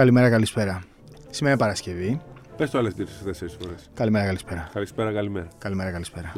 [0.00, 0.82] Καλημέρα, καλησπέρα.
[1.30, 2.20] Σήμερα είναι Παρασκευή.
[2.56, 2.90] Πες το άλλε
[3.24, 3.90] τέσσερις φορές.
[3.94, 4.70] Καλημέρα, καλησπέρα.
[4.72, 5.48] Καλησπέρα, καλημέρα.
[5.58, 6.32] Καλημέρα, καλησπέρα.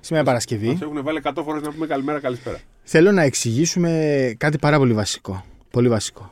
[0.00, 0.66] Σήμερα είναι Παρασκευή.
[0.68, 2.58] Μας έχουν βάλει 100 φορές να πούμε καλημέρα, καλησπέρα.
[2.82, 5.44] Θέλω να εξηγήσουμε κάτι πάρα πολύ βασικό.
[5.70, 6.28] Πολύ βασικό.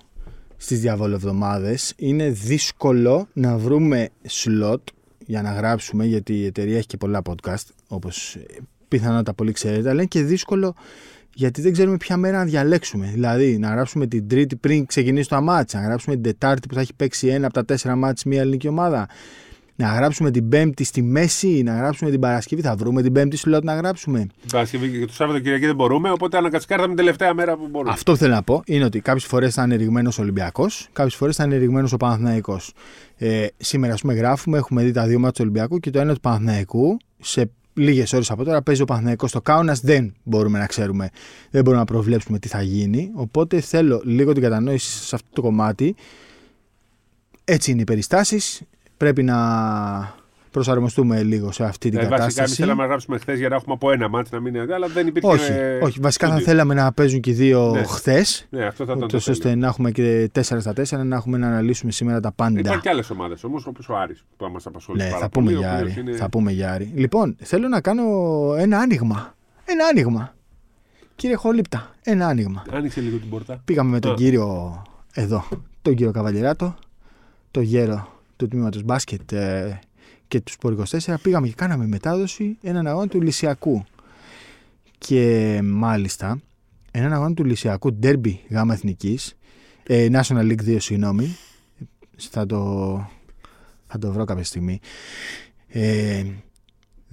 [0.56, 4.83] Στις διαβολευδομάδε είναι δύσκολο να βρούμε slot
[5.19, 8.36] για να γράψουμε, γιατί η εταιρεία έχει και πολλά podcast, όπως
[8.88, 10.74] πιθανότατα πολύ ξέρετε, αλλά είναι και δύσκολο
[11.34, 13.11] γιατί δεν ξέρουμε ποια μέρα να διαλέξουμε.
[13.12, 16.80] Δηλαδή, να γράψουμε την Τρίτη πριν ξεκινήσει το αμάτσι, να γράψουμε την Τετάρτη που θα
[16.80, 19.09] έχει παίξει ένα από τα τέσσερα μάτς μια ελληνική ομάδα,
[19.77, 22.62] να γράψουμε την Πέμπτη στη μέση, να γράψουμε την Παρασκευή.
[22.62, 24.19] Θα βρούμε την Πέμπτη σλότ να γράψουμε.
[24.19, 27.69] Την Παρασκευή και το Σάββατο Κυριακή δεν μπορούμε, οπότε αναγκαστικά ήρθαμε την τελευταία μέρα που
[27.70, 27.92] μπορούμε.
[27.92, 31.14] Αυτό που θέλω να πω είναι ότι κάποιες φορές θα είναι ρηγμένος ο Ολυμπιακός, κάποιες
[31.14, 32.61] φορές θα είναι ρηγμένος ο Παναθναϊκό.
[33.17, 36.14] Ε, σήμερα, ας πούμε, γράφουμε, έχουμε δει τα δύο μάτια του Ολυμπιακού και το ένα
[36.14, 39.77] του Παναθναϊκού σε λίγες ώρες από τώρα παίζει ο Παναθηναϊκός στο Κάουνα.
[39.83, 41.11] Δεν μπορούμε να ξέρουμε,
[41.50, 43.11] δεν μπορούμε να προβλέψουμε τι θα γίνει.
[43.14, 45.95] Οπότε θέλω λίγο την κατανόηση σε αυτό το κομμάτι.
[47.45, 48.62] Έτσι είναι οι περιστάσεις.
[48.97, 49.36] Πρέπει να
[50.55, 52.24] προσαρμοστούμε λίγο σε αυτή την ε, κατάσταση.
[52.24, 54.74] Βασικά, εμείς θέλαμε να γράψουμε χθες για να έχουμε από ένα μάτι να μην είναι,
[54.74, 55.28] αλλά δεν υπήρχε.
[55.28, 55.52] Όχι,
[55.83, 56.00] όχι.
[56.00, 57.83] βασικά θα θέλαμε να παίζουν και δύο ναι.
[57.83, 58.46] χθες.
[58.50, 59.05] Ναι, αυτό θα ήταν.
[59.05, 62.58] Ούτως ώστε να έχουμε και 4 στα 4, να έχουμε να αναλύσουμε σήμερα τα πάντα.
[62.58, 64.98] Υπάρχουν και άλλες ομάδες όμως, όπως ο Άρης που μα απασχολεί.
[64.98, 66.92] Ναι, πάρα θα πούμε, πολύ, για ο Άρη, οποίος είναι- θα πούμε για Άρη.
[66.94, 68.02] Λοιπόν, θέλω να κάνω
[68.58, 69.34] ένα άνοιγμα.
[69.64, 70.34] Ένα άνοιγμα.
[71.16, 72.62] Κύριε Χολύπτα, ένα άνοιγμα.
[72.72, 73.61] Άνοιξε λίγο την πόρτα.
[73.64, 74.14] Πήγαμε με τον Α.
[74.14, 74.83] κύριο
[75.14, 75.44] εδώ,
[75.83, 76.74] τον κύριο Καβαλιεράτο,
[77.50, 79.78] το γέρο του τμήματος μπάσκετ ε,
[80.28, 81.14] και τους Σπορ 24.
[81.22, 83.84] Πήγαμε και κάναμε μετάδοση έναν αγώνα του Λυσιακού.
[84.98, 86.41] Και μάλιστα,
[86.91, 89.36] έναν αγώνα του Λυσιακού Derby γάμα εθνικής,
[89.86, 91.36] ε, National League 2, συγγνώμη.
[92.17, 92.61] Θα το,
[93.86, 94.80] θα το βρω κάποια στιγμή.
[95.68, 96.24] Ε,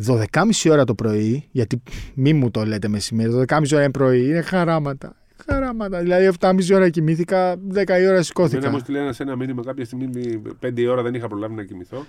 [0.07, 0.25] 12.30
[0.71, 1.81] ώρα το πρωί, γιατί
[2.13, 5.15] μη μου το λέτε μεσημέρι, 12.30 ώρα είναι πρωί, είναι χαράματα.
[5.45, 5.99] Χαράματα.
[5.99, 8.69] Δηλαδή 7.30 ώρα κοιμήθηκα, 10 η ώρα Εμένα σηκώθηκα.
[8.69, 12.05] μου στείλε ένας ένα μήνυμα κάποια στιγμή, 5 η ώρα δεν είχα προλάβει να κοιμηθώ.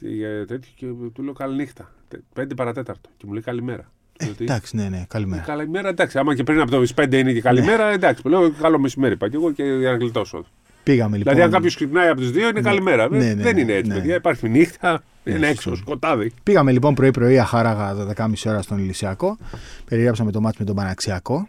[0.00, 1.92] Και, ε, τέτοιο, και του λέω καληνύχτα.
[2.34, 3.08] 5 παρατέταρτο.
[3.16, 3.90] Και μου λέει καλημέρα.
[4.18, 5.42] Του λέω, τι, Εντάξει, ναι, ναι, καλημέρα.
[5.42, 6.18] Καλημέρα, εντάξει.
[6.18, 7.94] Άμα και πριν από το 5 είναι και καλημέρα, Ναι.
[7.94, 8.28] εντάξει.
[8.28, 10.44] Λέω καλό μεσημέρι είπα και εγώ και για να γλιτώσω.
[10.82, 11.32] Πήγαμε λοιπόν.
[11.32, 13.08] Δηλαδή, αν κάποιος ξυπνάει από τις 2 είναι καλημέρα.
[13.08, 13.96] Ναι, ναι, δεν ναι, είναι έτσι, ναι.
[13.96, 14.14] παιδιά.
[14.14, 15.70] Υπάρχει νύχτα, Ναι, είναι σωστό.
[15.70, 16.32] έξω, σκοτάδι.
[16.42, 19.36] Πήγαμε λοιπόν πρωί-πρωί αχάραγα 12.30 ώρα στον Ηλυσιακό.
[19.84, 21.46] Περιγράψαμε το μάτς με τον Παναξιακό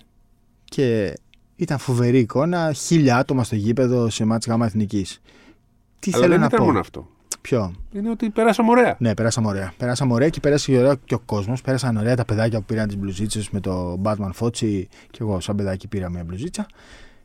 [0.64, 1.14] και
[1.56, 2.74] ήταν φοβερή εικόνα.
[2.74, 5.22] Χίλια άτομα στο γήπεδο σε μάτς γάμα εθνικής.
[6.00, 7.08] Τι Αλλά θέλω δεν να ήταν πω; μόνο αυτό.
[7.42, 7.74] Ποιο.
[7.94, 8.96] Είναι ότι περάσαμε ωραία.
[9.00, 9.74] Ναι, περάσαμε ωραία.
[9.78, 11.62] Περάσαμε ωραία και πέρασε ωραία και ο κόσμος.
[11.62, 14.88] Πέρασαν ωραία τα παιδάκια που πήραν τις μπλουζίτσες με το Batman Φότσι.
[15.12, 16.66] Και εγώ, σαν παιδάκι, πήρα μια μπλουζίτσα.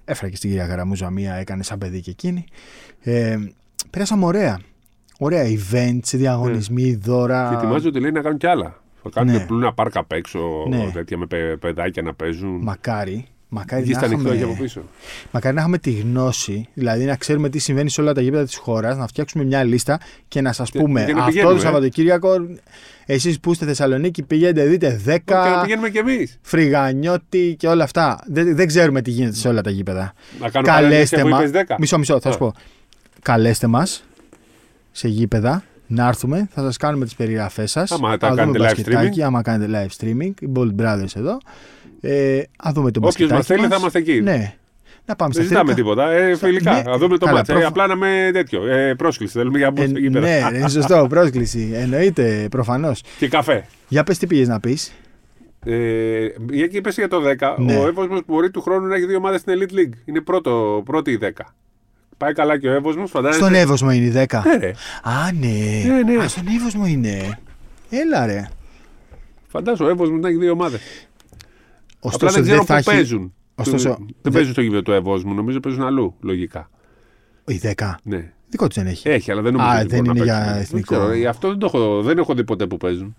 [0.04, 2.44] Έφερα και στην κυρία Γαραμούζα μία, έκανε σαν παιδί και εκείνη.
[3.00, 3.36] Ε,
[3.90, 4.58] πέρασαμε ωραία.
[5.18, 7.42] Ωραία events, διαγωνισμοί, δώρα.
[7.42, 7.48] Ναι.
[7.48, 8.80] Και ετοιμάζονται ότι λέει να κάνουν κι άλλα.
[9.02, 9.46] Θα κάνουν Ναι.
[9.46, 10.90] πλούνα πάρκα απ' έξω, Ναι.
[10.92, 12.60] τέτοια με παι- παιδάκια να παίζουν.
[12.62, 13.26] Μακάρι.
[13.58, 14.82] Μακάρι Εκεί να, στα ανοιχτό είχαμε, εκεί από πίσω.
[15.30, 18.56] μακάρι να έχουμε τη γνώση, δηλαδή να ξέρουμε τι συμβαίνει σε όλα τα γήπεδα της
[18.56, 21.58] χώρας, να φτιάξουμε μια λίστα και να σας Και- πούμε και να αυτό πηγαίνουμε, το
[21.60, 21.62] ε.
[21.64, 22.28] Σαββατοκύριακο,
[23.06, 26.38] εσείς που είστε Θεσσαλονίκη, πηγαίνετε, δείτε 10 Και να πηγαίνουμε κι εμείς.
[26.42, 28.18] φρυγανιώτη και όλα αυτά.
[28.26, 30.12] Δεν, δεν ξέρουμε τι γίνεται σε όλα τα γήπεδα.
[30.40, 31.38] Να κάνουμε Καλέστε μα.
[31.38, 31.76] μα.
[31.78, 32.32] Μισό, μισό, θα Α.
[32.32, 32.52] σου πω.
[33.22, 34.04] Καλέστε μας
[34.92, 37.90] σε γήπεδα να έρθουμε, θα σας κάνουμε τις περιγραφές σας.
[37.92, 39.20] Άμα τα κάνετε live streaming.
[39.20, 41.38] Άμα κάνετε live streaming, οι Bold Brothers εδώ.
[42.00, 43.32] Ε, ας δούμε το Όποιος μπασκετάκι.
[43.34, 43.68] μας θέλει μας.
[43.70, 44.20] θα είμαστε εκεί.
[44.20, 44.54] Ναι.
[45.08, 45.88] Να πάμε στα Δεν ζητάμε θετικά.
[45.88, 46.10] τίποτα.
[46.12, 46.72] Ε, φιλικά.
[46.72, 47.52] Ναι, Να δούμε το καλά, μάτσα.
[47.52, 48.66] προφ- Απλά να με τέτοιο.
[48.66, 49.32] Ε, πρόσκληση.
[49.38, 50.26] Θέλουμε για να μπούμε Ε, στο γήπεδο.
[50.26, 51.70] ναι, είναι σωστό, πρόσκληση.
[51.74, 53.02] Εννοείται, προφανώς.
[53.18, 53.66] Και καφέ.
[53.88, 54.92] Για πες τι πήγες να πεις.
[55.64, 56.24] Ε,
[56.62, 57.56] εκεί πέσει για το 10.
[57.58, 57.76] Ναι.
[57.76, 59.98] Ο Εύωσμος μπορεί του χρόνου να έχει δύο ομάδες στην Elite League.
[60.04, 61.28] Είναι πρώτο, πρώτη η 10.
[62.16, 64.42] Πάει καλά και ο Εύωσμος, φαντάζεσαι; Στον Εύωσμο είναι η 10.
[64.44, 64.72] Ναι, ρε.
[65.02, 65.82] Α, ναι.
[65.86, 66.22] Ναι, ναι.
[66.24, 67.38] Α, στον Εύωσμο είναι.
[67.90, 68.48] Έλα, ρε.
[69.46, 70.80] Φαντάζομαι ο Εύωσμος να έχει δύο ομάδες.
[71.96, 72.84] Απλά Ωστόσο, δεν ξέρω δεν πού θα έχει.
[72.84, 73.34] παίζουν.
[73.54, 75.34] Ωστόσο, δεν δεν- παίζουν στο γήπεδο του Εύωσμου.
[75.34, 76.70] Νομίζω παίζουν αλλού, λογικά.
[77.46, 77.94] Η 10.
[78.02, 78.32] Ναι.
[78.48, 79.08] Δικό τους δεν έχει.
[79.08, 79.70] Έχει, αλλά δεν νομίζω.
[79.70, 80.60] Α, ότι δεν μπορούν είναι να για παίξουν.
[80.62, 80.94] εθνικό.
[80.96, 83.16] Δεν, ξέρω, ε, αυτό δεν, το έχω, δεν έχω δει ποτέ που παίζουν.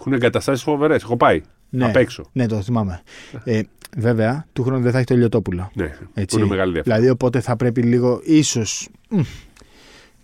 [0.00, 1.02] Έχουν εγκαταστάσεις φοβερές.
[1.02, 1.40] Έχω πάει.
[1.70, 1.84] Ναι.
[1.84, 2.24] Απ' έξω.
[2.32, 3.02] Ναι, το θυμάμαι.
[3.44, 3.60] Ε,
[3.96, 5.70] βέβαια, του χρόνου δεν θα έχει το Λιωτόπουλο.
[5.74, 6.36] Ναι, Έτσι.
[6.36, 6.94] που είναι μεγάλη διαφορά.
[6.94, 8.88] Δηλαδή, οπότε θα πρέπει λίγο, ίσως.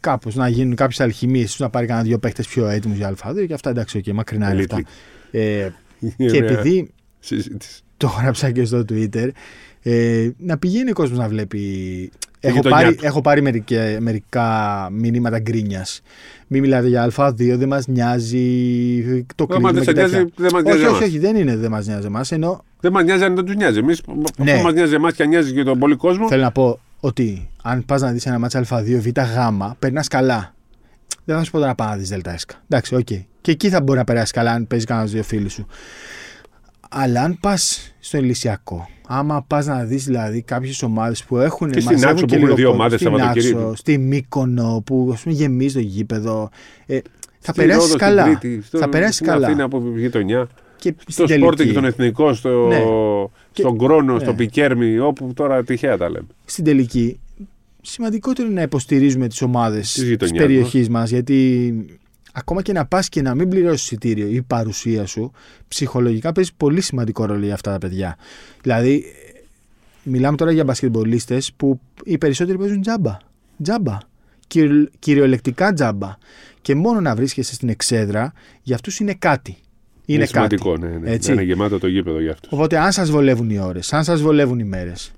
[0.01, 3.55] Κάπως να γίνουν κάποιες αλχημίες, να πάρει κανένα δύο παίχτε πιο έτοιμους για Α2 και
[3.55, 4.89] αυτά εντάξει, okay, μακρινά είναι Elite αυτά.
[5.31, 5.71] Ε,
[6.01, 7.83] Είναι και μια επειδή συζήτηση.
[7.97, 9.29] το γράψα και στο Twitter,
[9.83, 11.61] ε, να πηγαίνει ο κόσμος να βλέπει.
[12.41, 13.07] Έχω γειτονιά πάρει, του.
[13.07, 14.49] έχω πάρει μερικέ- μερικά
[14.93, 16.01] μηνύματα γκρίνιας.
[16.47, 19.25] Μην μιλάτε για Α2, δεν μας νοιάζει.
[19.35, 20.31] Το Δεν μας κλείνουμε και νοιάζει, τέτοια.
[20.37, 21.01] δεν μας όχι, νοιάζει όχι, εμάς.
[21.09, 22.33] όχι, δεν είναι δεν μας νοιάζει εμάς.
[22.33, 23.79] Ενώ Δεν μας νοιάζει αν δεν τους νοιάζει.
[23.79, 24.03] Εμείς,
[24.37, 24.53] Ναι.
[24.53, 26.29] αφού μας νοιάζει εμάς και αν νοιάζει και τον πολύ κόσμο.
[26.29, 30.55] θέλω να πω ότι αν πας να δεις ένα μάτσα Α2 Β Γ, περνάς καλά.
[31.25, 32.55] Δεν θα σου πω τώρα να πάω να δει Δέλτα ΕΣΚΑ.
[32.69, 33.07] Εντάξει, οκ.
[33.41, 35.67] Και εκεί θα μπορεί να περάσεις καλά αν παίζεις κανένας δύο φίλους σου.
[36.99, 41.71] Αλλά αν πας στο Ελυσιακό, άμα πας να δεις δηλαδή κάποιες ομάδες που έχουν.
[41.71, 43.59] Και στην μαζεύουν Άξο που και έχουν λίγο δύο κόσμο, ομάδες στην Σαββατοκύριακο.
[43.61, 46.51] Άξο, Στη Μύκονο που ας πούμε, γεμίζει το γήπεδο.
[46.87, 46.99] Ε,
[47.39, 48.23] θα Στη περάσεις Ρόδο, στην καλά.
[48.23, 49.47] Κρήτη, στο- θα περάσεις στην καλά.
[49.47, 50.49] Αθήνα από γειτονιά.
[50.77, 52.67] Και Στο στην Σπόρτινγκ, τελική, τον Εθνικό, στο...
[52.67, 52.83] Ναι.
[53.53, 54.19] στον Κρόνο, ναι.
[54.21, 56.27] στο Πικέρμι, όπου τώρα τυχαία τα λέμε.
[56.45, 57.21] στην τελική,
[57.83, 61.11] σημαντικότερο είναι να υποστηρίζουμε τις ομάδες Της της γειτονιάς περιοχής μας.
[61.11, 61.73] Γιατί
[62.39, 65.33] ακόμα και να πας και να μην πληρώσεις εισιτήριο ή η παρουσία σου,
[65.69, 68.17] ψυχολογικά παίζει πολύ σημαντικό ρόλο για αυτά τα παιδιά.
[68.63, 69.05] Δηλαδή,
[70.03, 73.17] μιλάμε τώρα για μπασκετμπολίστες που οι περισσότεροι παίζουν τζάμπα.
[73.63, 73.99] Τζάμπα.
[74.47, 76.15] Κυριο- κυριολεκτικά τζάμπα.
[76.63, 79.57] Και μόνο να βρίσκεσαι στην εξέδρα, για αυτούς είναι κάτι.
[80.05, 80.31] Είναι, κάτι.
[80.31, 81.11] σημαντικό, ναι, ναι.
[81.11, 81.29] Έτσι.
[81.29, 82.53] Να είναι γεμάτο το γήπεδο για αυτούς.
[82.53, 85.13] Οπότε, αν σας βολεύουν οι ώρες, αν σας βολεύουν οι μέρες,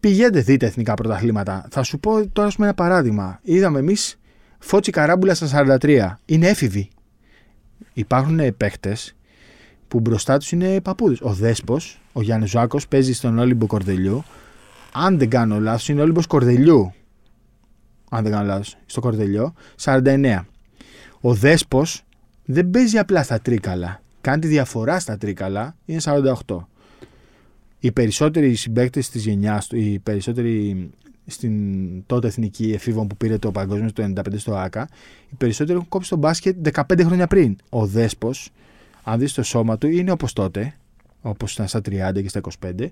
[0.00, 1.68] πηγαίνετε, δείτε εθνικά πρωταθλήματα.
[1.70, 3.38] Θα σου πω τώρα ας πούμε, ένα παράδειγμα.
[3.42, 4.16] Είδαμε εμείς
[4.64, 6.18] Φώτσι Καράμπουλα στα 43.
[6.24, 6.88] Είναι έφηβοι.
[7.92, 8.96] Υπάρχουν παίχτε
[9.88, 11.20] που μπροστά τους είναι παππούδες.
[11.20, 14.24] Ο Δέσπος, ο Γιάννης Ζάκος, παίζει στον Όλυμπο Κορδελιού.
[14.92, 16.92] Αν δεν κάνω λάθος, είναι Όλυμπος Κορδελιού.
[18.10, 20.46] Αν δεν κάνω λάθος, στο Κορδελιό, 49.
[21.20, 22.04] Ο Δέσπος
[22.44, 24.02] δεν παίζει απλά στα τρίκαλα.
[24.20, 26.68] Κάνει τη διαφορά στα τρίκαλα, είναι 48.
[27.78, 30.90] Οι περισσότεροι συμπαίκτες της γενιάς του, οι περισσότεροι
[31.26, 31.52] στην
[32.06, 34.88] τότε εθνική εφήβων που πήρε το παγκόσμιο το 95 στο ΑΚΑ,
[35.30, 37.56] οι περισσότεροι έχουν κόψει τον μπάσκετ 15 χρόνια πριν.
[37.68, 38.50] Ο Δέσπος,
[39.02, 40.74] αν δεις το σώμα του, είναι όπως τότε,
[41.22, 42.90] όπως ήταν στα 30 και στα 25,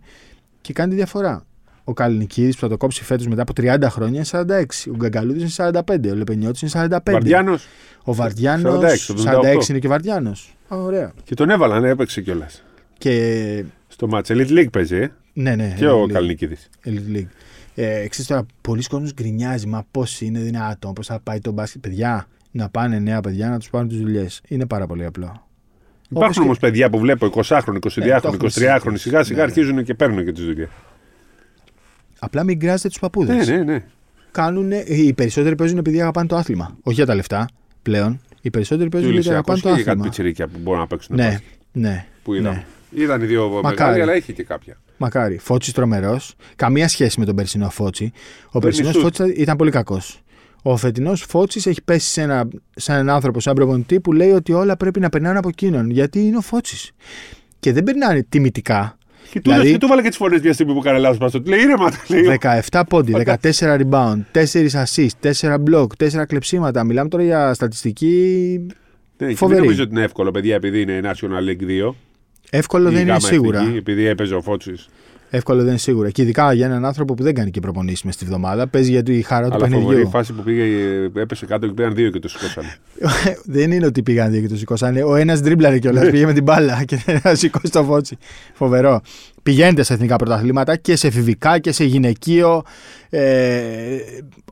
[0.60, 1.44] και κάνει τη διαφορά.
[1.84, 4.90] Ο Καλνικίδης που θα το κόψει φέτος μετά από 30 χρόνια είναι 46.
[4.90, 6.10] Ο Γκαγκαλούδης είναι 45.
[6.10, 7.12] Ο Λεπενιώτης είναι 45.
[7.12, 7.66] Βαρδιάνος
[8.04, 9.68] Ο Βαρδιάνος 46, 46, 78.
[9.68, 10.32] είναι και ο Βαρδιάνο.
[10.68, 11.12] Ωραία.
[11.24, 12.62] και τον έβαλαν, έπαιξε κιόλας.
[12.98, 14.30] Και Στο μάτς.
[14.32, 15.74] Elite League παίζει, ε; ναι, ναι.
[15.78, 16.68] και ο Elite- Καλνικίδης.
[16.84, 17.26] Elite League.
[17.82, 21.80] Ε, ξέρεις τώρα, πολλοί κόσμος γκρινιάζει, μα πώς είναι δυνατόν, πώς θα πάει το μπάσκετ.
[21.82, 24.40] Παιδιά, να πάνε νέα παιδιά να τους πάρουν τις δουλειές.
[24.48, 25.46] Είναι πάρα πολύ απλό.
[26.08, 29.24] Υπάρχουν και- όμως παιδιά που βλέπω 20χρονοι, 22χρονοι, Ναι, το έχουμε 23χρονοι, σιγά συζητήσει.
[29.24, 30.68] σιγά Ναι, αρχίζουν και παίρνουν και τις δουλειές.
[32.18, 33.48] Απλά μην γκράζετε τους παππούδες.
[33.48, 33.84] Ναι, ναι, ναι.
[34.30, 36.76] Κάνουνε, οι περισσότεροι παίζουν επειδή αγαπάνε το άθλημα.
[36.82, 37.48] Όχι για τα λεφτά
[37.82, 38.20] πλέον.
[38.40, 40.04] Οι περισσότεροι Του παίζουν γιατί Ηλυσιακού αγαπάνε το είχε κάτι άθλημα.
[40.04, 41.16] πιτσιρίκια που μπορούν να παίξουν.
[41.16, 41.42] Ναι, μπάσκετ,
[41.72, 42.06] ναι.
[42.22, 42.54] Που είδαμε.
[42.54, 42.64] ναι.
[42.90, 43.76] Ήταν οι δύο Μακάρι.
[43.76, 44.76] μεγάλοι, αλλά είχε και κάποια.
[44.96, 45.38] Μακάρι.
[45.38, 46.34] Φώτσι τρομερός.
[46.56, 48.12] Καμία σχέση με τον περσινό Φώτσι.
[48.50, 49.02] Ο περσινός σουτ.
[49.02, 50.20] Φώτσι ήταν πολύ κακός.
[50.62, 54.52] Ο φετινός Φώτσης έχει πέσει σε, ένα, σε έναν άνθρωπο, σαν προπονητή, που λέει ότι
[54.52, 55.90] όλα πρέπει να περνάνε από εκείνον.
[55.90, 56.90] Γιατί είναι ο Φώτσης.
[57.60, 58.98] Και δεν περνάνε τιμητικά.
[59.30, 61.40] Και του, Δηλαδή- και του βάλε και τις φωνές μια στιγμή που έκανε λάθος παστό.
[61.42, 62.38] Του λέει ήρεμα, του λέει.
[62.70, 66.84] 17 πόντι, 14 rebound, 4 assist, 4 block, 4 κλεψίματα.
[66.84, 68.06] Μιλάμε τώρα για στατιστική.
[68.58, 68.66] Ναι,
[69.16, 69.60] και δεν φοβερή.
[69.60, 71.94] νομίζω ότι είναι εύκολο, παιδιά, επειδή είναι National League 2.
[72.50, 73.58] Εύκολο η δεν είναι γάμα σίγουρα.
[73.58, 74.88] εθνική, επειδή έπαιζε ο Φώτσης.
[75.32, 76.10] Εύκολο δεν είναι σίγουρα.
[76.10, 79.02] Και ειδικά για έναν άνθρωπο που δεν κάνει και προπονήσεις μες στη βδομάδα, παίζει για
[79.02, 80.10] τη χαρά του Αλλά φοβερή παιχνιδιού.
[80.10, 80.64] φάση που πήγε,
[81.14, 82.76] έπεσε κάτω και πήγαν δύο και το σηκώσανε.
[83.54, 85.02] δεν είναι ότι πήγαν δύο και το σηκώσανε.
[85.02, 86.10] Ο ένας δρίμπλαρε κιόλας.
[86.10, 88.16] πήγε με την μπάλα και δεν σηκώσει το φώτσι.
[88.52, 89.00] Φοβερό.
[89.42, 92.62] Πηγαίνετε σε εθνικά πρωταθλήματα και σε εφηβικά και σε γυναικείο.
[93.10, 93.96] Ε,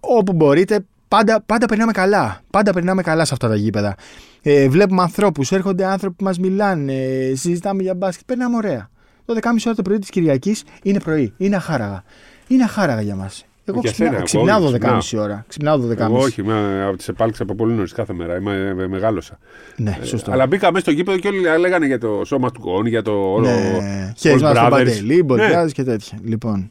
[0.01, 0.85] όπου μπορείτε.
[1.09, 2.41] Πάντα, πάντα περνάμε καλά.
[2.51, 3.95] Πάντα περνάμε καλά σε αυτά τα γήπεδα.
[4.43, 8.27] Ε, βλέπουμε ανθρώπους, έρχονται άνθρωποι που μας μιλάνε, ε, συζητάμε για μπάσκετ.
[8.27, 8.89] Περνάμε ωραία.
[9.25, 11.33] Το 10.30 ώρα το πρωί της Κυριακής είναι πρωί.
[11.37, 12.03] Είναι αχάραγα.
[12.47, 13.43] Είναι αχάραγα για μας.
[13.65, 14.65] Εγώ Για ξυπνά, σένα, εγώ ξυπνάω
[14.99, 15.45] όχι, 12.30 ώρα.
[15.49, 15.99] Ξυπνάω 12.30.
[15.99, 18.37] Εγώ όχι, με, από τις επάλξεις από πολύ νωρίς κάθε μέρα.
[18.37, 19.39] Είμαι, ε, μεγάλωσα.
[19.77, 20.33] Ναι, σωστό.
[20.33, 23.11] Αλλά μπήκα μέσα στο γήπεδο και όλοι λέγανε για το σώμα του κόν, για το
[23.33, 23.47] όλο.
[23.47, 24.71] Ναι, All χαίρεσμα στον Brothers.
[24.71, 25.85] Παντελή, Μπολιάδης Ναι.
[25.85, 26.19] και τέτοια.
[26.25, 26.71] Λοιπόν,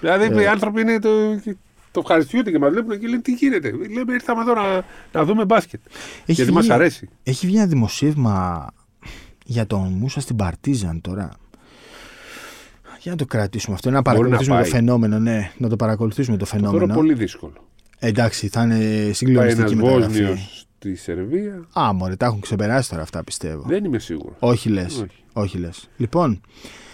[0.00, 0.42] Δηλαδή Ε.
[0.42, 1.08] οι άνθρωποι είναι το,
[1.92, 3.70] το ευχαριστούνται και μας βλέπουν και λένε τι γίνεται.
[3.70, 5.80] Λέμε ήρθαμε εδώ να, να δούμε μπάσκετ.
[5.86, 7.08] έχει Γιατί βγει, μα αρέσει.
[7.22, 8.66] έχει βγει ένα δημοσίευμα
[9.44, 11.30] για τον Μούσα στην Παρτίζαν τώρα.
[13.00, 14.70] Για να το κρατήσουμε αυτό, να Μπορεί να παρακολουθήσουμε το πάει.
[14.80, 16.94] φαινόμενο, ναι, να το παρακολουθήσουμε το Το θεωρώ φαινόμενο.
[16.98, 17.52] πολύ δύσκολο.
[17.98, 20.40] Εντάξει, θα είναι Πάει ένας συγκλονιστική Βόσνιος μεταγραφή.
[20.76, 21.66] στη Σερβία.
[21.72, 23.62] Α, μωρέ, τα έχουν ξεπεράσει τώρα αυτά, πιστεύω.
[23.66, 24.36] Δεν είμαι σίγουρος.
[24.38, 25.06] Όχι λες, Όχι.
[25.32, 25.88] όχι λες.
[25.96, 26.40] Λοιπόν,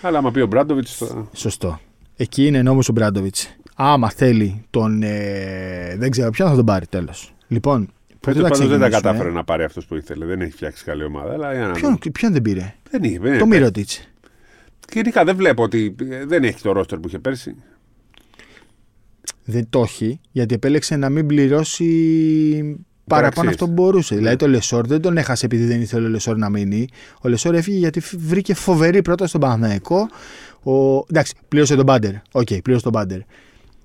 [0.02, 0.94] Αλλά άμα πει ο Μπράντοβιτς.
[0.96, 1.28] Θα...
[1.32, 1.80] σωστό.
[2.16, 3.56] Εκεί είναι νόμος ο Μπράντοβιτς.
[3.80, 5.02] Άμα θέλει τον...
[5.02, 7.34] Ε, δεν ξέρω ποιον θα τον πάρει τέλος.
[7.48, 10.24] Λοιπόν, πού Φέτο θα πάντω δεν τα ξεκινήσουμε; κατάφερε να πάρει αυτός που ήθελε.
[10.24, 11.32] Δεν έχει φτιάξει καλή ομάδα.
[11.32, 12.10] Αλλά για να Ποιον, δούμε.
[12.12, 13.18] ποιον δεν πήρε; Δεν είχε.
[13.18, 13.44] Δεν Το είχε.
[13.46, 14.08] Μίροτιτς.
[14.92, 17.54] Γενικά δεν βλέπω ότι ε, δεν έχει το ρόστερ που είχε πέρσι.
[19.44, 21.86] Δεν το έχει, γιατί επέλεξε να μην πληρώσει
[23.04, 23.48] παραπάνω Υπεραξίες.
[23.52, 24.14] αυτό που μπορούσε.
[24.16, 26.88] Δηλαδή το Λεσόρτ δεν τον έχασε επειδή δεν ήθελε ο Λεσόρτ να μείνει.
[27.22, 30.08] Ο Λεσόρτ έφυγε γιατί φ- βρήκε φοβερή πρόταση στον Παναθηναϊκό.
[30.62, 31.04] Ο...
[31.10, 32.12] Εντάξει, πλήρωσε τον Πάντερ.
[32.32, 33.18] Οκ, πλήρωσε τον Πάντερ.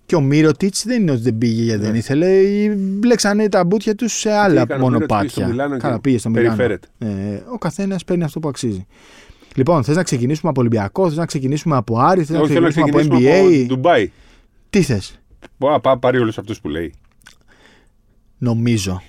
[0.06, 1.98] Και ο Μίροτιτς δεν είναι ότι δεν πήγε γιατί δεν Ναι.
[1.98, 2.28] ήθελε.
[2.76, 5.48] Μπλέξανε τα μπούτια τους σε άλλα έκανε ο Μίροτιτς, πήγε στο μονοπάτια.
[5.48, 6.56] Μιλάνο Καλά, και πήγε στο Μιλάνο.
[6.56, 6.88] περιφέρεται.
[6.98, 8.86] Ε, ο καθένας παίρνει αυτό που αξίζει.
[9.56, 12.64] Λοιπόν, θες να ξεκινήσουμε από Ολυμπιακό, θες να ξεκινήσουμε από Άρη, θες να Όχι, θέλω
[12.66, 13.64] να ξεκινήσουμε από ξεκινήσουμε NBA.
[13.64, 14.12] από Ντουμπάι.
[14.70, 15.20] Τι θες;
[15.58, 16.94] Μπορεί να πάρει όλους αυτούς που λέει.
[18.38, 19.02] νομίζω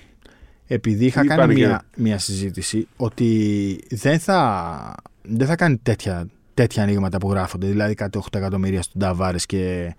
[0.66, 5.76] επειδή είχα Ή κάνει πάνε και- μια, μια συζήτηση ότι δεν θα δεν θα κάνει
[5.82, 7.66] τέτοια, τέτοια ανοίγματα που γράφονται.
[7.66, 9.94] Δηλαδή κάτι 8 εκατομμύρια στον Ταβάρες και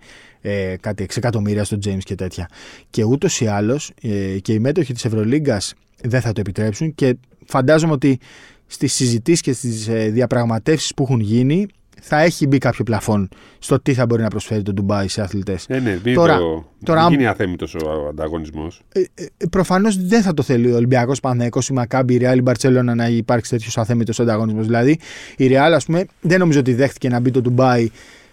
[0.48, 2.48] ε, κάτι 6 εκατομμύρια στον Τζέιμς και τέτοια.
[2.90, 7.16] Και ούτως ή άλλως ε, και οι μέτοχοι της Ευρωλίγκας δεν θα το επιτρέψουν και
[7.46, 8.18] φαντάζομαι ότι
[8.66, 11.66] στις συζητήσεις και στις ε, διαπραγματεύσεις που έχουν γίνει
[12.02, 15.64] θα έχει μπει κάποιο πλαφόν στο τι θα μπορεί να προσφέρει το Ντουμπάι σε αθλητές.
[15.68, 18.82] Ε, ναι, μην Τώρα- το, τώρα, μην αν- γίνει αθέμητος ο ανταγωνισμός.
[18.92, 22.42] Ε, ε, Προφανώς δεν θα το θέλει ο Ολυμπιακός Παναθυναϊκό, η Μακάμπη, η Ρεάλ, η
[22.42, 24.64] Μπαρσελόνα να υπάρξει τέτοιος αθέμητος ανταγωνισμός.
[24.66, 24.98] Δηλαδή,
[25.36, 27.90] η Ρεάλ, ας πούμε, δεν νομίζω ότι δέχτηκε να μπει το Ντουμπάι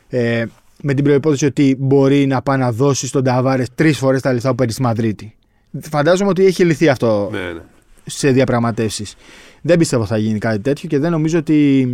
[0.09, 0.45] ε,
[0.85, 4.49] με την προπόθεση ότι μπορεί να πάει να δώσει στον Ταβάρες τρεις φορές τα λεφτά
[4.49, 5.35] που παίρνει στη Μαδρίτη.
[5.79, 7.61] Φαντάζομαι ότι έχει λυθεί αυτό Ναι, ναι.
[8.05, 9.15] σε διαπραγματεύσεις.
[9.61, 11.87] Δεν πιστεύω θα γίνει κάτι τέτοιο και δεν νομίζω ότι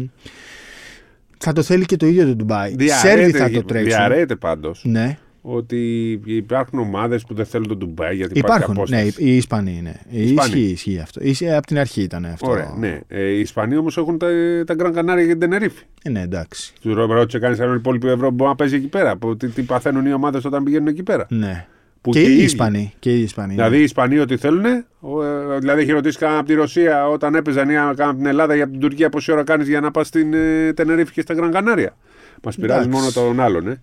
[1.37, 2.75] θα το θέλει και το ίδιο το Ντουμπάι.
[2.77, 3.89] Οι Σέρβοι θα το τρέξουν.
[3.89, 8.85] Διαρρέεται πάντως Ναι, ότι υπάρχουν ομάδες που δεν θέλουν τον Ντουμπάι γιατί υπάρχει υπάρχουν.
[8.89, 9.23] Ναι, απόσταση.
[9.29, 9.99] οι Ισπανοί είναι.
[10.09, 10.49] Ισπανοί.
[10.51, 11.19] Ισχύει, ισχύει αυτό.
[11.23, 12.49] Ισχύει, από την αρχή ήταν αυτό.
[12.49, 12.99] Ωραία, ναι.
[13.07, 14.27] Ε, οι Ισπανοί όμως έχουν τα,
[14.65, 15.83] τα Γκραν Κανάρια για την Τενερίφη.
[16.03, 16.73] Ε, ναι, εντάξει.
[16.81, 19.17] Του ρώτησε κανείς αν η υπόλοιπη Ευρώπη μπορεί να παίζει εκεί πέρα.
[19.17, 21.25] που- Τι, τι παθαίνουν οι ομάδες όταν πηγαίνουν εκεί πέρα.
[21.29, 21.65] Ναι.
[22.01, 22.43] Που και, και οι οι ίδιοι.
[22.43, 22.93] Ισπανοί.
[22.99, 23.53] Και οι Ισπανοί.
[23.53, 23.81] Δηλαδή ναι.
[23.81, 24.63] οι Ισπανοί ό,τι θέλουν.
[24.99, 28.17] ο, ε, Δηλαδή έχει ρωτήσει κανένα από τη Ρωσία όταν έπαιζαν ή αν κάναν από
[28.17, 31.11] την Ελλάδα ή από την Τουρκία πόση ώρα κάνεις για να πας στην ε, Τενερίφη
[31.13, 31.95] και στα Γκραν Κανάρια.
[32.43, 32.99] Μας πειράζει Εντάξει.
[33.17, 33.67] μόνο τον άλλον.
[33.67, 33.81] Ε.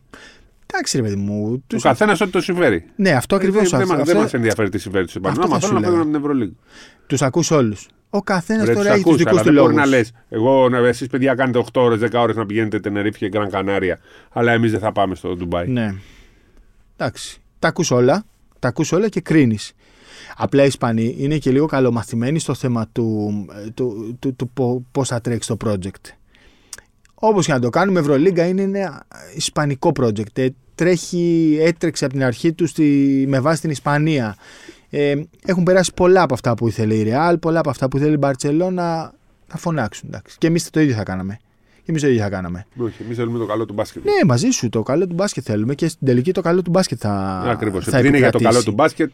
[0.72, 1.50] Εντάξει, ρε παιδί μου.
[1.50, 1.82] Του Τους...
[1.82, 2.84] καθένας ό,τι το συμφέρει.
[2.96, 3.70] Ναι, αυτό ακριβώς.
[3.70, 4.14] Δεν, δεν, Αυτό...
[4.18, 5.34] μας ενδιαφέρει τι συμφέρει τους Ισπανού.
[5.40, 5.98] Αυτό Μα θα σου θέλουν να λέγα.
[6.02, 6.56] παίρνουν από την Ευρωλίγα.
[7.06, 7.88] Τους ακούς όλους.
[8.10, 9.70] Ο καθένας Ρε, τώρα τους έχει τους ακούς, δικούς αλλά του δεν λόγους.
[9.72, 10.12] μπορεί να λες.
[10.28, 13.98] Εγώ, ναι, εσείς παιδιά κάνετε 8 ώρες, 10 ώρες να πηγαίνετε Τενερίφη και Γκραν Κανάρια,
[14.32, 15.68] αλλά εμείς δεν θα πάμε στο Ντουμπάι.
[15.68, 15.94] Ναι.
[16.96, 17.40] Εντάξει.
[17.58, 18.24] Τα ακούς όλα.
[18.58, 19.72] Τα ακούς όλα και κρίνεις.
[20.36, 23.30] Απλά οι Ισπανοί είναι και λίγο καλομαθημένοι στο θέμα του,
[23.74, 26.10] του, του, του, πώς θα τρέξει το project.
[27.18, 29.04] Όπως και να το κάνουμε, Ευρωλίγκα είναι ένα
[29.34, 30.38] ισπανικό project.
[30.38, 34.36] Ε, τρέχει, έτρεξε από την αρχή του στη, με βάση την Ισπανία.
[34.90, 35.14] Ε,
[35.46, 38.16] έχουν περάσει πολλά από αυτά που ήθελε η Ρεάλ, πολλά από αυτά που ήθελε η
[38.18, 39.14] Μπαρσελόνα.
[39.46, 40.08] Θα φωνάξουν.
[40.12, 40.36] Εντάξει.
[40.38, 41.38] Και εμείς το ίδιο θα κάναμε.
[41.76, 42.66] Και εμείς το ίδιο θα κάναμε.
[42.76, 44.04] Όχι, εμείς θέλουμε το καλό του μπάσκετ.
[44.04, 46.98] Ναι, μαζί σου το καλό του μπάσκετ θέλουμε και στην τελική το καλό του μπάσκετ
[47.00, 47.42] θα.
[47.46, 47.84] Ακριβώς.
[47.84, 48.64] θα Επειδή είναι για το επικρατήσει.
[48.64, 49.10] καλό του μπάσκετ,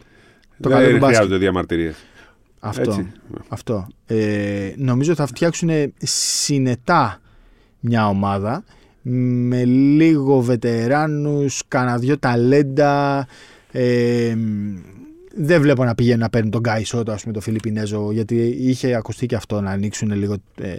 [0.61, 1.15] Το δεν καλό του μπάσκετ.
[1.15, 1.95] χρειάζονται διαμαρτυρίες.
[2.61, 2.91] Αυτό.
[2.91, 3.13] Έτσι.
[3.49, 3.87] αυτό.
[4.07, 7.21] Ε, νομίζω θα φτιάξουν συνετά
[7.83, 8.65] μια ομάδα
[9.49, 13.27] με λίγο βετεράνους, κανένα δυο ταλέντα.
[13.73, 14.37] Ε,
[15.35, 18.95] δεν βλέπω να πηγαίνουν να παίρνουν τον Γκάι Σότο, ας πούμε, τον Φιλιππινέζο, γιατί είχε
[18.95, 20.75] ακουστεί και αυτό να ανοίξουν λίγο ε,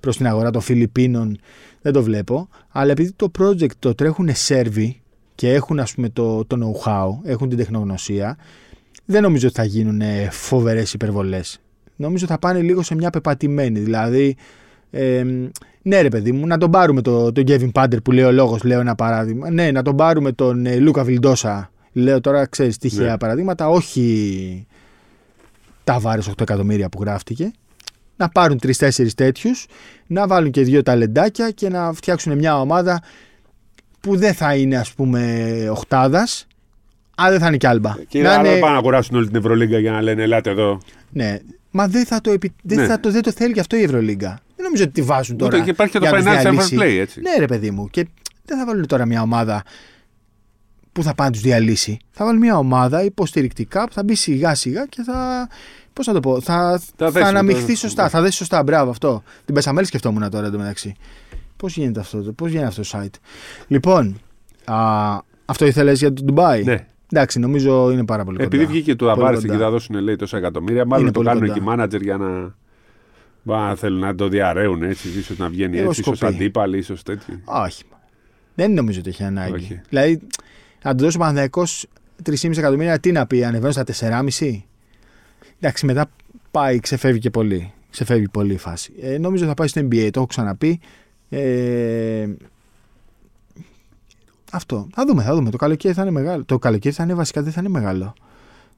[0.00, 1.38] προς την αγορά των Φιλιππίνων.
[1.82, 2.48] Δεν το βλέπω.
[2.68, 5.00] Αλλά επειδή το project το τρέχουν Σέρβοι
[5.34, 8.36] και έχουν ας πούμε το, το know-how, έχουν την τεχνογνωσία,
[9.04, 11.60] δεν νομίζω ότι θα γίνουν ε, φοβερές υπερβολές.
[11.96, 13.78] Νομίζω θα πάνε λίγο σε μια πεπατημένη.
[13.80, 14.36] Δηλαδή,
[14.90, 15.24] ε,
[15.82, 18.62] ναι ρε παιδί μου, να τον πάρουμε το, τον Kevin Πάντερ που λέει ο λόγος,
[18.62, 19.50] λέω ένα παράδειγμα.
[19.50, 21.70] Ναι, να τον πάρουμε τον ε, Λούκα Βιλντόσα.
[21.92, 23.18] Λέω τώρα, ξέρεις, τυχαία Ναι.
[23.18, 24.66] παραδείγματα, όχι
[25.84, 27.50] τα βάρες 8 εκατομμύρια που γράφτηκε.
[28.16, 29.66] Να πάρουν τρει-τέσσερι τέτοιους,
[30.06, 33.02] να βάλουν και δύο ταλεντάκια και να φτιάξουν μια ομάδα
[34.00, 36.46] που δεν θα είναι ας πούμε οχτάδας,
[37.16, 37.94] αλλά δεν θα είναι και άλμπα.
[38.08, 40.78] Και Να άλλα είναι- πάνε να αγοράσουν όλη την Ευρωλίγκα για να λένε Ελάτε εδώ.
[41.10, 41.38] ναι,
[41.70, 42.52] μα δεν θα το, επι...
[42.62, 42.86] δεν Ναι.
[42.86, 44.38] θα το, δεν το θέλει και αυτό η Ευρωλίγκα.
[44.62, 45.54] Δεν νομίζω ότι τη βάζουν τώρα.
[45.56, 46.76] Ούτε και υπάρχει και το για να τους financial fair διαλύσει.
[46.80, 47.20] play, έτσι.
[47.20, 47.88] Ναι, ρε παιδί μου.
[47.90, 48.06] Και
[48.44, 49.62] δεν θα βάλουν τώρα μια ομάδα
[50.92, 51.96] που θα πάνε να τους διαλύσει.
[52.10, 55.48] Θα βάλουν μια ομάδα υποστηρικτικά που θα μπει σιγά σιγά και θα.
[55.92, 58.08] Πώς θα το πω, θα, θα, δέσει, αναμειχθεί το- σωστά.
[58.08, 58.62] Θα δέσει σωστά.
[58.62, 59.22] Μπράβο αυτό.
[59.44, 60.94] Την Πεσαμέλη σκεφτόμουν τώρα εντωμεταξύ.
[61.56, 63.14] Πώς γίνεται αυτό, πώς γίνεται αυτό το site.
[63.66, 64.20] Λοιπόν,
[64.64, 64.76] α,
[65.44, 66.62] αυτό ήθελες για το Ντουμπάι.
[66.64, 66.86] Ναι.
[67.12, 68.70] Εντάξει, νομίζω είναι πάρα πολύ Επειδή κοντά.
[68.72, 69.52] βγήκε το Πολύ Αβάρε κοντά.
[69.52, 71.54] και θα δώσουν λέει τόσα εκατομμύρια, μάλλον Είναι το πολύ κάνουν κοντά.
[71.54, 72.54] και οι μάνατζερ για να.
[73.42, 76.34] Μπα, θέλουν να το διαρρέουν έτσι, ίσως να βγαίνει Εγώ έτσι, ίσως σκοπεί.
[76.34, 77.42] αντίπαλοι, ίσως τέτοιοι.
[77.44, 77.82] Όχι.
[78.54, 79.54] Δεν νομίζω ότι έχει ανάγκη.
[79.54, 79.80] Όχι.
[79.88, 80.20] Δηλαδή,
[80.82, 81.62] να του δώσει ο Παναθυναϊκό
[82.24, 84.62] 3,5 εκατομμύρια, τι να πει, ανεβαίνω στα 4,5.
[85.60, 86.10] Εντάξει, μετά
[86.50, 87.72] πάει, ξεφεύγει και πολύ.
[87.90, 88.92] Ξεφεύγει πολύ η φάση.
[89.00, 90.80] Ε, νομίζω θα πάει στο NBA, το έχω ξαναπεί.
[91.28, 92.26] Ε,
[94.52, 94.88] αυτό.
[94.94, 95.50] Θα δούμε, θα δούμε.
[95.50, 96.44] Το καλοκαίρι θα είναι μεγάλο.
[96.44, 98.12] Το καλοκαίρι θα είναι βασικά δεν θα είναι μεγάλο.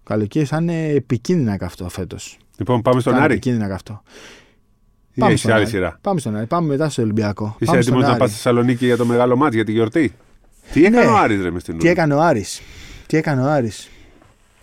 [0.03, 2.39] Το καλοκαίρι θα είναι επικίνδυνα καυτό φέτος.
[2.59, 3.33] Λοιπόν, πάμε στον Άρη.
[3.33, 4.03] επικίνδυνα καυτό.
[5.15, 5.71] Ή Πάμε έχει στον άλλη Άρη.
[5.71, 5.99] σειρά.
[6.01, 6.47] Πάμε στον Άρη.
[6.47, 7.45] Πάμε μετά στο Ολυμπιακό.
[7.45, 8.19] Είσαι Πάμε έτοιμος στον να Άρη.
[8.19, 10.15] πας στη Θεσσαλονίκη για το μεγάλο μάτι, για τη γιορτή;
[10.73, 11.11] Τι έκανε Ναι.
[11.11, 12.61] ο Άρης ρε μες στην Τι έκανε ο Άρης.
[13.07, 13.89] Τι έκανε ο Άρης.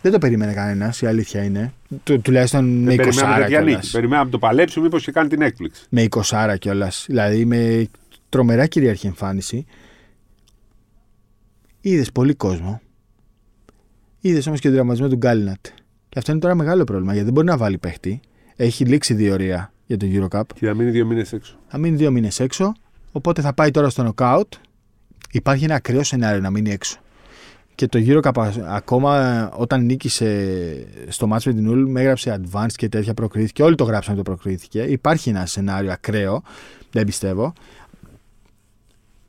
[0.02, 1.74] Δεν το περίμενε κανένας, η αλήθεια είναι.
[2.04, 3.76] Του, τουλάχιστον με Δεν 20 περιμέναμε άρα τέτοια κιόλας.
[3.82, 3.92] νίκη.
[3.92, 5.86] Περιμέναμε να το παλέψει, μήπως και κάνει την έκπληξη.
[5.90, 7.06] Με 20 άρα κιόλας.
[7.08, 7.88] Δηλαδή με
[8.30, 9.66] τρομερά κυρίαρχη εμφάνιση.
[11.82, 12.82] Είδες πολύ κόσμο.
[14.20, 15.66] Είδες όμως και τον τραυματισμό του Γκάλινατ.
[16.10, 18.20] Και αυτό είναι τώρα μεγάλο πρόβλημα γιατί δεν μπορεί να βάλει παίχτη.
[18.56, 20.44] Έχει λήξει διορία για το Eurocup.
[20.56, 21.56] Και θα μείνει δύο μήνες έξω.
[21.68, 22.74] Θα μείνει δύο μήνες έξω.
[23.12, 24.54] Οπότε θα πάει τώρα στο νοκάουτ.
[25.32, 27.00] Υπάρχει ένα ακραίο σενάριο να μείνει έξω.
[27.82, 32.74] και το γύρο καπα, ακόμα όταν νίκησε στο μάτς με την Ούλ με έγραψε advanced
[32.76, 33.64] και τέτοια προκρίθηκε.
[33.64, 34.82] Όλοι το γράψαν το προκρίθηκε.
[34.82, 36.44] Υπάρχει ένα σενάριο ακραίο,
[36.92, 37.54] δεν πιστεύω.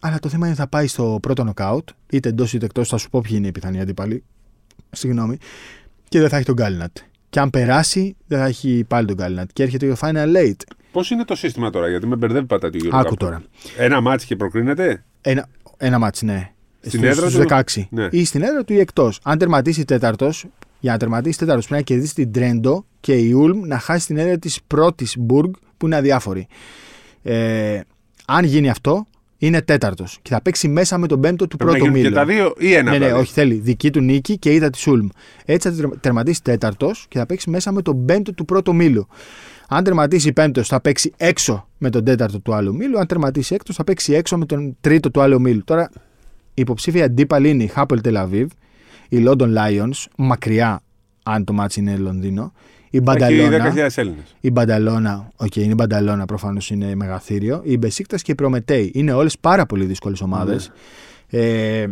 [0.01, 2.89] Αλλά το θέμα είναι θα πάει στο πρώτο νοκάουτ, είτε εντός είτε εκτός.
[2.89, 4.23] Θα σου πω ποιοι είναι οι πιθανοί αντίπαλοι.
[4.91, 5.37] Συγγνώμη.
[6.09, 6.97] Και δεν θα έχει τον Γκάλινατ.
[7.33, 9.51] Και αν περάσει, δεν θα έχει πάλι τον Γκάλινατ.
[9.53, 10.57] Και έρχεται το Final Eight.
[10.93, 13.43] Πώς είναι το σύστημα τώρα, γιατί με μπερδεύει πατά τη γύρω Άκου τώρα.
[13.77, 16.53] Ένα μάτσο και προκρίνεται; Ένα, ένα μάτς, ναι.
[16.81, 17.87] Στην Στους- έδρα στους του; 16.
[17.91, 18.09] Ναι.
[18.11, 19.21] Ή στην έδρα του ή εκτός.
[19.23, 20.47] Αν τερματίσει τέταρτος,
[20.81, 24.17] για να τερματίσει τέταρτος πρέπει να κερδίσει την Τρέντο και η Ούλμ να χάσει την
[24.17, 26.47] έδρα της πρώτης Μπουργκ που είναι αδιάφορη.
[27.23, 27.81] Ε,
[28.27, 29.07] αν γίνει αυτό,
[29.47, 32.25] είναι τέταρτος και θα παίξει μέσα με τον πέμπτο του Πρέπει να πρώτου γίνουν μήλου.
[32.25, 32.91] και τα δύο ή ένα.
[32.91, 33.21] Ναι, ναι, δηλαδή.
[33.23, 35.07] όχι, θέλει δική του νίκη και είδα τη Ούλμ.
[35.45, 39.07] Έτσι θα τερμα- τερματίσει τέταρτος και θα παίξει μέσα με τον πέμπτο του πρώτου μήλου.
[39.69, 42.99] Αν τερματίσει πέμπτος, θα παίξει έξω με τον τέταρτο του άλλου μήλου.
[42.99, 45.65] Αν τερματίσει έκτος, θα παίξει έξω με τον τρίτο του άλλου μήλου.
[45.65, 45.91] Τώρα,
[46.55, 48.51] η υποψήφια αντίπαλη είναι η Χάπελ Τελαβίβ,
[49.09, 50.81] η London Lions, μακριά
[51.23, 52.53] αν το μάτσι είναι Λονδίνο.
[52.95, 53.75] Η Έχει Μπανταλώνα.
[53.75, 54.37] 10.000 Έλληνες.
[54.41, 57.61] Η Μπανταλώνα, οκ, είναι η Μπανταλώνα προφανώς είναι μεγαθύριο.
[57.65, 60.73] Η Μπεσίκτα και η Προμετέη είναι όλες πάρα πολύ δύσκολες ομάδες.
[61.31, 61.87] Ε,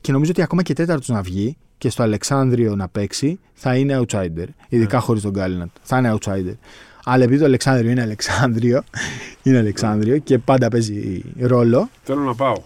[0.00, 4.00] και νομίζω ότι ακόμα και τέταρτος να βγει και στο Αλεξάνδριο να παίξει θα είναι
[4.00, 4.46] outsider.
[4.68, 5.68] Ειδικά χωρίς τον Γκάλινατ.
[5.82, 6.56] Θα είναι outsider.
[7.04, 8.82] Αλλά επειδή το Αλεξάνδριο είναι Αλεξάνδριο,
[9.42, 11.88] είναι Αλεξάνδριο και πάντα παίζει ρόλο.
[12.02, 12.62] Θέλω να πάω.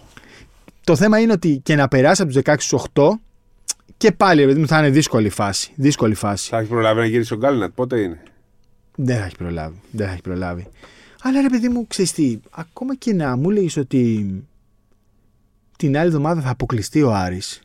[0.85, 3.09] Το θέμα είναι ότι και να περάσει από τους 16 στους 8
[3.97, 5.73] και πάλι ρε παιδί μου, θα είναι δύσκολη φάση.
[5.75, 6.49] Δύσκολη φάση.
[6.49, 7.73] Θα έχει προλάβει να γυρίσει ο Γκάλινατ.
[7.75, 8.23] Πότε είναι;
[8.95, 9.81] Δεν θα έχει προλάβει.
[9.91, 10.67] Δεν θα έχει προλάβει.
[11.23, 14.27] Αλλά ρε παιδί μου, ξέρεις τι, ακόμα και να μου λέει ότι
[15.77, 17.61] την άλλη εβδομάδα θα αποκλειστεί ο Άρης,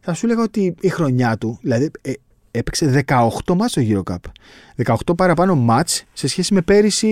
[0.00, 2.12] θα σου λέγα ότι η χρονιά του, δηλαδή ε,
[2.50, 4.94] έπαιξε 18 μάτς στο Euro Cup.
[4.94, 7.06] 18 παραπάνω μάτς σε σχέση με πέρυσι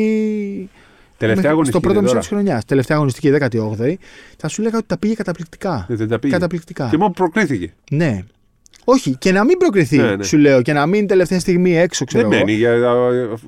[1.17, 1.81] Τελευταία μέχρι- στο αγωνιστική.
[1.83, 2.21] πρώτο είναι μισό τώρα.
[2.21, 2.65] της χρονιάς.
[2.65, 3.95] Τελευταία αγωνιστική 18η.
[4.39, 5.87] Θα σου λέγα ότι τα πήγε καταπληκτικά.
[5.89, 6.33] Ε, Δεν τα πήγε.
[6.33, 6.89] Καταπληκτικά.
[6.91, 7.75] Και μόνο που προκρίθηκε.
[7.91, 8.25] Ναι.
[8.91, 10.25] Όχι, και να μην προκριθεί, Ναι, ναι.
[10.25, 12.45] σου λέω, και να μην τελευταία στιγμή έξω, ξέρω Δεν εγώ.
[12.45, 12.57] μένει.
[12.59, 12.73] Για...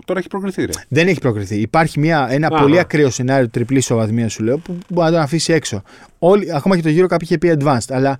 [0.05, 0.65] Τώρα έχει προκριθεί.
[0.65, 0.73] Ρε.
[0.89, 1.57] Δεν έχει προκριθεί.
[1.61, 2.81] Υπάρχει μια, ένα Α, πολύ α.
[2.81, 5.83] ακραίο σενάριο τριπλής ισοβαθμίας, σου λέω, που μπορεί να τον αφήσει έξω.
[6.19, 7.89] Όλοι, ακόμα και το γύρο κάποιο είχε πει advanced.
[7.91, 8.19] Αλλά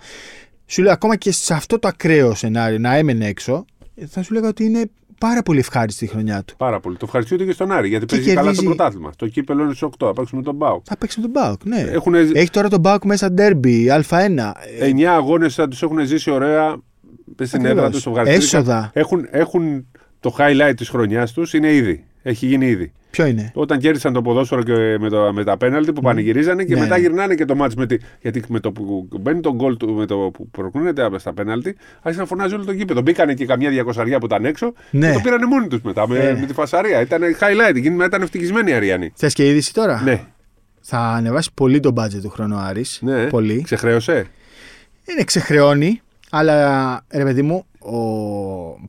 [0.67, 3.65] σου λέω, ακόμα και σε αυτό το ακραίο σενάριο να έμενε έξω,
[4.09, 6.55] θα σου λέγα ότι είναι πάρα πολύ ευχάριστη η χρονιά του.
[6.57, 6.97] Πάρα πολύ.
[6.97, 9.11] Το ευχαριστούνται και στον Άρη γιατί Και παίζει καλά στο κερδίζει- πρωτάθλημα.
[9.17, 10.07] Το κύπελο είναι στου 8.
[10.07, 10.83] Θα παίξουν με τον Μπάουκ.
[10.89, 11.81] Θα παίξει με τον Μπάουκ, ναι.
[11.93, 14.53] Έχουν Έχει τώρα τον Μπάουκ μέσα ντέρμπι, Α1.
[14.81, 16.77] Ε, 9 αγώνες θα τους έχουν ζήσει ωραία
[17.43, 17.71] στην Ακριβώς.
[17.79, 18.45] έδρα τους στο ευχαριστήρι.
[18.45, 18.91] Έσοδα.
[18.95, 19.87] Έχουν, έχουν
[20.21, 22.05] το highlight της χρονιάς τους είναι ήδη.
[22.23, 22.93] Έχει γίνει ήδη.
[23.11, 26.75] Ποιο είναι; Όταν κέρδισαν το ποδόσφαιρο και με, το, με τα πέναλτι που πανηγυρίζανε και
[26.75, 26.81] Ναι.
[26.81, 29.93] μετά γυρνάνε και το μάτς με τη, γιατί με το που μπαίνει τον γκολ του,
[29.95, 33.01] με το που προκρίνεται στα πέναλτι, άρχισαν να φωνάζει όλο το γήπεδο.
[33.01, 35.07] Μπήκανε και καμιά διακοσαριά που ήταν έξω Ναι.
[35.07, 36.35] και το πήρανε μόνοι τους μετά με, Ε.
[36.41, 37.01] με τη φασαρία.
[37.01, 39.13] Ήταν highlight, εκείνη μετά ήταν ευτυχισμένοι οι Αριανοί.
[39.15, 40.21] Θες και είδηση τώρα; Ναι,
[40.81, 42.99] Θα ανεβάσει πολύ τον budget του χρόνου Άρης.
[43.03, 43.27] ναι.
[43.27, 43.63] Πολύ.
[43.63, 44.27] Ξεχρέωσε;
[45.11, 47.97] Είναι ξεχρεώνει, αλλά ρε παιδί μου, ο...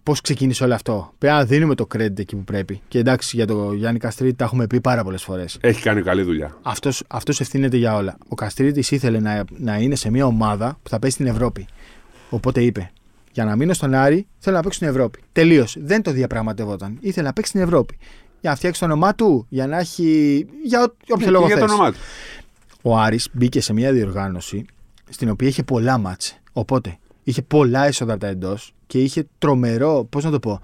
[0.04, 2.82] πώς ξεκίνησε όλο αυτό; Πρέπει να δίνουμε το credit εκεί που πρέπει.
[2.88, 5.58] Και εντάξει, για τον Γιάννη Καστρίτη τα έχουμε πει πάρα πολλές φορές.
[5.62, 6.58] Έχει κάνει καλή δουλειά.
[6.62, 8.18] Αυτός, αυτός ευθύνεται για όλα.
[8.28, 11.66] Ο Καστρίτης ήθελε να, να είναι σε μια ομάδα που θα παίζει στην Ευρώπη.
[12.30, 12.92] Οπότε είπε:
[13.32, 15.20] Για να μείνω στον Άρη, θέλω να παίξω στην Ευρώπη.
[15.32, 15.76] Τελείως.
[15.80, 16.98] Δεν το διαπραγματευόταν.
[17.00, 17.98] Ήθελε να παίξει στην Ευρώπη.
[18.42, 20.46] Για να φτιάξει το όνομά του, για να έχει.
[20.64, 21.74] Για ό- όποιο Ναι, λόγο και για το θες.
[21.76, 21.98] όνομά του.
[22.82, 24.66] Ο Άρης μπήκε σε μια διοργάνωση
[25.10, 26.40] στην οποία είχε πολλά μάτς.
[26.54, 30.08] Οπότε είχε πολλά έσοδα από τα εντός και είχε τρομερό.
[30.10, 30.60] Πώς να το πω.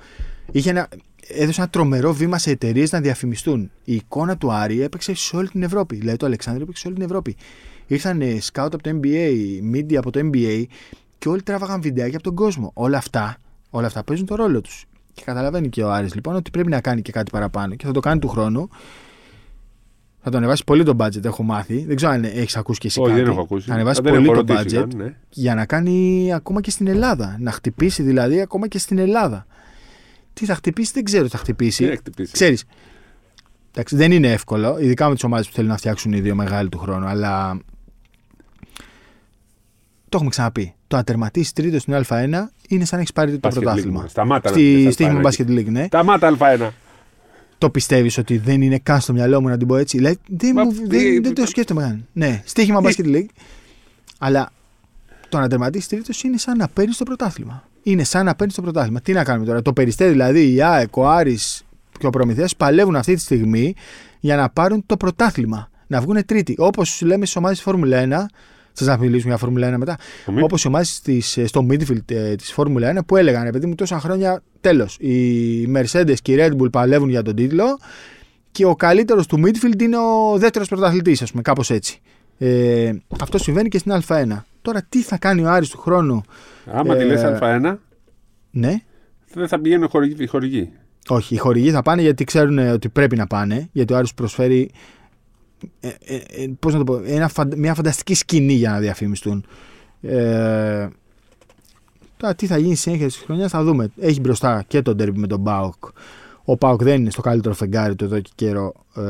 [0.52, 0.88] Είχε ένα,
[1.28, 3.72] έδωσε ένα τρομερό βήμα σε εταιρείες να διαφημιστούν.
[3.84, 5.96] Η εικόνα του Άρη έπαιξε σε όλη την Ευρώπη.
[5.96, 7.36] Δηλαδή το Αλεξάνδριο έπαιξε σε όλη την Ευρώπη.
[7.88, 9.30] Ήρθαν σκάουτ από το NBA,
[9.74, 10.64] media από το NBA
[11.18, 12.72] και όλοι τράβαγαν βιντεάκια από τον κόσμο.
[12.74, 13.38] Όλα αυτά,
[13.70, 14.86] όλα αυτά παίζουν το ρόλο τους.
[15.14, 17.92] Και καταλαβαίνει και ο Άρης λοιπόν ότι πρέπει να κάνει και κάτι παραπάνω και θα
[17.92, 18.70] το κάνει του χρόνου.
[20.30, 21.86] Θα το ανεβάσει πολύ το budget, έχω μάθει.
[21.86, 23.22] Δεν ξέρω αν έχεις ακούσει και εσύ Όχι, κάτι.
[23.22, 23.68] δεν έχω ακούσει.
[23.68, 25.14] Θα ανεβάσει Α, δεν πολύ έχω το ρωτήσει budget καν, ναι.
[25.30, 27.38] για να κάνει ακόμα και στην Ελλάδα.
[27.40, 29.46] Να χτυπήσει δηλαδή ακόμα και στην Ελλάδα.
[30.34, 31.84] Τι θα χτυπήσει, δεν ξέρω τι θα χτυπήσει.
[31.84, 32.32] Τι έχει χτυπήσει.
[32.32, 32.64] Ξέρεις.
[33.72, 36.70] Εντάξει, δεν είναι εύκολο, ειδικά με τι ομάδες που θέλουν να φτιάξουν οι δύο μεγάλοι
[36.70, 37.60] του χρόνου, αλλά.
[40.04, 40.74] Το έχουμε ξαναπεί.
[40.88, 42.04] Το να τερματίσει τρίτο στην Α1
[42.68, 44.02] είναι σαν να έχεις πάρει το Basket League πρωτάθλημα.
[44.02, 44.12] μας.
[44.12, 45.84] Σταμάτα να Στη πεις Στίγμα Α1 Basket League, ναι.
[45.86, 46.68] Σταμάτα Α1.
[47.58, 50.52] Το πιστεύεις ότι δεν είναι καν στο μυαλό μου να την πω έτσι; Δηλαδή, δεν,
[50.56, 52.08] Μα μου, τι- δεν, δεν το σκέφτομαι καν.
[52.14, 53.26] Ναι, στοίχημα Basket League.
[54.18, 54.50] Αλλά
[55.30, 57.68] το να τερματίσεις τρίτος είναι σαν να παίρνεις το πρωτάθλημα.
[57.84, 59.02] Είναι σαν να παίρνεις το πρωτάθλημα.
[59.02, 61.66] Τι να κάνουμε τώρα; Το περιστέρι δηλαδή, η ΑΕΚ, ο Άρης
[62.00, 63.76] και ο Προμηθέας παλεύουν αυτή τη στιγμή
[64.20, 65.70] για να πάρουν το πρωτάθλημα.
[65.88, 66.56] Να βγουν τρίτη.
[66.58, 68.26] Όπως λέμε στις ομάδες της Φόρμουλα 1.
[68.78, 70.42] Θες να μιλήσουμε για Φόρμουλα 1 μετά; Μη.
[70.42, 71.02] Όπως οι ομάδες
[71.46, 74.98] στο midfield ε, της Φόρμουλα 1 που έλεγαν, επειδή μου τόσα χρόνια τέλος.
[75.00, 77.64] Οι Mercedes και η Red Bull παλεύουν για τον τίτλο
[78.52, 82.00] και ο καλύτερος του midfield είναι ο δεύτερος πρωταθλητής, ας πούμε, κάπως έτσι.
[82.38, 84.44] Ε, αυτό συμβαίνει και στην Α1.
[84.62, 86.22] Τώρα τι θα κάνει ο Άρης του χρόνου.
[86.72, 87.76] Άμα τη Ε, λες Α1,
[88.52, 88.74] Ναι.
[89.34, 90.24] δεν θα πηγαίνουν χορηγοί.
[90.24, 90.70] οι χορηγοί.
[91.08, 93.70] Όχι, οι χορηγοί θα πάνε γιατί ξέρουν ε, ότι πρέπει να πάνε.
[93.72, 94.70] Γιατί ο Άρης προσφέρει.
[95.80, 99.46] Ε, ε, ε, πώς να το πω, ένα, φαντα- μια φανταστική σκηνή για να διαφημιστούν.
[100.02, 100.88] Ε,
[102.18, 103.90] τώρα τι θα γίνει στη συνέχεια της χρονιάς θα δούμε.
[104.00, 105.84] Έχει μπροστά και τον τέρμι με τον Μπάουκ.
[106.44, 108.74] Ο Πάουκ δεν είναι στο καλύτερο φεγγάρι του εδώ και καιρό.
[108.96, 109.02] Ε,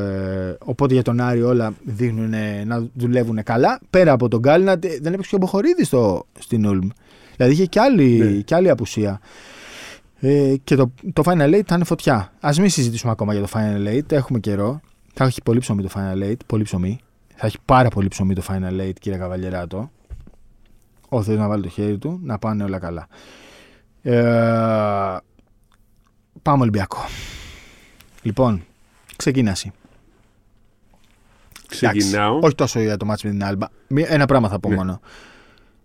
[0.64, 3.80] οπότε για τον Άρη όλα δείχνουν ε, να δουλεύουν καλά.
[3.90, 6.88] Πέρα από τον Γκάλινα ε, δεν έπαιξε και ο Μποχορίδης στο, στην Ulm.
[7.36, 8.30] Δηλαδή είχε και άλλη, Ναι.
[8.40, 9.20] και άλλη απουσία.
[10.20, 12.32] Ε, και το, το Final 8 θα είναι φωτιά.
[12.40, 14.12] Α μην συζητήσουμε ακόμα για το Final 8.
[14.12, 14.80] Έχουμε καιρό.
[15.14, 16.34] Θα έχει πολύ ψωμί το Final 8.
[16.46, 16.98] Πολύ ψωμί.
[17.36, 19.90] Θα έχει πάρα πολύ ψωμί το Final 8, κύριε Καβαλιεράτο.
[21.08, 23.08] Ο Θεός να βάλει το χέρι του, να πάνε όλα καλά.
[24.02, 25.16] Ε,
[26.42, 26.98] πάμε Ολυμπιακό.
[28.22, 28.64] Λοιπόν,
[29.16, 29.72] ξεκίναση.
[31.68, 32.26] Ξεκινάω.
[32.28, 33.66] Εντάξει, όχι τόσο για το μάτς με την Άλμπα.
[33.88, 34.74] Μη- Ένα πράγμα θα πω Ναι.
[34.76, 35.00] μόνο.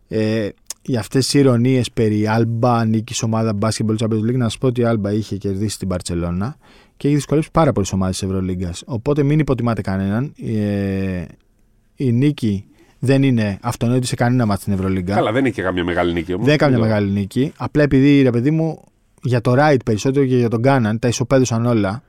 [0.07, 0.49] Ε,
[0.81, 4.81] για αυτές τις ηρωνίες περί Άλμπα νίκης ομάδα Basketball Champions League, να σα πω ότι
[4.81, 6.55] η Άλμπα είχε κερδίσει την Παρσελώνα
[7.03, 8.83] και έχει δυσκολέψει πάρα πολλές ομάδες της Ευρωλίγκας.
[8.85, 10.33] Οπότε μην υποτιμάτε κανέναν.
[10.45, 11.25] Ε,
[11.95, 12.65] η νίκη
[12.99, 15.15] δεν είναι αυτονόητη σε κανένα μάτι στην Ευρωλίγκα.
[15.15, 16.45] Καλά, δεν είναι και καμία μεγάλη νίκη όμως.
[16.45, 17.51] Δεν έκανε μια μεγάλη νίκη.
[17.57, 18.83] Απλά επειδή ρε παιδί μου
[19.21, 22.03] για το Ράιτ περισσότερο και για τον Κάναν τα ισοπαίδωσαν όλα.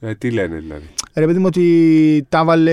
[0.00, 0.84] Ε, τι λένε δηλαδή.
[1.14, 2.72] Ρε παιδί μου ότι τα βάλε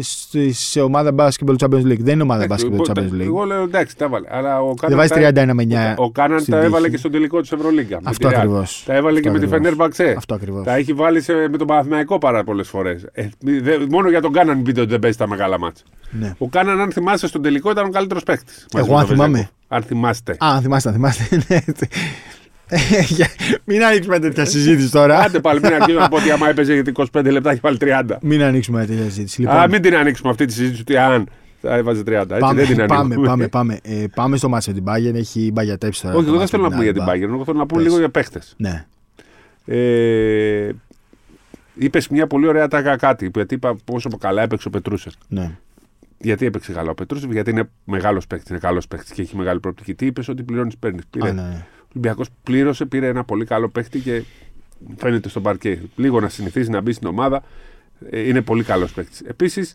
[0.00, 1.98] στη- σε ομάδα Basketball Champions League.
[1.98, 3.26] Δεν είναι ομάδα Εντάξει, Basketball εγώ- Champions League.
[3.26, 4.26] Εγώ λέω εντάξει, τα έβαλε.
[4.30, 5.94] Αλλά ο Δεν Κάναν βάζει τα- 31 με 9.
[5.98, 6.90] Ο Κάναν στην τα έβαλε τύχη.
[6.90, 7.96] και στον τελικό της Ευρωλίγκα.
[8.02, 8.38] με Αυτό τη Real.
[8.38, 8.82] ακριβώς.
[8.86, 10.14] Τα έβαλε και με τη Φενέρμπαξε.
[10.16, 10.64] Αυτό ακριβώς.
[10.64, 13.06] Τα έχει βάλει σε- με τον Παναθηναϊκό πάρα πολλές φορές.
[13.12, 15.82] Ε, δε- μόνο για τον Κάναν μην πείτε ότι δεν παίζει τα μεγάλα μάτσα.
[16.10, 16.34] Ναι.
[16.38, 18.66] Ο Κάναν, αν θυμάσαι, στον τελικό ήταν ο καλύτερος παίκτης.
[18.76, 19.48] Εγώ, αν θυμάμαι.
[19.68, 20.32] Αν θυμάστε.
[20.32, 21.24] Α, αν θυμάστε, αν θυμάστε.
[22.70, 23.12] Ναι, έτσι.
[23.12, 23.28] Ε, για-
[23.64, 25.18] Μην ανοίξουμε τέτοια συζήτηση τώρα.
[25.18, 28.18] Άντε πάλι, μην αρχίσουμε να πω ότι άμα έπαιζε για 25 λεπτά έχει βάλει 30.
[28.22, 29.40] Μην ανοίξουμε τέτοια συζήτηση.
[29.40, 31.28] Λοιπόν, Α, μην την ανοίξουμε αυτή τη συζήτηση ότι αν
[31.62, 32.10] θα έβαζε 30.
[32.10, 33.26] Έτσι, πάμε, δεν την πάμε, ανοίγουμε.
[33.26, 33.78] πάμε, πάμε.
[33.82, 35.14] Ε, πάμε στο μάτσο με την Bayern.
[35.14, 36.14] Έχει μπαγιατέψει τώρα.
[36.14, 37.08] Όχι, το εγώ δεν μάτς θέλω με να πούμε για την Alba.
[37.28, 37.32] Bayern.
[37.34, 37.90] Εγώ θέλω να πούμε Πες.
[37.90, 38.54] λίγο για παίχτες.
[38.56, 38.86] Ναι.
[39.64, 40.68] Ε,
[41.80, 43.30] Είπες μια πολύ ωραία τάκα κάτι.
[43.34, 45.12] Γιατί είπα πόσο καλά έπαιξε ο Πετρούσεφ.
[45.28, 45.50] ναι.
[46.20, 49.60] Γιατί έπαιξε καλά ο Πετρούσεφ, Γιατί είναι μεγάλος παίκτη, είναι καλός παίκτη και έχει μεγάλη
[49.60, 49.94] προοπτική.
[49.94, 51.02] Τι είπες ότι πληρώνεις, παίρνεις.
[51.20, 51.64] Α, ναι, ναι.
[51.77, 54.22] Ο Ολυμπιακός πλήρωσε, πήρε ένα πολύ καλό παίκτη και
[54.96, 55.82] φαίνεται στον παρκέ.
[55.96, 57.42] Λίγο να συνηθίζει να μπει στην ομάδα.
[58.10, 59.24] Ε, Είναι πολύ καλός παίκτη.
[59.26, 59.74] Επίσης,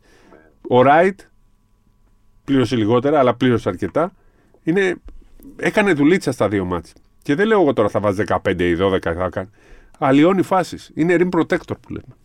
[0.67, 1.19] ο Ράιτ
[2.43, 4.11] πλήρωσε λιγότερα, αλλά πλήρωσε αρκετά.
[4.63, 4.95] Είναι,
[5.55, 6.93] έκανε δουλίτσα στα δύο μάτς.
[7.21, 9.49] Και δεν λέω εγώ τώρα θα βάζει 15 ή 12 θα κάνει.
[9.99, 10.91] Αλλοιώνει φάσεις.
[10.93, 12.15] Είναι rim protector που λέμε.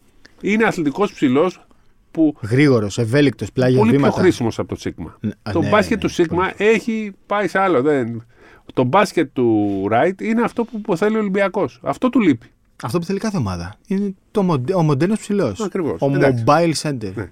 [0.40, 1.66] Είναι αθλητικός ψηλός
[2.11, 4.12] που Γρήγορος, ευέλικτος, πλάγια πολύ βήματα.
[4.12, 5.16] πιο χρήσιμος από το Σίγμα.
[5.20, 7.83] Ναι, α, το ναι, μπάσκετ ναι, του Σίγμα έχει πάει σε άλλο.
[7.83, 8.27] Δεν...
[8.74, 11.81] Το μπάσκετ του Ράιτ είναι αυτό που, που θέλει ο Ολυμπιακός.
[11.83, 12.46] Αυτό του λείπει.
[12.83, 13.74] Αυτό που θέλει κάθε ομάδα.
[13.87, 14.74] Είναι το μοντε...
[14.74, 15.61] ο μοντέρνος ψηλός.
[15.61, 16.00] Ακριβώς.
[16.00, 16.44] Ο Εντάξει.
[16.46, 17.12] mobile center.
[17.14, 17.31] Ναι.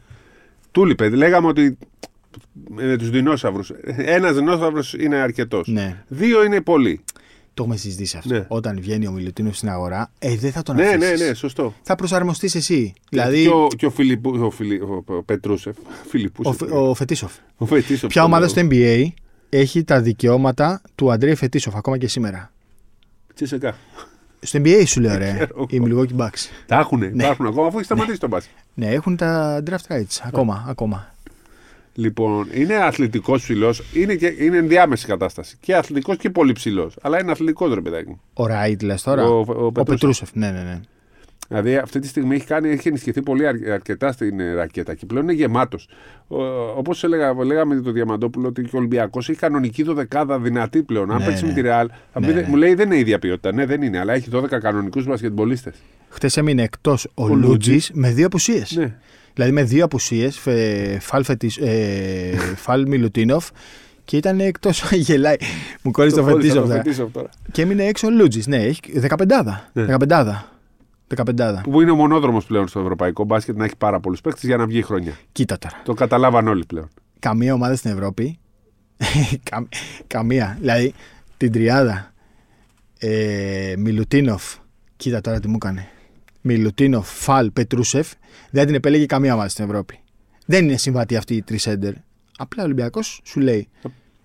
[0.70, 1.10] Του λείπει.
[1.10, 1.78] Λέγαμε ότι
[2.68, 3.70] με τους δεινόσαυρους.
[3.96, 5.68] Ένας δεινόσαυρος είναι αρκετός.
[5.68, 6.02] Ναι.
[6.08, 7.00] Δύο είναι πολύ.
[7.54, 8.34] Το έχουμε συζητήσει αυτό.
[8.34, 8.44] Ναι.
[8.48, 11.20] Όταν βγαίνει ο Μιλουτίνος στην αγορά, ε, δεν θα τον Ναι, αφήσεις.
[11.20, 11.74] ναι, ναι, σωστό.
[11.82, 12.92] Θα προσαρμοστείς εσύ.
[13.10, 15.76] Δηλαδή, Και ο, και ο, Φιλιππού, ο, Φιλι, ο Πετρούσεφ.
[16.08, 17.32] Φιλιππούς, ο, Φε- ο Φετίσοφ.
[17.56, 18.48] ο Φετίσοφ, Ποια το ομάδα λέω.
[18.50, 19.06] στο NBA
[19.48, 22.50] έχει τα δικαιώματα του Αντρέα Φετίσοφ ακόμα και σήμερα.
[23.34, 23.74] Τσισεκά.
[24.40, 25.66] Στο NBA σου λέω ρε, ξέρω.
[25.68, 26.48] οι Milwaukee Bucks.
[26.66, 28.54] Τα έχουν, υπάρχουν ακόμα αφού έχει σταματήσει το μπάσκετ.
[28.74, 30.64] Ναι, έχουν τα draft rights ακόμα.
[30.68, 31.14] ακόμα.
[31.94, 35.56] Λοιπόν, είναι αθλητικός ψηλός, είναι, και- είναι ενδιάμεση κατάσταση.
[35.60, 36.96] Και αθλητικός και πολύ ψηλός.
[37.02, 38.20] Αλλά είναι αθλητικός ρε παιδάκι μου.
[38.34, 39.84] Ο Ράιτ λες τώρα; Ο- Ο, ο Πετρούσεφ.
[39.84, 40.28] Πετρούσεφ.
[40.34, 40.80] Ναι, ναι, ναι.
[41.48, 45.06] Δηλαδή αυτή τη στιγμή έχει, κάνει, έχει ενισχυθεί πολύ αρ- αρκετά στην ε, ρακέτα και
[45.06, 45.88] πλέον είναι γεμάτος.
[46.76, 47.04] Όπως
[47.44, 51.10] λέγαμε το Διαμαντόπουλο, ότι και ο Ολυμπιακός έχει κανονική δωδεκάδα δυνατή πλέον.
[51.10, 51.48] Αν Ναι, παίξει ναι.
[51.48, 52.44] με τη Ρεάλ, θα Ναι, πει, ναι.
[52.48, 53.52] μου λέει δεν είναι ίδια ποιότητα.
[53.52, 55.74] Ναι, δεν είναι, αλλά έχει 12 κανονικούς μπασκετμπολίστες.
[56.08, 57.90] Χθες έμεινε εκτός ο, Ο Λούτζης Λούτζης.
[57.94, 58.76] με δύο απουσίες.
[58.76, 58.94] Ναι.
[59.34, 60.40] Δηλαδή με δύο απουσίες,
[61.00, 63.48] φαλ, Φετίσ- ε, φαλ Μιλουτίνοφ
[64.04, 64.82] και ήταν εκτός.
[65.06, 65.36] Γελάει.
[65.82, 66.62] Μου κόλλησε το, κόλλησα Φετίσοφ.
[66.62, 66.82] το τώρα.
[66.82, 67.28] Φετίσοφ τώρα.
[67.52, 68.46] Και έμεινε έξω ο Λούτζης.
[68.46, 69.26] Ναι, έχει 15.
[69.72, 69.86] Ναι.
[70.08, 70.55] 15.
[71.16, 71.60] 15.
[71.62, 74.66] Που είναι ο μονόδρομος πλέον στο ευρωπαϊκό μπάσκετ να έχει πάρα πολλούς παίκτες για να
[74.66, 75.12] βγει η χρονιά.
[75.32, 75.80] Κοίτα τώρα.
[75.84, 76.88] Το καταλάβαν όλοι πλέον.
[77.18, 78.38] Καμία ομάδα στην Ευρώπη.
[79.50, 79.68] κα-
[80.06, 80.56] καμία.
[80.60, 80.94] Δηλαδή
[81.36, 82.12] την τριάδα.
[82.98, 84.54] Ε, Μιλουτίνοφ.
[84.96, 85.88] Κοίτα τώρα τι μου έκανε.
[86.40, 88.12] Μιλουτίνοφ, Φαλ, Πετρούσεφ.
[88.50, 89.98] Δεν την επέλεγε καμία ομάδα στην Ευρώπη.
[90.46, 91.92] Δεν είναι συμβατή αυτή η τρισέντερ.
[92.38, 93.68] Απλά ο Ολυμπιακός σου λέει.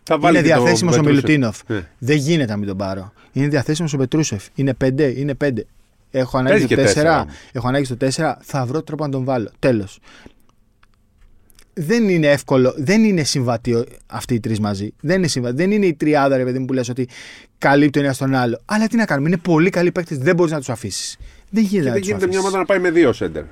[0.04, 1.24] Θα βάλει είναι και το διαθέσιμος ο Πετρούσεφ.
[1.26, 1.60] Μιλουτίνοφ.
[1.67, 1.88] Ναι.
[1.98, 3.13] Δεν γίνεται να μην τον πάρω.
[3.32, 4.48] Είναι διαθέσιμος ο Πετρούσεφ.
[4.56, 5.65] Είναι πέντε, είναι πέντε.
[6.12, 7.26] Έχω ανάγκη Παίζει στο και τέσσερα.
[7.26, 7.28] 4.
[7.52, 8.36] Έχω ανάγκη στο 4.
[8.41, 9.50] Θα βρω τρόπο να τον βάλω.
[9.60, 10.00] Τέλος.
[11.74, 14.93] Δεν είναι εύκολο, δεν είναι συμβατή ο- αυτοί οι τρεις μαζί.
[15.02, 15.56] Δεν είναι συμβατή.
[15.56, 17.08] Δεν είναι η τριάδα, ρε παιδί μου, που λες ότι
[17.58, 18.62] καλύπτει ο ένας τον άλλο.
[18.65, 21.17] Αλλά τι να κάνουμε, είναι πολύ καλοί παίκτες, δεν μπορείς να τους αφήσεις.
[21.50, 22.54] Δεν γίνεται Και να δεν τους γίνεται μια αφήσεις.
[22.54, 23.43] ομάδα να πάει με δύο σέντερ.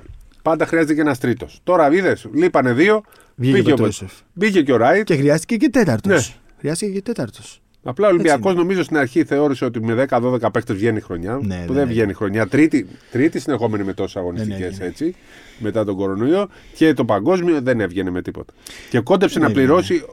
[0.42, 1.60] Πάντα χρειάζεται και ένας τρίτος.
[1.64, 3.04] Τώρα είδες, λείπανε δύο.
[3.36, 4.12] Βγήκε ο μπήκε, ο, Πετρούσεφ.
[4.34, 5.06] μπήκε και ο Ράιτ.
[5.06, 6.28] Και χρειάστηκε και τέταρτος.
[6.30, 6.36] Ναι.
[6.60, 7.62] Χρειάστηκε και τέταρτος.
[7.84, 11.32] Απλά ο Ολυμπιακός νομίζω στην αρχή θεώρησε ότι με 10-12 παίχτε βγαίνει η χρονιά.
[11.32, 11.92] Ναι, που ναι, δεν ναι.
[11.92, 12.48] βγαίνει η χρονιά.
[12.48, 14.86] Τρίτη, τρίτη συνεχόμενη με τόσες αγωνιστικέ Ναι, ναι, ναι.
[14.86, 15.16] έτσι.
[15.60, 16.48] Μετά τον κορονοϊό.
[16.76, 18.54] Και το παγκόσμιο δεν έβγαινε με τίποτα.
[18.90, 20.06] Και κόντεψε Ναι, να ναι, πληρώσει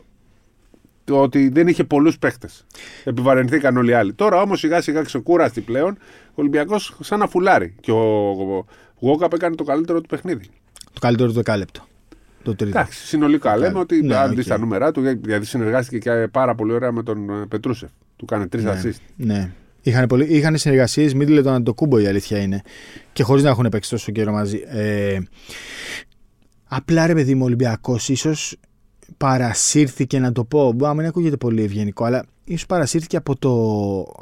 [1.04, 2.48] το ότι δεν είχε πολλούς παίχτες.
[3.04, 4.12] Επιβαρυνθήκαν όλοι οι άλλοι.
[4.12, 5.98] Τώρα όμως σιγά σιγά ξεκούραστη πλέον
[6.28, 7.74] ο Ολυμπιακός σαν να φουλάρει.
[7.80, 8.64] Και ο, ο, ο
[9.00, 10.44] Γουόκαπ έκανε το καλύτερο του παιχνίδι.
[10.92, 11.86] Το καλύτερο του δεκάλεπτο.
[12.50, 12.78] Το τρίτο.
[12.78, 14.42] Εντάξει, συνολικά λέμε ότι Ναι, αντί οκ.
[14.44, 17.90] στα νούμερά του, γιατί συνεργάστηκε και πάρα πολύ ωραία με τον ε, Πετρούσεφ.
[18.16, 18.80] Του κάνει τρεις Ναι.
[18.82, 19.00] assist.
[19.16, 19.50] Ναι.
[19.82, 22.62] Είχαν, πολύ, είχαν συνεργασίες Μίντλετον-Αντετοκούνμπο η αλήθεια είναι.
[23.12, 24.62] Και χωρίς να έχουν παίξει τόσο καιρό μαζί.
[24.66, 25.18] Ε,
[26.64, 28.56] απλά ρε παιδί μου, ο Ολυμπιακός ίσως
[29.16, 30.72] παρασύρθηκε να το πω.
[30.72, 33.52] Μπορεί να μην ακούγεται πολύ ευγενικό, αλλά ίσως παρασύρθηκε από, το,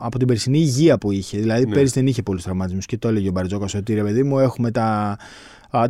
[0.05, 1.39] από την περσινή υγεία που είχε.
[1.39, 1.75] Δηλαδή, Ναι.
[1.75, 4.71] πέρυσι δεν είχε πολλούς τραυματισμούς και το έλεγε ο Μπαρτζόκας ότι ρε παιδί μου, έχουμε
[4.71, 5.17] τα, α,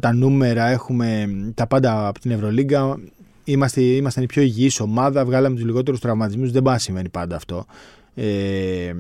[0.01, 2.99] τα νούμερα, έχουμε τα πάντα από την Ευρωλίγκα.
[3.45, 6.51] Είμαστε, ήμασταν η πιο υγιής ομάδα, βγάλαμε τους λιγότερους τραυματισμούς.
[6.51, 7.67] Δεν πάει να συμβαίνει πάντα αυτό.
[8.15, 8.93] Ε,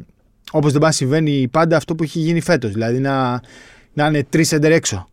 [0.51, 2.73] Όπως δεν πάει να συμβαίνει πάντα αυτό που έχει γίνει φέτος.
[2.73, 3.41] Δηλαδή να,
[3.93, 5.09] να είναι τρεις σέντερ έξω.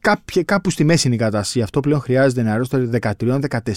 [0.00, 1.60] Κάποια, κάπου στη μέση είναι η κατάσταση.
[1.60, 2.88] Αυτό πλέον χρειάζεται ένα ρόστο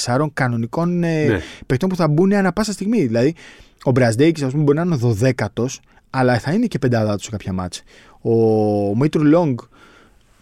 [0.05, 1.39] 13-14 κανονικών ε, Ναι.
[1.65, 3.05] παιχτών που θα μπουν ανά πάσα στιγμή.
[3.05, 3.35] Δηλαδή,
[3.83, 5.65] ο Μπραζντέκις, ας πούμε, μπορεί να είναι ο 12ο,
[6.09, 7.81] αλλά θα είναι και πενταδάτος σε κάποια μάτσα.
[8.21, 8.31] Ο
[8.95, 9.59] Μήτρου-Λονγκ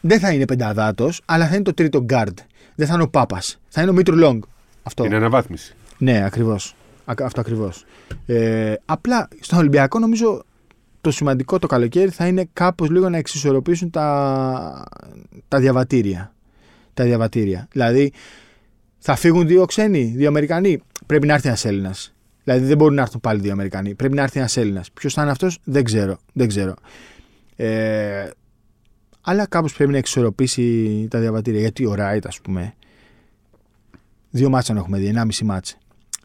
[0.08, 2.34] δεν θα είναι πενταδάτος, αλλά θα είναι το τρίτο guard.
[2.76, 3.60] Δεν θα είναι ο Πάπας.
[3.68, 4.44] Θα είναι ο Μήτρου-Λονγκ.
[4.84, 5.06] Αυτό.
[5.06, 5.76] Είναι αναβάθμιση.
[5.98, 6.76] Ναι, ακριβώς.
[7.06, 7.86] Αυτό ακριβώς.
[8.26, 10.44] Ε, απλά στον Ολυμπιακό νομίζω
[11.02, 14.84] το σημαντικό το καλοκαίρι θα είναι κάπως λίγο να εξισορροπήσουν τα,
[15.48, 16.34] τα διαβατήρια.
[16.94, 17.68] Τα διαβατήρια.
[17.72, 18.12] Δηλαδή
[18.98, 20.82] θα φύγουν δύο ξένοι, δύο Αμερικανοί.
[21.06, 22.14] Πρέπει να έρθει ένας Έλληνας.
[22.44, 23.96] Δηλαδή δεν μπορούν να έρθουν πάλι δύο Αμερικανοί.
[23.96, 24.92] Πρέπει να έρθει ένας Έλληνας.
[24.92, 26.18] Ποιος θα είναι αυτός, δεν ξέρω.
[26.34, 26.74] Δεν ξέρω.
[27.56, 28.30] Ε,
[29.30, 31.60] αλλά κάπως πρέπει να εξισορροπήσει τα διαβατήρια.
[31.60, 32.74] Γιατί ο Ράιτ, ας πούμε,
[34.30, 35.76] δύο μάτσα να έχουμε δει, ένα μισή μάτσα.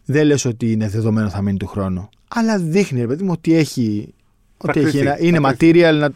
[0.04, 2.08] Δεν λες ότι είναι δεδομένο θα μείνει του χρόνου.
[2.28, 4.14] Αλλά δείχνει, ρε παιδί μου, ότι έχει.
[4.58, 5.70] Θα Ότι έχει κρυφτεί, ένα, θα είναι κρυφτεί.
[5.74, 6.10] material να,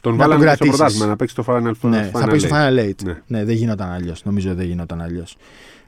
[0.00, 0.76] Τον Να βάλαμε τον και στο κρατήσεις.
[0.76, 1.90] πρωτάθλημα να παίξει το Final Four.
[1.90, 2.58] ναι, θα Final παίξει το Eight.
[2.68, 3.04] Final Eight.
[3.04, 3.14] Ναι.
[3.26, 3.44] Ναι.
[3.44, 4.24] δεν γινόταν αλλιώς.
[4.24, 5.36] Νομίζω δεν γινόταν αλλιώς.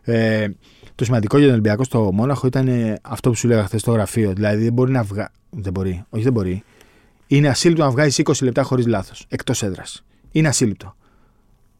[0.03, 0.49] Ε,
[0.95, 3.93] το σημαντικό για τον Ολυμπιακό στο Μόναχο ήταν ε, αυτό που σου λέγα χθες στο
[3.93, 4.33] γραφείο.
[4.33, 5.29] Δηλαδή δεν μπορεί να βγάλει.
[5.51, 6.05] Δεν μπορεί.
[6.11, 6.63] Όχι, δεν μπορεί.
[7.31, 9.27] Είναι ασύλληπτο να βγάζεις 20 λεπτά χωρίς λάθος.
[9.29, 10.05] Εκτός έδρας.
[10.31, 10.97] Είναι ασύλληπτο.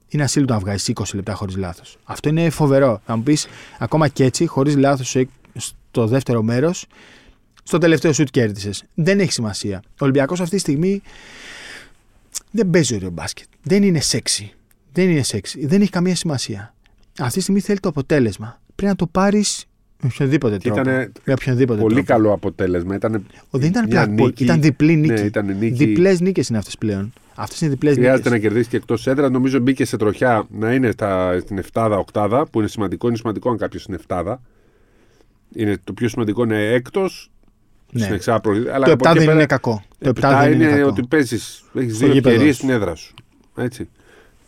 [0.09, 1.99] Είναι ασύλληπτο να βγάζεις 20 λεπτά χωρίς λάθος.
[2.05, 3.01] Αυτό είναι φοβερό.
[3.07, 3.47] Θα μου πεις
[3.79, 5.17] ακόμα και έτσι, χωρίς λάθος
[5.57, 6.87] στο δεύτερο μέρος,
[7.63, 8.85] στο τελευταίο σουτ κέρδισες.
[8.95, 9.83] Δεν έχει σημασία.
[9.87, 11.03] Ο Ολυμπιακός αυτή τη στιγμή
[12.51, 13.47] δεν παίζει ωραίο μπάσκετ.
[13.63, 14.53] Δεν είναι σεξι.
[14.93, 15.67] Δεν είναι σεξι.
[15.67, 16.75] Δεν έχει καμία σημασία.
[17.19, 18.61] Αυτή τη στιγμή θέλει το αποτέλεσμα.
[18.75, 20.81] Πρέπει να το πάρεις με οποιονδήποτε Και τρόπο.
[20.91, 22.13] ήταν με οποιονδήποτε πολύ τρόπο.
[22.13, 22.95] καλό αποτέλεσμα.
[22.95, 24.45] Ήταν Ο, δεν ήταν μια απλά νίκη.
[24.45, 25.13] ήταν διπλή νίκη.
[25.13, 25.85] Ναι, ήταν νίκη.
[25.85, 27.13] Διπλές νίκες είναι αυτές πλέον.
[27.35, 28.33] Αυτές είναι διπλές Χρειάζεται νίκες.
[28.33, 29.31] να κερδίσει και εκτός έδρας.
[29.31, 33.09] Νομίζω μπήκε σε τροχιά να είναι στα, στην 7-8, που είναι σημαντικό.
[33.09, 34.35] Είναι σημαντικό αν κάποιος είναι 7.
[35.55, 37.31] Είναι, το πιο σημαντικό είναι έκτος.
[37.93, 38.03] Ναι.
[38.03, 39.83] Στην εξάδα προ- αλλά Το από 7 εκεί δεν πέρα- είναι κακό.
[39.99, 40.89] Το 7 Επτά δεν είναι είναι κακό.
[40.89, 41.65] ότι παίζεις.
[41.75, 42.63] Έχεις Στο δύο γήπεδο ευκαιρίες σου.
[42.63, 43.15] στην έδρα σου.
[43.57, 43.89] Έτσι.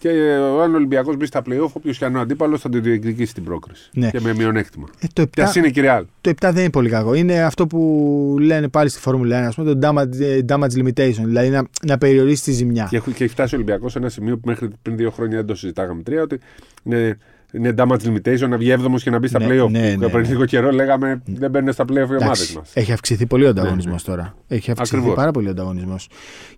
[0.00, 2.68] Και ε, αν ο Ολυμπιακός μπει στα playoff, όποιος και αν είναι ο αντίπαλος θα
[2.68, 3.90] την διεκδικήσει την πρόκριση.
[3.92, 4.10] Ναι.
[4.10, 4.88] Και με μειονέκτημα.
[5.00, 6.04] Ε, το, 7, Και α είναι και ρεάλ.
[6.20, 7.14] το 7 δεν είναι πολύ κακό.
[7.14, 11.22] Είναι αυτό που λένε πάλι στη Φόρμουλα 1, ας πούμε, το damage, ε, damage limitation.
[11.24, 12.86] Δηλαδή να, να περιορίσει τη ζημιά.
[12.90, 15.36] Και, έχει- και έχει φτάσει ο Ολυμπιακός σε ένα σημείο που μέχρι πριν δύο χρόνια
[15.36, 16.38] δεν το συζητάγαμε τρία, ότι
[16.82, 17.18] είναι,
[17.52, 19.70] είναι damage limitation να βγει έβδομος και να μπει στα Ναι, playoff.
[19.70, 20.28] ναι, Που ναι, πριν ναι.
[20.28, 22.70] λίγο καιρό λέγαμε δεν μπαίνουν στα playoff οι ομάδες Εντάξει, μας.
[22.74, 24.20] Έχει αυξηθεί πολύ ο ανταγωνισμός Ναι, ναι.
[24.22, 24.34] τώρα.
[24.48, 25.16] Έχει αυξηθεί Ακριβώς.
[25.16, 26.08] πάρα πολύ ο ανταγωνισμός.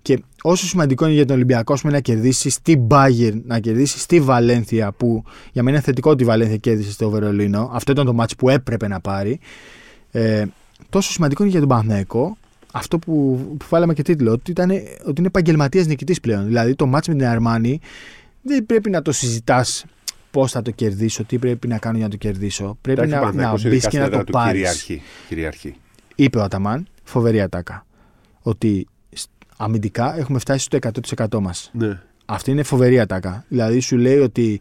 [0.02, 4.20] Και όσο σημαντικό είναι για τον Ολυμπιακό πούμε, να κερδίσει στη Bayern, να κερδίσει στη
[4.20, 7.70] Βαλένθια, που για μένα είναι θετικό ότι η Βαλένθια κέρδισε στο Βερολίνο.
[7.72, 9.38] Αυτό ήταν το μάτσο που έπρεπε να πάρει.
[10.10, 10.44] Ε,
[10.88, 12.36] τόσο σημαντικό είναι για τον Παναθηναϊκό
[12.72, 16.46] αυτό που, που βάλαμε και τίτλο, ότι, ήταν, ότι είναι επαγγελματίας νικητής πλέον.
[16.46, 17.80] Δηλαδή το μάτσο με την Αρμάνη
[18.42, 19.84] δεν πρέπει να το συζητάς
[20.32, 22.78] πώς θα το κερδίσω, τι πρέπει να κάνω για να το κερδίσω.
[22.80, 24.52] Πρέπει Εντάξει, ο να, να Παναθηναϊκός μπεις ειδικά και στην να έδρα το του πάρεις.
[24.52, 25.02] Κυριαρχεί.
[25.28, 25.76] κυριαρχεί.
[26.14, 27.86] Είπε ο Αταμάν, φοβερή ατάκα,
[28.42, 30.78] ότι σ- αμυντικά έχουμε φτάσει στο
[31.26, 31.70] 100% μας.
[31.72, 32.00] Ναι.
[32.24, 33.44] Αυτή είναι φοβερή ατάκα.
[33.48, 34.60] Δηλαδή σου λέει ότι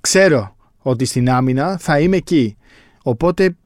[0.00, 2.56] ξέρω ότι στην άμυνα θα είμαι εκεί.
[3.02, 3.56] Οπότε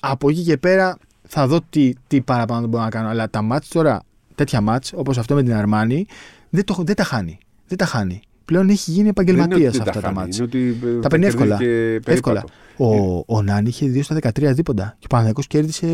[0.00, 3.08] από εκεί και πέρα θα δω τι, τι παραπάνω μπορώ να κάνω.
[3.08, 4.02] Αλλά τα μάτς τώρα,
[4.34, 6.06] τέτοια μάτς όπως αυτό με την Αρμάνη,
[6.50, 7.38] δεν, το, δεν τα χάνει.
[7.66, 8.20] Δεν τα χάνει.
[8.48, 10.36] Πλέον έχει γίνει Δεν είναι ότι επαγγελματία δεν αυτά τα χάνει, μάτς.
[10.36, 11.56] Είναι ότι ε, Τα παίρνει κερδίζει εύκολα.
[11.56, 12.44] και Εύκολα.
[12.76, 13.24] περίπατο.
[13.26, 14.84] Ο, ο Νάν είχε 2 στα 13 δίποντα.
[14.98, 15.86] Και ο Παναθηναϊκός κέρδισε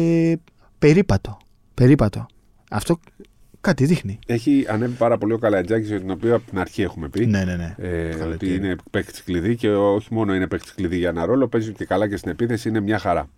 [0.79, 1.37] περίπατο.
[1.75, 2.27] Περίπατο.
[2.71, 2.99] Αυτό
[3.61, 4.19] κάτι δείχνει.
[4.27, 7.27] Έχει ανέβει πάρα πολύ ο Καλατζάκης, για τον οποίο από την αρχή έχουμε πει.
[7.27, 7.75] Ναι, ναι, ναι.
[7.79, 11.25] Ε, Καλά, ότι τι είναι παίκτης κλειδί και όχι μόνο είναι παίκτης κλειδί για ένα
[11.25, 13.29] ρόλο, παίζει και καλά και στην επίθεση, είναι μια χαρά.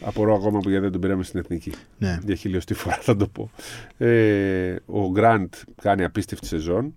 [0.00, 1.72] Απορώ ακόμα που γιατί δεν τον πήραμε στην εθνική.
[1.98, 2.18] ναι.
[2.24, 3.50] Για χιλιοστή φορά θα το πω.
[3.98, 5.52] Ε, ο Γκραντ
[5.82, 6.94] κάνει απίστευτη σεζόν.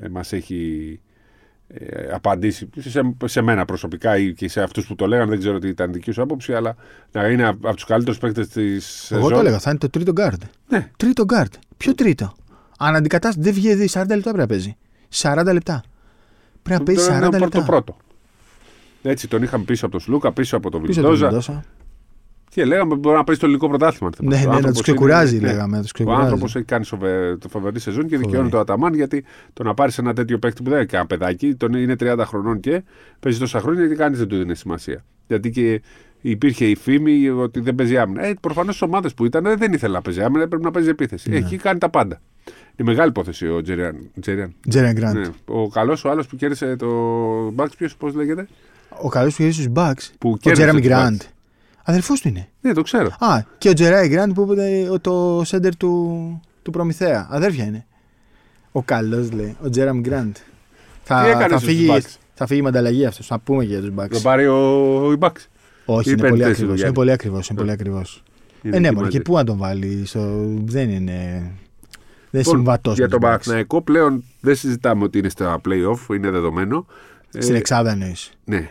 [0.00, 1.00] Ε, μας έχει
[1.68, 5.30] ε, απαντήσει σε, σε μένα προσωπικά ή και σε αυτούς που το λέγανε.
[5.30, 6.76] Δεν ξέρω τι ήταν δική σου άποψη, αλλά
[7.12, 9.18] να είναι από τους καλύτερους παίκτες της σεζόν.
[9.24, 10.38] Εγώ το έλεγα, θα είναι το τρίτο guard.
[10.68, 10.90] Ναι.
[10.96, 11.52] Τρίτο guard.
[11.76, 12.34] Ποιο τρίτο;
[12.78, 14.76] Αν αντικατάσταση δεν βγαίνει 40 λεπτά πρέπει να παίζει.
[15.14, 15.82] 40 λεπτά.
[16.62, 17.48] Πρέπει να παίζει 40 Τώρα είναι λεπτά.
[17.48, 17.96] πρώτο πρώτο.
[19.02, 21.64] Έτσι τον είχαμε πίσω από τον Σλούκα, πίσω από τον Πίσω από τον Βιλντόζα.
[22.62, 22.62] Βιλντόζα.
[22.62, 24.10] Και λέγαμε μπορεί να παίζει το ελληνικό πρωτάθλημα.
[24.20, 24.46] αν Ναι, θυμάσαι.
[24.48, 25.52] Ο ναι, να άνθρωπος τους ξεκουράζει, είναι- ναι.
[25.52, 25.76] λέγαμε.
[25.76, 26.22] Να τους Ο ξεκουράζει.
[26.22, 27.36] άνθρωπος έχει κάνει σοβε...
[27.40, 28.50] το φοβερή σεζόν και δικαιώνει Φοβερή.
[28.50, 31.72] το Αταμάν γιατί το να πάρεις ένα τέτοιο παίκτη που δεν είναι καν παιδάκι, τον
[31.72, 32.82] είναι 30 χρονών και
[33.20, 35.04] παίζει τόσα χρόνια γιατί κανείς δεν του δίνει σημασία.
[35.26, 35.82] Γιατί και
[36.20, 38.24] υπήρχε η φήμη ότι δεν παίζει άμυνα.
[38.26, 40.88] Ε, Προφανώς στι ομάδες που ήταν ε, δεν ήθελε να παίζει άμυνα, έπρεπε να παίζει
[40.88, 41.30] επίθεση.
[41.30, 41.36] Ναι.
[41.36, 42.20] Έχει κάνει τα πάντα.
[42.76, 43.96] Είναι μεγάλη υπόθεση ο Τζεριάν.
[44.20, 44.54] Τζεριάν.
[44.68, 45.16] Τζέρεν Γκραντ.
[45.16, 45.26] Ναι.
[45.44, 46.88] Ο καλός ο άλλος που κέρδισε το
[47.50, 48.48] Μπαξ, ποιος πώς λέγεται;
[49.02, 50.08] Ο καλός που γυρίσει στου Bucks.
[50.18, 51.20] Που Ο κέρδισε Τζέρεμι τους Γκραντ.
[51.88, 51.92] Bucks.
[51.92, 52.48] Αδερφός του είναι.
[52.60, 53.10] Ναι, το ξέρω.
[53.18, 57.26] Α, και ο Τζεράι Γκραντ που είπε το σέντερ του, του Προμηθέα.
[57.30, 57.86] Αδέρφια είναι.
[58.72, 59.56] Ο καλός λέει.
[59.62, 60.36] Ο Τζέραμ Γκραντ.
[61.02, 62.16] Θα, Τι έκανε θα, στους φύγει, Bucks?
[62.34, 63.26] θα φύγει με ανταλλαγή αυτός.
[63.26, 64.08] Θα πούμε και για τους Bucks.
[64.10, 64.56] Τον πάρει ο,
[65.06, 65.48] ο Μπαξ.
[65.84, 66.72] Όχι, Ή είναι παίρνει πολύ θέση τους ακριβώ.
[66.72, 66.94] Είναι Γιάννη.
[66.94, 67.40] πολύ ακριβώ.
[67.50, 68.22] Είναι πολύ ακριβώς.
[68.62, 70.06] Ε, ναι, μωρέ, και πού να τον βάλει.
[70.06, 70.20] Στο...
[70.64, 71.50] Δεν είναι.
[72.30, 72.96] Δεν Λοιπόν, συμβατός.
[72.96, 76.86] Για τον Παναθηναϊκό πλέον δεν συζητάμε ότι είναι στα playoff, είναι δεδομένο.
[77.28, 78.30] Στην Ε, Εξάδα εννοείς.
[78.44, 78.70] Ναι.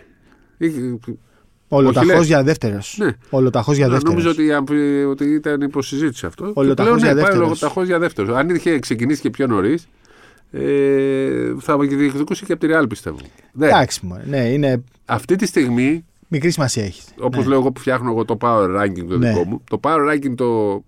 [1.70, 2.26] Ε, Ολοταχώς λες.
[2.28, 2.96] για δεύτερος.
[3.00, 3.12] Ναι.
[3.30, 4.16] Ολοταχώς για να, δεύτερος.
[4.24, 6.46] Νομίζω ότι, αμφι- ότι ήταν υποσυζήτηση αυτό.
[6.46, 7.48] Και Ολοταχώς πλέον, για ναι, πάει δεύτερος.
[7.48, 8.36] ολοταχώς για δεύτερος.
[8.38, 9.88] Αν είχε ξεκινήσει και πιο νωρίς,
[10.52, 13.18] ε, θα διεκδικούσε και από τη Real πιστεύω.
[13.54, 13.66] Ναι.
[13.66, 14.24] Εντάξει, μωρέ.
[14.28, 17.02] ναι, είναι Αυτή τη στιγμή, μικρή σημασία έχει.
[17.20, 17.50] όπως ναι.
[17.50, 19.30] λέω εγώ που φτιάχνω εγώ το power ranking το Ναι.
[19.30, 20.84] δικό μου, το power ranking το.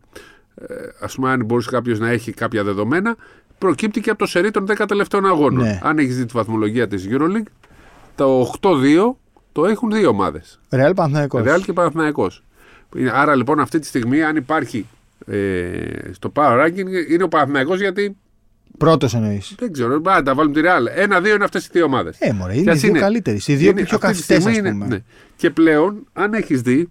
[0.55, 3.15] Ε, ας πούμε, αν μπορούσε κάποιος να έχει κάποια δεδομένα,
[3.57, 5.63] προκύπτει και από το σερί των 10 τελευταίων αγώνων.
[5.63, 5.79] Ναι.
[5.83, 7.51] Αν έχεις δει τη βαθμολογία της Euroleague,
[8.15, 9.17] το 8-2
[9.59, 10.59] το έχουν δύο ομάδες.
[10.69, 11.43] Ρεάλ Παναθηναϊκός.
[11.43, 12.43] Ρεάλ και Παναθηναϊκός.
[12.95, 14.87] Είναι- Άρα λοιπόν αυτή τη στιγμή, αν υπάρχει
[15.25, 18.17] ε, στο power ranking, είναι ο Παναθηναϊκός γιατί
[18.77, 19.55] Πρώτος εννοείς.
[19.59, 20.87] δεν ξέρω, μπα, τα βάλουμε τη Ρεάλ.
[20.95, 22.15] Ένα-δύο είναι αυτές οι δύο ομάδες.
[22.19, 23.39] Ε, μωρέ, είναι οι δύο καλύτεροι.
[23.45, 24.71] Οι δύο πιο καθιστέ, ας πούμε.
[24.71, 24.97] ναι.
[25.35, 26.89] Και πλέον, αν έχεις δει,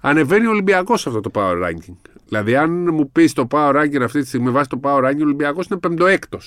[0.00, 1.94] ανεβαίνει ο Ολυμπιακός σε αυτό το power ranking.
[2.28, 5.22] Δηλαδή, αν μου πεις το power ranking αυτή τη στιγμή, βάσει το power ranking, ο
[5.24, 6.38] Ολυμπιακός είναι πεμπτοέκτο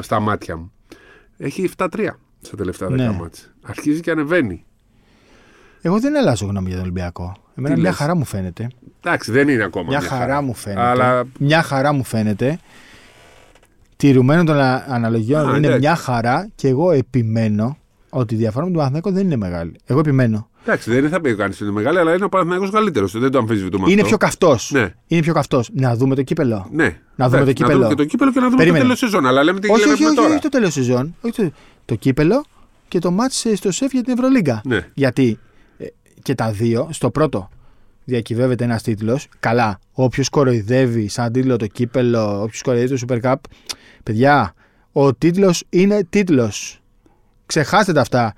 [0.00, 0.72] στα μάτια μου.
[1.38, 1.88] Έχει 7-3
[2.40, 3.10] στα τελευταία 10 Ναι.
[3.10, 3.42] μάτια.
[3.62, 4.64] Αρχίζει και ανεβαίνει.
[5.82, 7.34] Εγώ δεν αλλάζω γνώμη για τον Ολυμπιακό.
[7.54, 8.68] Εμένα Τι μια λες; χαρά μου φαίνεται.
[9.04, 9.86] Εντάξει, δεν είναι ακόμα.
[9.88, 10.80] Μια χαρά μου φαίνεται.
[10.82, 12.58] Αλλά Μια χαρά μου φαίνεται.
[13.96, 15.78] Τηρουμένων των α- αναλογιών Α, είναι εντάξει.
[15.78, 17.76] μια χαρά και εγώ επιμένω
[18.10, 19.72] ότι η διαφορά με τον Παναθηναϊκό δεν είναι μεγάλη.
[19.86, 20.48] Εγώ επιμένω.
[20.62, 23.18] εντάξει, δεν θα πει κανείς ότι είναι μεγάλη, αλλά είναι ο Παναθηναϊκός καλύτερος.
[23.18, 24.06] Δεν το αμφισβητούμε Είναι αυτό.
[24.06, 24.70] πιο καυτός.
[24.72, 24.94] Ναι.
[25.06, 25.68] Είναι πιο καυτός.
[25.72, 26.68] Να δούμε το κύπελο.
[26.72, 26.96] Ναι.
[27.14, 27.88] Να δούμε Εντάξει, το κύπελο.
[27.88, 28.78] και το κύπελο και να δούμε Περίμενε.
[28.82, 29.26] το τέλο σεζόν.
[29.26, 30.28] Αλλά λέμε τι όχι, λέμε όχι, όχι, τώρα.
[30.28, 31.14] όχι, το τέλος σεζόν.
[31.20, 31.50] Όχι το,
[31.84, 32.44] το κύπελο
[32.88, 34.60] και το μάτς ε, στο σεφ για την Ευρωλίγκα.
[34.64, 34.86] Ναι.
[34.94, 35.49] Γιατί ε,
[36.22, 37.48] και τα δύο, στο πρώτο
[38.04, 39.28] διακυβεύεται ένας τίτλος.
[39.40, 43.34] Καλά, όποιος κοροϊδεύει σαν τίτλο το κύπελο, όποιος κοροϊδεύει το Super Cup.
[44.02, 44.54] Παιδιά,
[44.92, 46.80] ο τίτλος είναι τίτλος.
[47.46, 48.34] Ξεχάστε τα αυτά.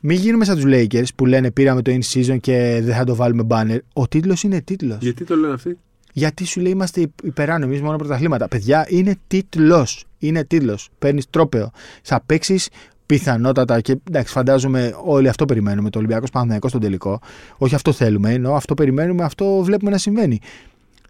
[0.00, 3.14] Μην γίνουμε σαν τους Lakers που λένε πήραμε το in season και δεν θα το
[3.14, 3.78] βάλουμε banner.
[3.92, 4.98] Ο τίτλος είναι τίτλος.
[5.00, 5.78] Γιατί το λένε αυτοί;
[6.12, 8.48] Γιατί σου λέει είμαστε υπ- υπεράνω, εμεί μόνο πρωταθλήματα.
[8.48, 10.04] Παιδιά, είναι τίτλος.
[10.18, 10.88] Είναι τίτλος.
[10.98, 11.70] Παίρνεις τρόπεο.
[12.02, 12.68] Θα παίξεις
[13.08, 15.90] πιθανότατα και εντάξει, φαντάζομαι όλοι αυτό περιμένουμε.
[15.90, 17.20] Το Ολυμπιακός Παναθηναϊκός στον τελικό.
[17.56, 20.40] Όχι αυτό θέλουμε, ενώ αυτό περιμένουμε, αυτό βλέπουμε να συμβαίνει.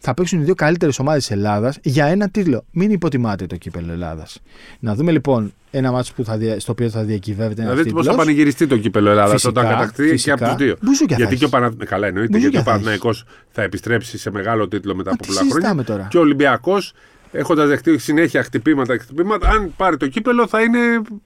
[0.00, 2.64] Θα παίξουν οι δύο καλύτερες ομάδες της Ελλάδας για ένα τίτλο.
[2.70, 4.40] Μην υποτιμάτε το κύπελο Ελλάδας.
[4.78, 6.60] Να δούμε λοιπόν ένα μάτσο που θα δια...
[6.60, 8.26] στο οποίο θα διακυβεύεται ένας Να δείτε πώς θα τίτλος.
[8.26, 10.32] πανηγυριστεί το κύπελο Ελλάδας Φυσικά, όταν κατακτήσει και φυσικά.
[10.34, 10.76] από τους δύο.
[10.80, 11.68] Μπουζούκια θα Γιατί και ο έχεις.
[11.76, 11.84] Πανα...
[11.84, 12.28] Καλά, εννοείται.
[12.32, 12.84] Μπουζούκια Γιατί ο θα έχεις.
[12.86, 15.54] Παναθηναϊκός θα επιστρέψει σε μεγάλο τίτλο μετά Μα από τι πολλά χρόνια.
[15.60, 16.06] συζητάμε τώρα.
[16.10, 16.92] Και ο Ολυμπιακός,
[17.30, 20.78] έχοντας δεχτεί συνέχεια χτυπήματα και χτυπήματα, αν πάρει το κύπελο θα είναι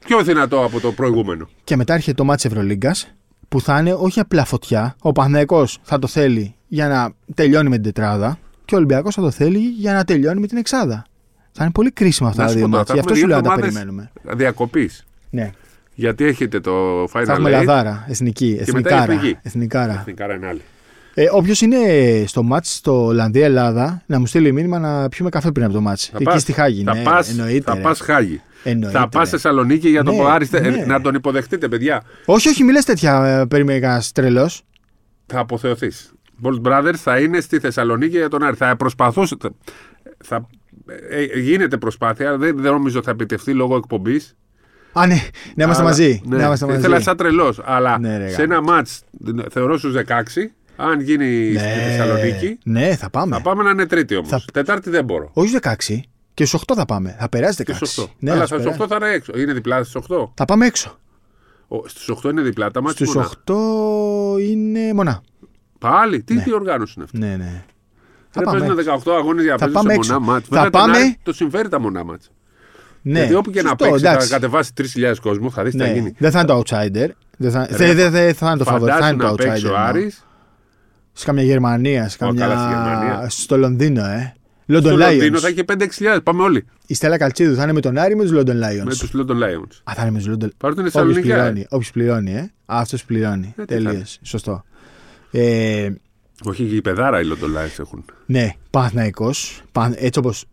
[0.07, 1.49] πιο δυνατό από το προηγούμενο.
[1.65, 3.15] Και μετά έρχεται το μάτς Ευρωλίγκας
[3.49, 4.97] που θα είναι όχι απλά φωτιά.
[5.01, 9.23] Ο Παναθηναϊκός θα το θέλει για να τελειώνει με την τετράδα και ο Ολυμπιακός θα
[9.23, 11.05] το θέλει για να τελειώνει με την εξάδα.
[11.53, 12.91] Θα είναι πολύ κρίσιμα αυτά Να τα σου δύο πω τώρα, μάτς.
[12.91, 14.37] θα Γι' αυτό έχουμε σου λέω να δύο τα εβδομάδες περιμένουμε.
[14.45, 15.05] Διακοπής.
[15.31, 15.51] Ναι.
[15.95, 17.53] Γιατί έχετε το Final Θα έχουμε Eight.
[17.53, 19.13] Λαδάρα, εθνική, Και μετά η εθνικάρα.
[19.13, 19.39] εθνική.
[19.43, 19.93] εθνικάρα.
[20.01, 20.61] Εθνικά είναι άλλη.
[21.15, 21.79] Ε, Όποιος είναι
[22.27, 26.05] στο μάτς στο Ολλανδία-Ελλάδα, να μου στείλει μήνυμα να πιούμε καφέ πριν από το μάτς.
[26.07, 26.83] Θα Εκεί πας- στη Χάγη.
[26.85, 27.81] Θα ναι, πας, εννοείται, θα ρε.
[27.81, 28.41] πας Χάγη.
[28.65, 29.31] Εννοείται, Θα πας ρε.
[29.31, 30.85] Θεσσαλονίκη για τον Ναι, Άριστε, ε, ναι.
[30.85, 32.03] να τον υποδεχτείτε, παιδιά.
[32.25, 34.51] Όχι, όχι, μη λες τέτοια ε, περίμενε κανένα τρελό.
[35.27, 36.13] Θα αποθεωθείς.
[36.43, 38.57] Bolt Brothers θα είναι στη Θεσσαλονίκη για τον Άρη.
[38.57, 39.37] Θα προσπαθούσε.
[40.25, 40.49] Θα,
[41.11, 42.37] ε, ε, γίνεται προσπάθεια.
[42.37, 44.37] Δεν, δεν νομίζω θα επιτευχθεί λόγω εκπομπής.
[44.93, 45.21] Α, ναι,
[45.55, 46.21] να είμαστε μαζί.
[46.25, 46.79] Ναι, Να είμαστε μαζί.
[46.79, 47.61] ήθελα σαν τρελός.
[47.65, 48.89] Αλλά Ναι, ρε, σε ένα ματ
[49.51, 50.51] θεωρώ στους 16,
[50.91, 53.37] αν γίνει στη Θεσσαλονίκη, Ναι, θα πάμε.
[53.37, 54.29] θα πάμε να είναι τρίτη όμως.
[54.29, 55.31] Θα- Τετάρτη δεν μπορώ.
[55.33, 56.01] Όχι στους 16.
[56.35, 57.17] Και στου 8 θα πάμε.
[57.19, 57.65] Θα περάσει 16.
[57.79, 58.07] Και στου 8.
[58.19, 58.79] Ναι, Αλλά θα στου περάσει.
[58.83, 59.33] 8 θα είναι έξω.
[59.37, 60.31] Είναι διπλά στου 8.
[60.35, 60.99] Θα πάμε έξω.
[61.87, 62.71] Στου 8 είναι διπλά.
[62.71, 65.23] Τα μάτια Στου 8 είναι μονά.
[65.79, 66.43] Πάλι, τι Ναι.
[66.43, 67.65] διοργάνωση είναι αυτή; Ναι, ναι.
[68.31, 68.59] Θα Δεν πάμε.
[68.59, 70.13] παίζουν 18 αγώνες για να Θα παίζουν πάμε σε έξω.
[70.13, 70.49] μονά μάτς.
[70.49, 72.31] Θα Βέβαια, τον πάμε- Άρη Το συμφέρει τα μονά μάτς.
[73.03, 74.29] Ναι, Γιατί όπου και να σωστό, παίξει, θα εντάξει.
[74.29, 76.15] κατεβάσει 3.000 κόσμο, θα δεις τι θα Ναι, γίνει.
[76.19, 77.09] δεν θα είναι το outsider.
[77.39, 79.35] Δεν θα, Ρε, δεν, δεν, δεν θα είναι το favorite, θα Φαντάσου είναι το να
[79.35, 79.71] παίξει outsider.
[79.71, 79.83] ο ναι.
[79.85, 80.27] Άρης
[81.13, 82.47] Σε καμιά Γερμανία, σε Ω, καμιά...
[82.47, 83.29] καλά, στη Γερμανία.
[83.29, 84.35] στο Λονδίνο, ε.
[84.69, 85.41] London στο Λονδίνο Lions.
[85.41, 85.75] θα έχει και
[86.15, 86.19] 5-6.000.
[86.23, 88.85] Πάμε όλοι Η Στέλλα Καλτσίδου θα είναι με τον Άρη ή με τους London Lions;
[88.85, 89.73] με τους London Lions.
[89.85, 91.21] Α, θα είναι με τους London Πάρτε την Όποιος Θεσσαλονίκη.
[91.29, 92.39] πληρώνει, όποιος πληρώνει, ε.
[92.41, 93.55] Α, αυτός πληρώνει.
[93.57, 94.19] Ε, τι θα Τελείως.
[94.23, 94.65] Σωστό.
[95.31, 95.91] Ε,
[96.45, 98.05] Όχι, οι παιδάρα οι London Lions έχουν.
[98.27, 99.63] ναι, Παναθηναϊκός.
[99.73, 100.45] Παν, έτσι όπως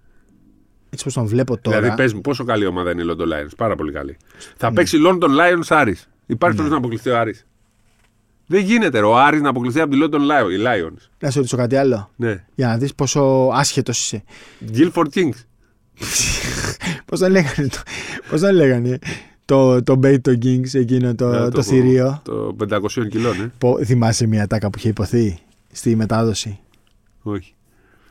[0.89, 1.79] έτσι όπως τον βλέπω τώρα.
[1.79, 3.49] Δηλαδή, πες μου, πόσο καλή ομάδα είναι η London Lions.
[3.57, 4.17] Πάρα πολύ καλή.
[4.57, 6.09] Θα παίξει London Lions Άρης.
[6.25, 6.61] Υπάρχει Ναι.
[6.61, 7.45] τρόπος να αποκλειστεί ο Άρης.
[8.51, 10.51] Δεν γίνεται ρε, ο Άρης να αποκλειστεί από τη London Lions.
[10.51, 11.07] Οι Lions.
[11.19, 12.09] Να σε ρωτήσω κάτι άλλο.
[12.15, 12.43] Ναι.
[12.55, 14.23] Για να δεις πόσο άσχετος είσαι.
[14.73, 15.39] Guilford Kings.
[17.05, 17.77] Πώς τον λέγανε, το,
[18.29, 18.99] πώς τον λέγανε;
[19.45, 22.21] Το, το Bait το Kings εκείνο το, Ε, το, θηρίο.
[22.23, 23.51] Το 500 κιλών, ε.
[23.57, 25.39] Πω, θυμάσαι μια τάκα που είχε υποθεί
[25.71, 26.59] στη μετάδοση;
[27.21, 27.53] Όχι.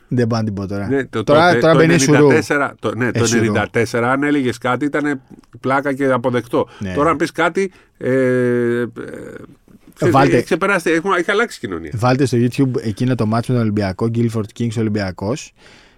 [0.07, 0.87] Δεν πάω να την πω τώρα.
[0.87, 2.27] Ναι, το, τώρα το, τώρα το, μπαίνει σουρού.
[2.47, 3.53] 94, το, ναι, το Ε, σουρού.
[3.71, 5.21] 94, αν έλεγες κάτι, ήταν
[5.59, 6.67] πλάκα και αποδεκτό.
[6.79, 6.93] Ναι.
[6.93, 7.71] Τώρα, αν πεις κάτι.
[7.97, 9.58] Ε, ε, ξέρεις,
[9.99, 11.91] Βάλτε- έχει ξεπεράσει, έχουμε, έχει αλλάξει η κοινωνία.
[11.95, 15.51] Βάλτε στο YouTube εκείνο το μάτσο με τον Ολυμπιακό, Guilford Kings Ολυμπιακός.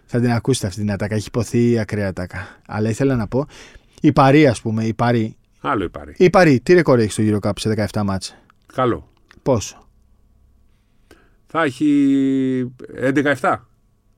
[0.05, 1.15] Θα την ακούσετε αυτή την ατάκα.
[1.15, 2.59] Έχει υποθεί ακραία ατάκα.
[2.67, 3.47] Αλλά ήθελα να πω,
[4.01, 5.35] η Παρή, ας πούμε, η Παρή.
[5.59, 6.23] Άλλο υπάρχει.
[6.23, 8.35] Η Παρή, τι ρεκόρ έχει στο Euro Cup σε 17 μάτς;
[8.73, 9.09] Καλό.
[9.43, 9.87] Πόσο;
[11.47, 13.67] Θα έχει 11-7.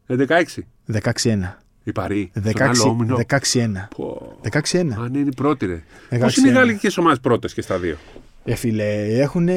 [0.07, 0.67] 11-6.
[0.91, 1.57] 16-1.
[1.83, 2.31] Η Παρή.
[2.39, 3.23] στον άλλο όμιλο.
[3.29, 3.87] 16-1.
[3.95, 4.39] Πω.
[4.41, 4.95] 16-1.
[4.97, 5.83] Αν είναι η πρώτη, ρε.
[6.09, 6.19] 16-1.
[6.19, 7.97] Πώς είναι οι γαλλικέ ομάδε πρώτες και στα δύο;
[8.43, 9.49] Ε, φίλε, έχουν.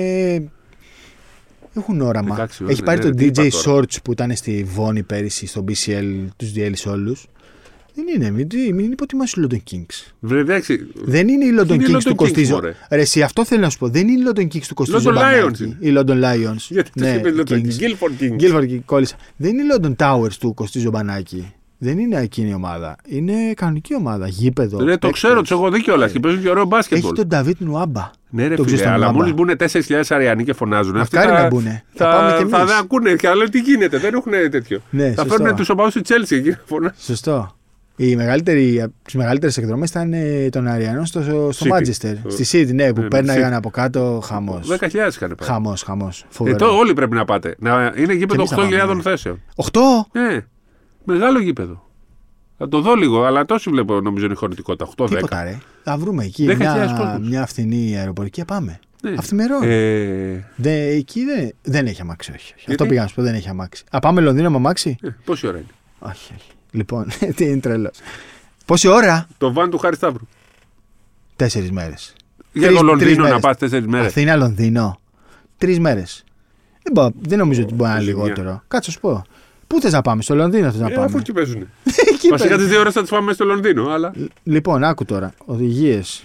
[1.74, 2.34] Έχουν όραμα.
[2.34, 3.82] 16 ώρες, Έχει πάρει ναι, τον ρε, τι DJ είπα τώρα.
[3.82, 7.26] Shorts που ήταν στη Βόνη πέρυσι στο BCL, τους διέλυσε όλους.
[7.94, 10.12] Δεν είναι, μην, μην υποτιμάς οι London Kings.
[10.20, 10.86] Βρε, εντάξει.
[10.94, 12.54] Δεν είναι οι London Είναι οι Kings London του Kings, Κωστίζο.
[12.54, 12.74] μωρέ.
[12.90, 13.88] Ρε, εσύ αυτό θέλω να σου πω.
[13.88, 15.10] Δεν είναι οι London Kings του Κωστίζο.
[15.10, 15.48] London Μπανάκη.
[15.48, 15.76] Lions είναι.
[15.80, 16.66] Οι London Lions.
[16.68, 17.80] Γιατί ναι, ναι, το Kings.
[17.80, 18.40] Guilford Kings.
[18.40, 19.16] Guilford King, κόλλησα.
[19.36, 21.54] Δεν είναι οι London Towers του Κωστίζο Μπανάκη.
[21.78, 22.96] Δεν είναι εκείνη η ομάδα.
[23.06, 24.26] Είναι κανονική ομάδα.
[24.28, 24.76] Γήπεδο.
[24.76, 25.10] Ναι, το παίκτες.
[25.12, 27.14] ξέρω, του έχω δει κιόλας και παίζουν και ωραίο Έχει μπάσκετμπολ.
[27.14, 28.10] τον Νταβίτ Νουάμπα.
[28.30, 29.18] Ναι, ρε Το φίλε, ξέρεις τον αλλά Νουάμπα.
[29.18, 30.96] μόλις μπουν 4.000 Αριανοί και φωνάζουν.
[30.96, 31.84] αυτοί Μακάρι θα- να μπουνε.
[31.94, 32.70] Θα Θα, πάμε κι θα, εμείς.
[32.72, 34.80] δεν ακούνε και αλλά τι γίνεται, δεν έχουν τέτοιο.
[34.90, 35.36] Ναι, θα σωστό.
[35.42, 36.96] φέρουν τους οπαδούς στη Τσέλση εκεί να φωνάζουν.
[36.98, 37.50] Σωστό.
[37.96, 41.68] Οι μεγαλύτεροι, από τις μεγαλύτερες εκδρομές ήταν ε, των Αριανών στο, στο City.
[41.68, 42.16] Μάντσεστερ.
[42.18, 43.56] Στο- Στη Σίδη, ναι, που ναι, πέρναγαν City.
[43.56, 44.68] από κάτω χαμός.
[44.68, 45.48] 10.000 είχαν πάει.
[45.48, 46.20] Χαμός, χαμός.
[46.22, 46.56] Ε, Φοβερό.
[46.56, 47.54] το όλοι πρέπει να πάτε.
[47.58, 49.02] Να, είναι γήπεδο εμείς θα πάμε, 8.000 ναι.
[49.02, 49.42] θέσεων.
[49.54, 49.80] 8!
[50.12, 50.44] Ναι,
[51.06, 51.84] μεγάλο γήπεδο.
[52.58, 54.88] Θα το δω λίγο, αλλά τόσο βλέπω νομίζω είναι η χωρητικότητα.
[54.96, 55.08] 8-10.
[55.08, 55.58] Τίποτα, ρε.
[55.82, 57.28] Θα βρούμε εκεί 10.000 μια, κόσμος.
[57.28, 58.44] μια φθηνή αεροπορική.
[58.44, 58.78] Πάμε.
[59.02, 59.14] Ναι.
[59.18, 59.62] Αυθημερών.
[59.62, 62.40] Ε, Δε, εκεί δεν, δεν έχει αμάξι, όχι.
[62.40, 62.54] όχι.
[62.58, 63.84] Αυτό Γιατί; πήγα να σου πω, δεν έχει αμάξι.
[63.90, 65.66] Α, πάμε Λονδίνο με αμάξι; ε, πόση ώρα είναι;
[65.98, 66.50] Όχι, όχι.
[66.70, 67.98] Λοιπόν, τι είναι τρελός.
[68.64, 70.26] Πόση ώρα; Το βαν του Χάρη Σταύρου.
[71.36, 72.14] Τέσσερις μέρες.
[72.52, 73.40] Για Τρεις- το τρεις Λονδίνο να μέρες.
[73.40, 74.06] πας 4 μέρες.
[74.06, 75.00] Αθήνα, Λονδίνο.
[75.58, 76.24] Τρεις μέρες.
[76.82, 78.22] Δεν, μπορώ- δεν νομίζω ότι μπορεί να είναι Ζημιά.
[78.22, 78.62] λιγότερο.
[78.68, 79.24] Κάτσε σου πω.
[79.66, 81.60] Πού θες να πάμε, στο Λονδίνο θες να Ε, πάμε; αφού εκεί παίζουν.
[82.12, 82.58] Εκεί Βασικά παίζουν.
[82.58, 84.12] τις δύο ώρες θα τις πάμε στο Λονδίνο, αλλά.
[84.42, 85.32] Λοιπόν, άκου τώρα.
[85.44, 86.24] Οδηγίες.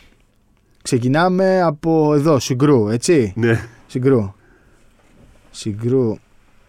[0.81, 3.67] Ξεκινάμε από εδώ, Συγκρού, έτσι; Ναι.
[3.87, 4.33] Συγκρού.
[5.51, 6.15] Συγκρού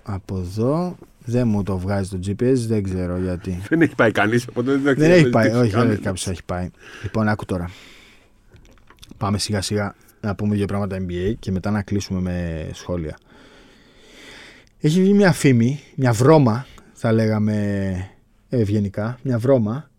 [0.03, 0.97] από εδώ.
[1.25, 3.63] Δεν μου το βγάζει το GPS, δεν ξέρω γιατί.
[3.69, 4.47] Δεν έχει πάει κανείς.
[4.97, 6.71] Δεν έχει πάει, όχι, δεν έχει κάποιος έχει πάει.
[7.03, 7.71] Λοιπόν, άκου τώρα.
[9.17, 13.17] Πάμε σιγά σιγά να πούμε δύο πράγματα NBA και μετά να κλείσουμε με σχόλια.
[14.85, 17.95] Έχει βγει μια φήμη, μια βρώμα, θα λέγαμε
[18.49, 19.91] ευγενικά, μια βρώμα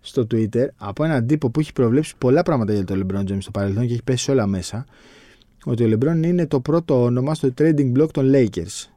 [0.00, 3.50] στο Twitter από έναν τύπο που έχει προβλέψει πολλά πράγματα για το LeBron James στο
[3.50, 4.84] παρελθόν και έχει πέσει σε όλα μέσα.
[5.64, 8.88] Ότι ο LeBron είναι το πρώτο όνομα στο trading block των Lakers.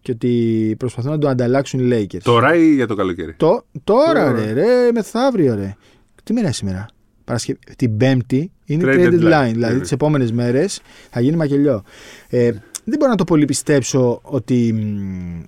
[0.00, 2.20] Και ότι προσπαθούν να το ανταλλάξουν οι Lakers.
[2.22, 3.34] Τώρα ή για το καλοκαίρι.
[3.36, 4.32] Το, τώρα, Τώρα.
[4.32, 5.76] ρε, ρε, μεθαύριο, ρε.
[6.24, 6.86] Τι μέρα είναι σήμερα.
[7.24, 7.58] Παρασκευή.
[7.76, 9.44] Την Πέμπτη είναι η Trade trade deadline.
[9.48, 9.50] deadline.
[9.52, 9.80] Δηλαδή Ναι.
[9.80, 10.80] τις επόμενες μέρες
[11.10, 11.82] θα γίνει μακελιό.
[12.28, 12.50] Ε,
[12.88, 14.72] δεν μπορώ να το πολύ πιστέψω ότι.
[14.72, 15.42] μ,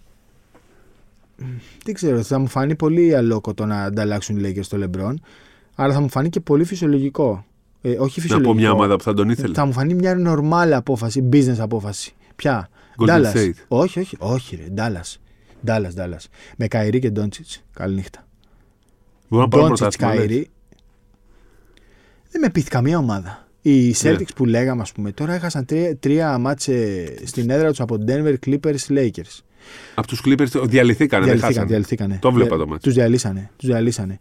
[1.85, 5.15] Δεν ξέρω, θα μου φανεί πολύ αλόκοτο να ανταλλάξουν οι Lakers στο LeBron.
[5.75, 7.45] Αλλά θα μου φανεί και πολύ φυσιολογικό.
[7.83, 8.53] Ε, όχι Να φυσιολογικό.
[8.53, 9.55] πω μια ομάδα που θα τον ήθελε.
[9.55, 12.15] Θα μου φανεί μια normal απόφαση, business απόφαση.
[12.37, 12.69] Ποια;
[12.99, 13.35] Golden Dallas.
[13.37, 13.53] State.
[13.69, 14.67] Όχι, όχι, όχι, ρε.
[14.77, 15.17] Dallas.
[15.67, 16.25] Dallas, Dallas.
[16.57, 17.47] Με Κάιρι και Ντόντσιτς.
[17.73, 18.27] Καληνύχτα.
[19.29, 20.15] Μπορώ να πάρω Ντόντσιτς, πρωτάθλημα.
[20.15, 20.27] λες.
[20.29, 20.51] Κάιρι.
[22.31, 23.48] Δεν με πείθει καμία ομάδα.
[23.63, 24.25] Οι Celtics Ναι.
[24.35, 28.87] που λέγαμε, ας πούμε, τώρα έχασαν τρία, τρία ματς στην έδρα τους από Denver Clippers
[28.89, 29.41] Lakers.
[29.95, 31.25] Από τους Clippers διαλυθήκανε.
[31.25, 31.67] δεν Διαλυθήκαν, χάσανε.
[31.67, 32.19] διαλυθήκανε.
[32.21, 32.83] Το βλέπα το ματς.
[32.83, 33.51] Τους διαλύσανε.
[33.57, 34.19] Τους διαλύσανε.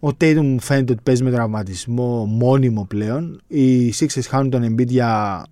[0.00, 3.40] Ο Tatum φαίνεται ότι παίζει με τραυματισμό μόνιμο πλέον.
[3.46, 5.42] Οι Sixers χάνουν τον Embiid για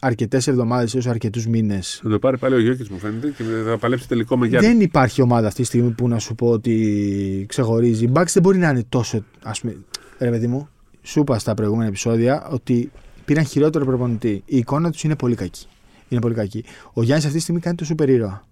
[0.00, 2.00] αρκετές εβδομάδες έως αρκετούς μήνες.
[2.02, 4.68] Θα το πάρει πάλι ο Γιώκη μου φαίνεται και θα παλέψει τελικό με Γιάννη.
[4.68, 8.04] Δεν υπάρχει ομάδα αυτή τη στιγμή που να σου πω ότι ξεχωρίζει.
[8.04, 9.24] Η Bucks δεν μπορεί να είναι τόσο.
[9.42, 9.76] Ας πούμε,
[10.18, 10.68] ρε παιδί μου,
[11.02, 12.90] σου είπα στα προηγούμενα επεισόδια ότι
[13.24, 14.42] πήραν χειρότερο προπονητή.
[14.46, 15.66] Η εικόνα τους είναι πολύ κακή.
[16.08, 16.64] Είναι πολύ κακή.
[16.92, 18.44] Ο Γιάννης αυτή τη στιγμή κάνει το σούπερ ήρωα.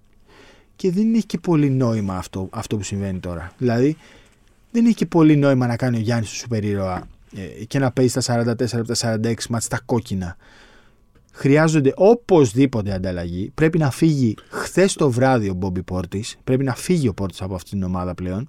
[0.77, 3.53] Και δεν έχει και πολύ νόημα αυτό, αυτό που συμβαίνει τώρα.
[3.59, 3.97] Δηλαδή,
[4.71, 7.91] δεν έχει και πολύ νόημα να κάνει ο Γιάννης του σούπερ ήρωα ε, και να
[7.91, 10.37] παίζει στα 44 από τα 46 μάτς στα κόκκινα.
[11.33, 13.51] Χρειάζονται οπωσδήποτε ανταλλαγή.
[13.55, 16.37] Πρέπει να φύγει χθες το βράδυ ο Μπόμπι Πόρτης.
[16.45, 18.49] Πρέπει να φύγει ο Πόρτης από αυτή την ομάδα πλέον.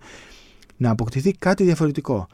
[0.78, 2.28] Να αποκτηθεί κάτι διαφορετικό.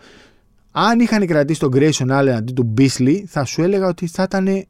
[0.80, 4.66] Αν είχαν κρατήσει τον Grayson Allen αντί του Beasley, θα σου έλεγα ότι θα ήταν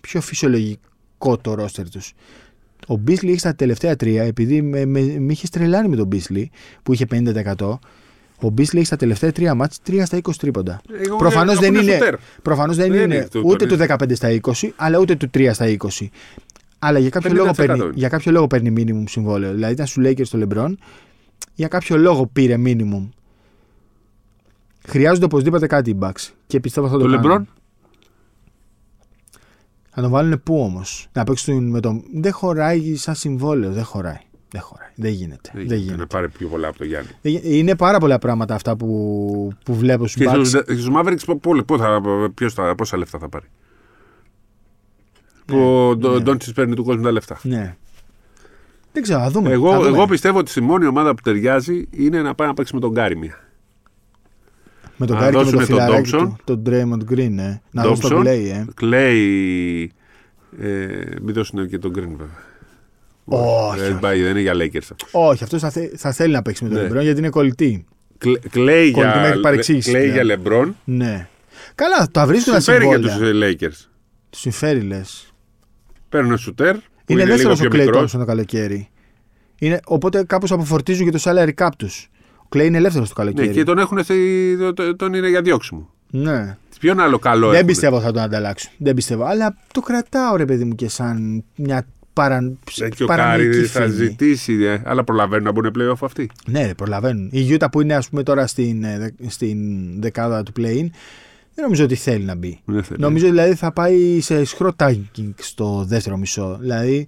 [0.00, 2.12] πιο φυσιολογικό το ρόστερ τους.
[2.88, 6.44] Ο Beasley έχει στα τελευταία τρία, επειδή με, με, με είχε τρελάνει με τον Beasley
[6.82, 7.06] που είχε
[7.58, 7.78] 50%.
[8.40, 10.80] Ο Μπίσλι έχει στα τελευταία τρία μάτς 3 στα 20 τρίποντα.
[11.18, 11.98] Προφανώς δεν είναι,
[12.42, 16.06] προφανώς δεν είναι ούτε του 15 στα 20, αλλά ούτε του 3 στα 20.
[16.78, 19.52] Αλλά για κάποιο, λόγο παίρνει, για κάποιο λόγο παίρνει minimum συμβόλαιο.
[19.52, 20.74] Δηλαδή ήταν σου λέει και στο LeBron,
[21.54, 23.08] για κάποιο λόγο πήρε minimum.
[24.86, 26.30] Χρειάζονται οπωσδήποτε κάτι οι Bucks.
[26.46, 27.42] Και πιστεύω θα το, το LeBron.
[29.90, 32.02] Θα τον βάλουν πού όμως; Να παίξουν με τον.
[32.14, 33.72] Δεν χωράει σαν συμβόλαιο.
[33.72, 34.18] Δεν χωράει.
[34.50, 34.88] Δεν χωράει.
[34.94, 35.50] Δεν γίνεται.
[35.54, 35.96] Δεν, δεν γίνεται.
[35.96, 37.08] Να πάρει πιο πολλά από το Γιάννη.
[37.42, 40.62] Είναι πάρα πολλά πράγματα αυτά που, που βλέπω στους Bucks.
[40.66, 43.46] Και στους Mavericks πόσα λεφτά θα πάρει;
[45.46, 46.18] Ναι, που ο ναι.
[46.18, 47.38] Ντόντσις παίρνει του κόσμου τα λεφτά.
[47.42, 47.76] Ναι.
[48.92, 49.50] Δεν ξέρω, θα δούμε.
[49.50, 49.88] Εγώ, θα δούμε.
[49.88, 52.90] εγώ πιστεύω ότι η μόνη ομάδα που ταιριάζει είναι να πάει να παίξει με τον
[52.90, 53.45] Γκάρι μία.
[54.96, 57.60] Με τον Γκάρι και με τον φιλαράκι του, τον Draymond Green, ναι.
[57.70, 58.64] Να δώσω τον Clay, ε.
[58.80, 59.86] Clay,
[60.60, 60.86] ε,
[61.22, 62.44] μην δώσουν και τον Green βέβαια.
[63.24, 63.80] Όχι.
[63.80, 64.96] Δεν, πάει, δεν είναι για Lakers.
[65.10, 66.88] Όχι, αυτός θα, θα, θέλει να παίξει με τον ναι.
[66.88, 67.84] LeBron γιατί είναι κολλητή.
[68.50, 69.38] Κλαίει για,
[69.82, 70.72] κλαίει για LeBron.
[70.84, 71.28] Ναι.
[71.74, 73.10] Καλά, τα βρίσκουν να συμβόλαια.
[73.10, 73.88] Συμφέρει για τους Lakers.
[74.30, 75.34] Τους συμφέρει, λες.
[76.08, 76.74] Παίρνουν σουτέρ.
[76.74, 78.88] Είναι, είναι δεύτερος ο Κλέι το καλοκαίρι.
[79.58, 82.10] Είναι, οπότε κάπως αποφορτίζουν και το salary cap τους.
[82.46, 83.46] Ο Κλέι είναι ελεύθερος το καλοκαίρι.
[83.46, 83.98] Ναι, και τον έχουν
[84.96, 85.90] τον είναι για διώξιμο.
[86.10, 86.56] Ναι.
[86.80, 87.66] Ποιον άλλο καλό Δεν έχουν.
[87.66, 88.70] πιστεύω θα τον ανταλλάξουν.
[88.78, 89.24] Δεν πιστεύω.
[89.24, 92.54] Αλλά το κρατάω ρε παιδί μου και σαν μια παρα...
[92.80, 96.30] Ε, και ο Κάρι θα ζητήσει, ε, αλλά προλαβαίνουν να μπουν playoff αυτοί.
[96.46, 97.28] Ναι, προλαβαίνουν.
[97.32, 99.58] Η Γιούτα που είναι ας πούμε τώρα στην, ε, στην
[100.00, 100.86] δεκάδα του play-in,
[101.54, 102.60] δεν νομίζω ότι θέλει να μπει.
[102.66, 102.82] Θέλει.
[102.98, 106.56] Νομίζω δηλαδή θα πάει σε ισχυρό tanking στο δεύτερο μισό.
[106.60, 107.06] Δηλαδή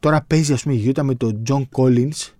[0.00, 2.32] τώρα παίζει ας πούμε η Γιούτα με τον John Collins.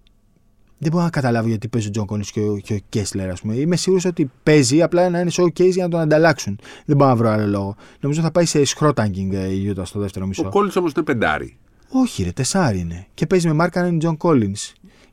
[0.82, 3.40] Δεν μπορώ να καταλάβω γιατί παίζει ο Τζον Collins και ο, και ο Κέσλερ, ας
[3.40, 3.54] πούμε.
[3.54, 6.58] Είμαι σίγουρος ότι παίζει απλά να είναι showcase για να τον ανταλλάξουν.
[6.84, 7.76] Δεν μπορώ να βρω άλλο λόγο.
[8.00, 10.42] Νομίζω θα πάει σε ισχυρό tanking η Γιούτα στο δεύτερο μισό.
[10.42, 11.56] Ο Collins όμως είναι πεντάρι.
[11.88, 13.06] Όχι, ρε, τεσάρι είναι.
[13.14, 14.54] Και παίζει με Μάρκανεν Τζον Κόλλινς.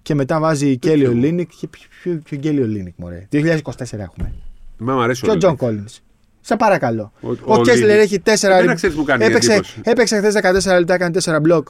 [0.02, 1.50] Και μετά βάζει Κέλι Ολίνικ.
[1.60, 3.28] Και ποιο, ποιο Κέλι Ολίνικ, μωρέ.
[3.32, 3.58] 2024
[3.92, 4.34] έχουμε.
[4.78, 5.86] Μα μου αρέσει και ο Τζον Κόλλινς.
[6.42, 7.12] Σε παρακαλώ.
[7.22, 10.36] Ο, ο, Κέσλερ έχει 4 Δεν μου κάνει έπαιξε, έπαιξε χθες
[10.74, 11.68] 14 λεπτά, έκανε 4 μπλοκ.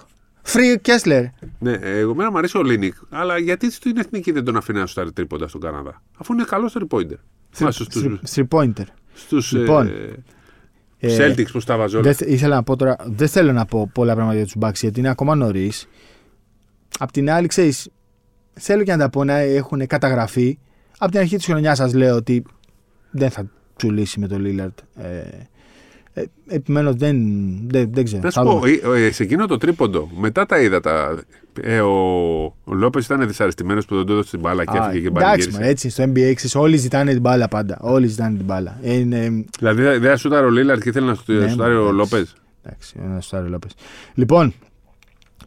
[0.53, 1.23] Free Κέσλερ.
[1.59, 2.93] Ναι, εγώ μένα μου αρέσει ο Ολίνικ.
[3.09, 6.73] Αλλά γιατί στην εθνική δεν τον αφήνει να σουτάρει τρίποντα στον Καναδά; Αφού είναι καλός
[6.73, 7.17] τρίποντερ.
[7.57, 8.85] Three pointer.
[9.13, 9.51] Στους.
[9.51, 10.23] Λοιπόν, ε,
[10.99, 12.01] ε, Celtics που τα βάζω.
[12.25, 15.09] Ήθελα να πω τώρα, δεν θέλω να πω πολλά πράγματα για τους Bucks γιατί είναι
[15.09, 15.87] ακόμα νωρίς.
[16.99, 17.89] Απ' την άλλη, ξέρεις,
[18.53, 20.59] θέλω και να τα πω να έχουν καταγραφεί.
[20.97, 22.43] Απ' την αρχή της χρονιάς σας λέω ότι
[23.11, 24.79] δεν θα τσουλήσει με τον Λίλαρτ.
[24.95, 25.21] Ε,
[26.17, 27.17] ε, Επιμένω δεν,
[27.69, 28.21] δεν, δεν ξέρω.
[28.23, 28.61] Να σου πω,
[28.95, 31.23] ε, ε, σε εκείνο το τρίποντο, μετά τα είδα τα.
[31.61, 35.09] Ε, ο ο Λόπες ήταν δυσαρεστημένος που δεν του έδωσε την μπάλα και έφυγε και
[35.09, 35.33] μπάλα.
[35.33, 37.77] Εντάξει, έτσι στο NBA όλοι ζητάνε την μπάλα πάντα.
[37.81, 38.79] Όλοι ζητάνε την μπάλα.
[38.81, 39.45] Είναι...
[39.59, 42.33] Δηλαδή δεν σούταρε ο Λίλαρτ και ήθελε να ναι, σούταρε ο Λόπες.
[42.63, 43.71] Εντάξει, να σούταρε ο Λόπες.
[44.13, 44.53] Λοιπόν,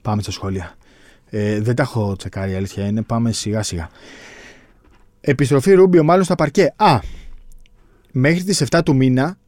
[0.03, 0.75] πάμε στα σχόλια.
[1.31, 3.03] Ε, δεν τα έχω τσεκάρει, η αλήθεια είναι.
[3.03, 3.91] Πάμε σιγά σιγά.
[5.21, 6.75] Επιστροφή Ρούμπιο μάλλον στα παρκέ.
[6.77, 6.99] Α,
[8.13, 9.39] μέχρι τις 7 του μήνα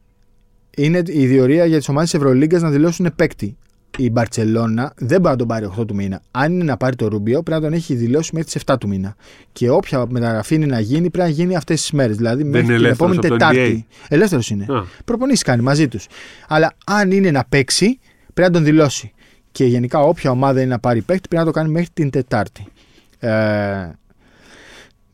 [0.77, 3.57] είναι η διορία για τις ομάδες της Ευρωλίγκας να δηλώσουν παίκτη.
[3.97, 6.21] Η Μπαρσελόνα δεν μπορεί να τον πάρει 8 του μήνα.
[6.31, 8.87] Αν είναι να πάρει το Ρούμπιο, πρέπει να τον έχει δηλώσει μέχρι τις 7 του
[8.87, 9.15] μήνα.
[9.51, 12.15] Και όποια μεταγραφή είναι να γίνει, πρέπει να γίνει αυτές τις μέρες.
[12.17, 13.85] Δηλαδή μέχρι την επόμενη Τετάρτη.
[14.07, 14.65] Ελεύθερος είναι.
[15.05, 16.07] Προπονήσεις κάνει μαζί τους.
[16.47, 17.99] Αλλά αν είναι να παίξει,
[18.33, 19.11] πρέπει να τον δηλώσει.
[19.51, 22.65] Και γενικά, όποια ομάδα είναι να πάρει παίκτη, πρέπει να το κάνει μέχρι την Τετάρτη.
[23.19, 23.29] Ε,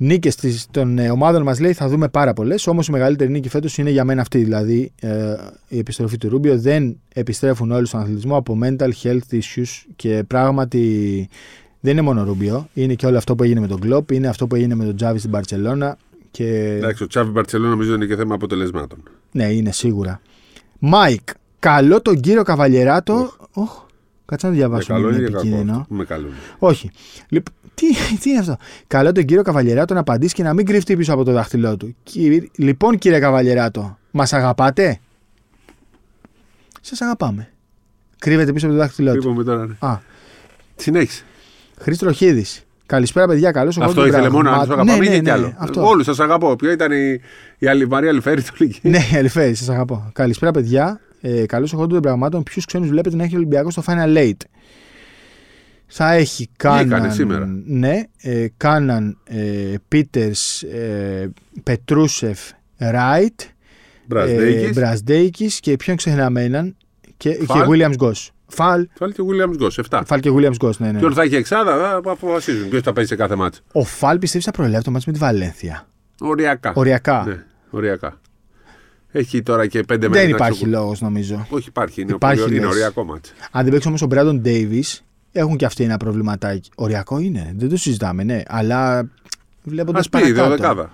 [0.02, 2.68] Νίκες των ε, ομάδων μας λέει θα δούμε πάρα πολλές.
[2.68, 4.44] Όμως η μεγαλύτερη νίκη φέτος είναι για μένα αυτή.
[4.44, 5.36] Δηλαδή ε,
[5.68, 11.30] η επιστροφή του Ρούμπιο δεν επιστρέφουν όλοι στον αθλητισμό από mental health issues και πράγματι
[11.80, 12.68] δεν είναι μόνο Ρούμπιο.
[12.74, 14.96] Είναι και όλο αυτό που έγινε με τον Κλοπ, είναι αυτό που έγινε με τον
[14.96, 15.98] Τσάβι στην Μπαρσελόνα.
[16.32, 16.76] Και...
[16.78, 19.04] Εντάξει, ο Τσάβι Μπαρσελόνα νομίζω είναι και θέμα αποτελεσμάτων.
[19.32, 20.22] Ναι, είναι σίγουρα.
[20.80, 23.32] Μάικ, καλώ τον κύριο Καβαλιεράτο.
[23.54, 23.88] Oh.
[24.26, 24.94] Κάτσε να διαβάσω.
[24.94, 25.86] Με καλώ είναι επικίνδυνο.
[25.90, 26.28] Με καλώ.
[26.60, 26.92] Όχι.
[27.30, 28.58] Λοιπόν, τι, τι είναι αυτό;
[28.88, 31.96] Καλώ τον κύριο Καβαλιεράτο να απαντήσει και να μην κρυφτεί πίσω από το δάχτυλό του.
[32.56, 35.00] λοιπόν, κύριε Καβαλιεράτο, μας αγαπάτε;
[36.82, 37.50] Σας αγαπάμε.
[38.20, 39.20] Κρύβεται πίσω από το δάχτυλό του.
[39.20, 39.66] Κρύβομαι τώρα.
[39.66, 39.76] Ναι.
[39.80, 40.00] Α.
[40.76, 41.24] Συνέχισε.
[41.80, 42.46] Χρήστο Χίδη.
[42.86, 43.52] Καλησπέρα, παιδιά.
[43.52, 44.98] Καλώς Αυτό ήθελε μόνο να τους αγαπάμε.
[44.98, 46.56] Ναι, ναι, ναι, άλλο; Όλους σας αγαπώ.
[46.56, 47.20] Ποιο ήταν η,
[47.58, 50.10] η Αλ, Μαρία Αλιφέρη του Ναι, η Αλιφέρη, σας αγαπώ.
[50.14, 51.00] Καλησπέρα, παιδιά.
[51.22, 52.44] Ε, Καλώς εχόντων των πραγμάτων.
[52.44, 54.38] Ποιους ξένους βλέπετε να έχει ο Ολυμπιακός στο Final Eight;
[55.92, 56.80] Θα έχει Κάναν.
[56.84, 61.32] Βγήκανε σήμερα; Ναι, ε, Κάναν, ε, Πίτερς, ε,
[61.64, 62.40] Πετρούσεφ,
[62.78, 63.40] Ράιτ,
[64.06, 64.64] Μπραζδέικης.
[64.70, 66.76] ε, Μπραζδέικης και ποιον ξεχνάμε έναν;
[67.18, 67.68] Και, και Φαλ.
[67.72, 68.32] Williams Γκος.
[68.48, 70.02] Φαλ, Φάλ και Williams Γκος, 7.
[70.06, 71.00] Φαλ και Williams Γκος, ναι, ναι.
[71.00, 72.70] Ποιον θα έχει εξάδα, θα αποφασίζουν.
[72.70, 73.62] Ποιος θα παίζει σε κάθε μάτσο.
[73.72, 75.88] Ο Φαλ πιστεύεις θα προλάβει το μάτς με τη Βαλένθια;
[76.20, 76.74] Οριακά.
[76.76, 77.24] Οριακά.
[77.28, 78.20] Ναι, οριακά.
[79.12, 81.48] Έχει τώρα και πέντε Δεν μέρες, υπάρχει εντάξει, λόγος νομίζω.
[81.50, 82.02] Όχι, υπάρχει.
[82.02, 82.70] Είναι, Υπάρχει, είναι λες.
[82.70, 83.34] οριακό μάτσο.
[83.52, 86.70] Αν δεν παίξει όμως ο Μπράντον Ντέιβις, έχουν και αυτοί ένα προβληματάκι.
[86.76, 88.42] Οριακό είναι, δεν το συζητάμε, ναι.
[88.48, 89.10] Αλλά
[89.64, 90.50] βλέποντας Α πει, παρακάτω.
[90.50, 90.92] δεκάδα.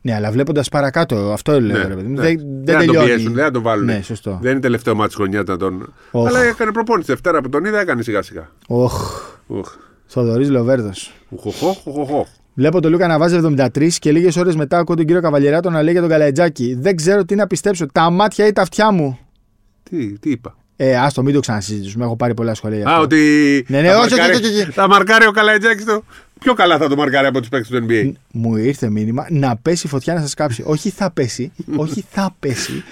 [0.00, 1.76] Ναι, αλλά βλέποντας παρακάτω, αυτό λέω.
[1.78, 2.14] Ναι, ρε παιδί μου.
[2.14, 2.22] ναι.
[2.22, 3.06] Δεν, Δεν δεν θα τον τελειώνει.
[3.14, 3.84] πιέσουν, δεν θα τον βάλουν.
[3.84, 4.38] Ναι, σωστό.
[4.42, 5.92] Δεν είναι τελευταίο μάτι χρονιά να τον.
[6.10, 6.26] Οχ.
[6.28, 7.10] Αλλά έκανε προπόνηση.
[7.10, 8.48] Δευτέρα που τον είδα, έκανε σιγά σιγά.
[8.66, 9.74] Οχ, Οχ.
[10.06, 11.12] Θοδωρής Λοβέρδος.
[11.28, 12.28] Ουχοχοχ, οχοχοχ.
[12.54, 15.82] Βλέπω τον Λούκα να βάζει 73 και λίγες ώρες μετά ακούω τον κύριο Καβαλιεράτο να
[15.82, 16.74] λέει για τον Καλατζάκη.
[16.80, 17.86] Δεν ξέρω τι να πιστέψω.
[17.86, 19.18] Τα μάτια ή τα αυτιά μου.
[19.82, 20.56] Τι, τι είπα.
[20.80, 22.04] Ε, άστο, μην το ξανασυζητήσουμε.
[22.04, 22.76] Έχω πάρει πολλά σχολεία.
[22.78, 23.02] για Α, αυτό.
[23.04, 23.64] ότι.
[23.68, 24.70] Ναι, ναι, θα όχι, μαρκάρει- όχι, όχι, όχι.
[24.70, 26.04] Θα μαρκάρει ο Καλατζάκη το.
[26.40, 28.12] Πιο καλά θα το μαρκάρει από τους παίκτες του NBA.
[28.32, 30.62] Μου ήρθε μήνυμα να πέσει φωτιά να σας κάψει.
[30.66, 32.84] όχι θα πέσει, όχι θα πέσει.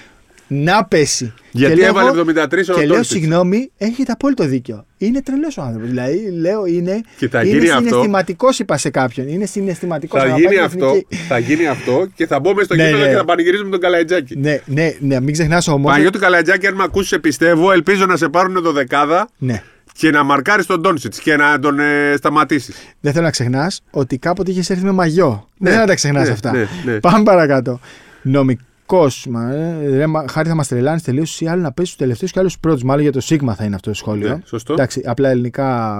[0.47, 1.33] Να πέσει.
[1.51, 3.07] Γιατί Και λέω έβαλε εγώ- 73 ο Και λέω, Ντόντσιτς.
[3.07, 4.85] συγγνώμη, έχετε απόλυτο δίκιο.
[4.97, 5.89] Είναι τρελός ο άνθρωπος.
[5.89, 7.83] Δηλαδή, λέω, είναι, Και θα είναι γίνει αυτό.
[7.87, 9.27] συναισθηματικός, είπα σε κάποιον.
[9.27, 10.21] Είναι συναισθηματικός.
[10.21, 10.91] Θα γίνει αυτό,
[11.27, 13.09] θα γίνει αυτό και θα μπούμε στο Ναι, γήπεδο ναι.
[13.09, 14.37] και θα πανηγυρίζουμε τον Καλατζάκη.
[14.37, 15.85] Ναι, ναι, ναι, μην ξεχνάς όμω.
[15.85, 19.63] Παναγιώτη Καλατζάκη, αν με ακούσεις, σε πιστεύω, ελπίζω να σε πάρουν το δεκάδα Ναι.
[19.93, 22.75] και να μαρκάρεις τον Ντόνσιτς και να τον ε, σταματήσεις.
[22.99, 25.27] Δεν θέλω να ξεχνάς ότι κάποτε είχες έρθει με μαγιό.
[25.27, 26.51] Ναι, Δεν θέλω να τα ξεχνάς ναι, αυτά.
[26.51, 26.99] ναι, ναι.
[26.99, 27.79] Πάμε παρακάτω.
[28.21, 28.61] Νομικό.
[29.29, 32.31] Μα, ε, ρε, μα, χάρη θα μας τρελάνεις τελείω ή άλλο να πέσει του τελευταίους
[32.31, 32.83] και άλλους πρώτους.
[32.83, 34.29] Μάλλον για το Σίγμα θα είναι αυτό το σχόλιο.
[34.29, 34.73] Ναι, σωστό.
[34.73, 35.97] Εντάξει, απλά ελληνικά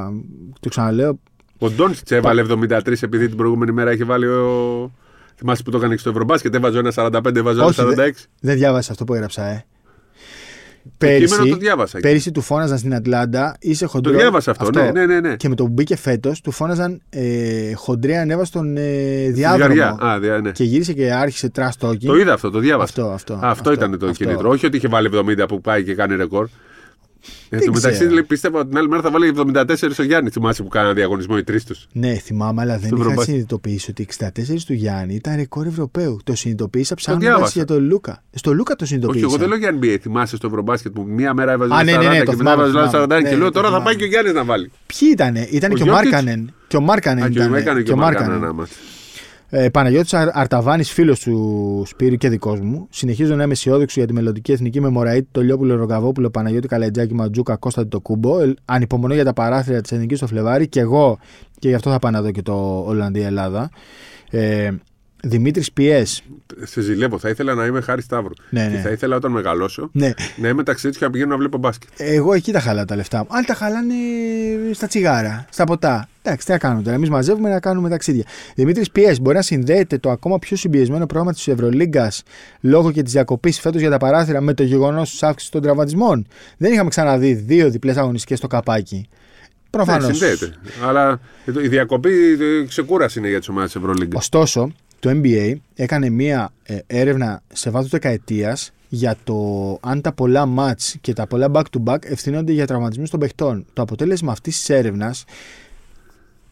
[0.59, 1.19] το ξαναλέω.
[1.57, 4.91] Ο Ντόνσιτ έβαλε 73 επειδή την προηγούμενη μέρα είχε βάλει ο.
[5.35, 7.85] Θυμάσαι που το έκανε και στο Ευρωμπάσκετ, έβαζε ένα 45, έβαζε ένα Όχι, 46.
[7.95, 9.65] δεν, δεν διάβασα αυτό που έγραψα, ε.
[10.97, 11.99] Το κείμενο Πέρυσι, το διάβασα.
[11.99, 14.11] πέρυσι του φώναζαν στην Ατλάντα, είσαι χοντρός.
[14.11, 15.19] Το διάβασα αυτό, ναι, ναι, ναι.
[15.19, 15.35] ναι.
[15.35, 18.81] Και με το που μπήκε φέτος, του φώναζαν ε, χοντρέα ανέβα στον ε,
[19.23, 19.73] Στη διάδρομο.
[19.73, 19.97] Ζυγαριά.
[20.05, 20.51] Α, δια- ναι.
[20.51, 22.05] Και γύρισε και άρχισε trash talking.
[22.05, 22.83] Το είδα αυτό, το διάβασα.
[23.01, 23.33] Αυτό, αυτό.
[23.33, 24.49] Α, αυτό, ήταν το κίνητρο.
[24.49, 26.47] Όχι ότι είχε βάλει 70 που πάει και κάνει ρεκόρ.
[27.49, 28.11] Εν τω μεταξύ, ξέρω.
[28.13, 30.29] λέει, πίστευα ότι την άλλη μέρα θα βάλει 74 ο Γιάννης.
[30.29, 31.87] Θυμάσαι που κάνανε διαγωνισμό οι τρεις τους.
[31.91, 33.25] Ναι, θυμάμαι, αλλά δεν είχα Ευρωμπάσκετ.
[33.25, 34.27] συνειδητοποιήσει ότι 64
[34.65, 36.19] του Γιάννη ήταν ρεκόρ Ευρωπαίου.
[36.23, 37.51] Το συνειδητοποίησα ψάχνοντας διάβασα.
[37.55, 38.23] για τον Λούκα.
[38.33, 39.25] Στο Λούκα το Όχι, συνειδητοποίησα.
[39.29, 39.97] εγώ δεν λέω για NBA.
[40.01, 42.31] Θυμάσαι στο Ευρωμπάσκετ που μία μέρα έβαζε Α, ένα ναι, ναι, 40 ναι, και το
[42.31, 43.15] μετά θυμάμαι, έβαζε ένα θυμάμαι.
[43.15, 43.83] 41 Ναι, και λέω το τώρα θα θυμάμαι.
[43.85, 44.71] πάει και ο Γιάννης να βάλει.
[44.85, 46.11] Ποιοι ήτανε, ήταν Ο και ο Γιώκητς.
[46.11, 46.53] Μάρκανεν.
[46.67, 47.53] Και ο Μάρκανεν Α, και ήταν.
[47.53, 48.71] ο έκανε και ο Μάρκανεν ένα μάτς.
[49.49, 52.87] Ε, Παναγιώτης Αρ- Αρταβάνης, φίλος του Σπύρου και δικός μου.
[52.89, 57.13] Συνεχίζω να είμαι αισιόδοξο για τη μελλοντική εθνική με Μωραήτη, το Λιόπουλο Ρογκαβόπουλο, Παναγιώτη Καλετζάκη,
[57.13, 58.39] Ματζούκα, Κώστα το Κούμπο.
[58.39, 61.17] Ε, ανυπομονώ για τα παράθυρα της εθνικής στο Φλεβάρι και εγώ
[61.59, 63.69] και γι' αυτό θα πάω να δω και το Ολλανδία-Ελλάδα.
[64.31, 64.69] Ε,
[65.29, 66.23] Δημήτρης Πιές.
[66.63, 67.19] Σε ζηλεύω.
[67.19, 68.33] Θα ήθελα να είμαι χάρη Σταύρου.
[68.49, 68.81] Ναι, Και ναι.
[68.81, 71.89] θα ήθελα όταν μεγαλώσω Ναι, να είμαι ταξίδι και να πηγαίνω να βλέπω μπάσκετ.
[71.97, 73.27] εγώ εκεί τα χαλάω τα λεφτά μου.
[73.29, 73.93] Άλλοι τα χαλάνε
[74.73, 76.07] στα τσιγάρα, στα ποτά.
[76.21, 76.95] Εντάξει, τι να κάνουμε τώρα.
[76.95, 78.23] Εμείς μαζεύουμε να κάνουμε ταξίδια.
[78.55, 82.23] Δημήτρης Πιές, μπορεί να συνδέεται το ακόμα πιο συμπιεσμένο πρόγραμμα της Ευρωλίγκας
[82.61, 86.27] λόγω και της διακοπής φέτος για τα παράθυρα με το γεγονός της αύξησης των τραυματισμών;
[86.57, 89.09] Δεν είχαμε ξαναδεί δύο διπλές αγωνιστικές στο καπάκι.
[89.69, 90.07] Προφανώς.
[90.07, 90.55] Ναι, συνδέεται.
[90.85, 91.19] Αλλά
[91.63, 92.09] η διακοπή
[92.61, 94.19] ε, ξεκούραση είναι για τις ομάδες Ευρωλίγκας.
[94.21, 99.37] Ωστόσο, το NBA έκανε μία ε, έρευνα σε βάθος δεκαετίας για το
[99.81, 103.65] αν τα πολλά μάτς και τα πολλά back-to-back ευθύνονται για τραυματισμούς των παιχτών.
[103.73, 105.23] Το αποτέλεσμα αυτής της έρευνας,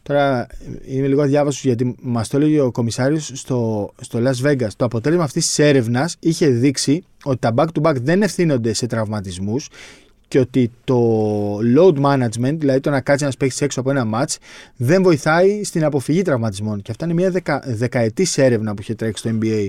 [0.04, 0.48] τώρα ε,
[0.86, 5.24] είμαι λίγο αδιάβαστος γιατί μας το έλεγε ο κομισάριος στο, στο Las Vegas, το αποτέλεσμα
[5.24, 9.70] αυτής της έρευνας είχε δείξει ότι τα back-to-back δεν ευθύνονται σε τραυματισμούς
[10.28, 11.00] και ότι το
[11.78, 14.36] load management, δηλαδή το να κάτσει ένας παίξει έξω από ένα match,
[14.76, 16.82] δεν βοηθάει στην αποφυγή τραυματισμών.
[16.82, 19.68] Και αυτά είναι μια δεκα, δεκαετής έρευνα που είχε τρέξει στο NBA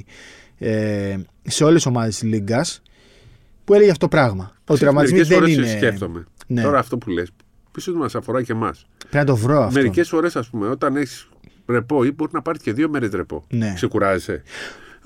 [0.59, 2.82] ε, σε όλες τις ομάδες της Λίγκας
[3.64, 4.52] που έλεγε αυτό το πράγμα.
[4.64, 5.76] Ότι οι τραυματισμοί Μερικές δεν φορές είναι.
[5.76, 6.26] σκέφτομαι.
[6.46, 6.62] Ναι.
[6.62, 7.28] Τώρα αυτό που λες,
[7.72, 8.86] πίσω μας αφορά και εμάς.
[8.98, 9.80] Πρέπει να το βρω αυτό.
[9.80, 11.28] Μερικές φορές, ας πούμε, όταν έχεις
[11.66, 13.44] ρεπό ή μπορεί να πάρεις και δύο μέρες ρεπό.
[13.48, 13.72] Ναι.
[13.74, 14.42] Ξεκουράζεσαι.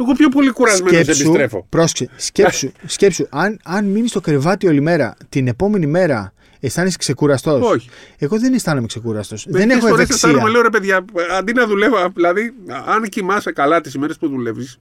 [0.01, 1.67] Εγώ πιο πολύ κουρασμένος επιστρέφω.
[1.69, 7.71] πρόσεξε, σκέψου, σκέψου αν, αν μείνεις στο κρεβάτι όλη μέρα, την επόμενη μέρα αισθάνεσαι ξεκουραστός.
[7.71, 7.89] Όχι.
[8.19, 9.45] Εγώ δεν αισθάνομαι ξεκουραστός.
[9.49, 10.29] Δεν Μερικές έχω φορές ευεξία.
[10.29, 11.05] αισθάνομαι, λέω ρε παιδιά,
[11.39, 12.55] αντί να δουλεύω, δηλαδή,
[12.87, 14.81] αν κοιμάσαι καλά τις ημέρε που δουλεύεις,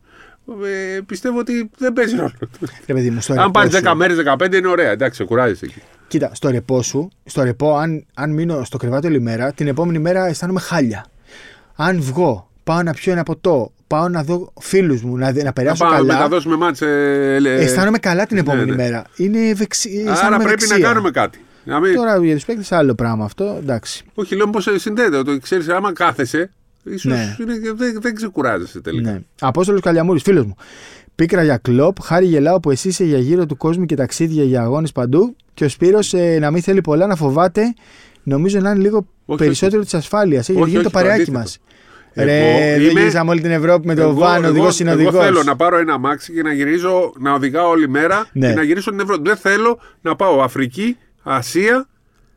[0.96, 2.32] ε, πιστεύω ότι δεν παίζει ρόλο.
[2.86, 4.90] Ρε παιδί μου, στο αν ρεπό πάρει σου- 10 μέρες, 15 είναι ωραία.
[4.92, 5.82] Εντάξει, ξεκουράζεσαι εκεί.
[6.08, 10.00] Κοίτα, στο ρεπό σου, στο ρεπό, αν, αν μείνω στο κρεβάτι όλη μέρα, την επόμενη
[10.00, 11.06] μέρα αισθάνομαι χάλια.
[11.76, 15.54] Αν βγω, πάω να πιω ένα ποτό, πάω να δω φίλους μου, να, να Να
[15.54, 16.14] περάσω πάμε να καλά.
[16.14, 16.86] μεταδώσουμε μάτσε.
[17.46, 18.76] Ε, Αισθάνομαι καλά την επόμενη ναι.
[18.76, 19.04] μέρα.
[19.16, 20.02] Είναι ευεξι...
[20.04, 20.88] Άρα αισθάνομαι πρέπει να ευεξία.
[20.88, 21.40] κάνουμε κάτι.
[21.64, 23.56] Να μην- Τώρα για τους παίκτες άλλο πράγμα αυτό.
[23.62, 24.04] Εντάξει.
[24.14, 25.24] Όχι, λέω πώς συνδέεται.
[25.24, 26.52] Το ξέρεις, άμα κάθεσαι,
[26.84, 27.36] ίσως Ναι.
[27.76, 29.12] δεν, δεν ξεκουράζεσαι τελικά.
[29.12, 29.20] Ναι.
[29.40, 30.56] Απόστολος Καλιαμούρη, φίλος μου.
[31.16, 34.62] Πίκρα για κλοπ, χάρη γελάω που εσύ είσαι για γύρω του κόσμου και ταξίδια για
[34.62, 35.36] αγώνες παντού.
[35.54, 37.74] Και ο Σπύρος ε, να μην θέλει πολλά να φοβάται
[38.24, 40.46] νομίζω να είναι λίγο Όχι, περισσότερο της ασφάλειας.
[40.46, 41.58] Γιατί Όχι, γίνεται το όχι, το παρεάκι μας.
[42.22, 42.42] Αντίθετο.
[42.48, 45.14] Ρε, Εγώ δεν είμαι- γυρίσαμε όλη την Ευρώπη με το Εγώ- βαν, εγώ- οδηγός συνοδηγός.
[45.14, 48.48] Εγώ θέλω να πάρω ένα αμάξι και να γυρίζω, να οδηγάω όλη μέρα Ναι.
[48.50, 49.22] και να γυρίσω την Ευρώπη.
[49.30, 51.88] Δεν θέλω να πάω Αφρική, Ασία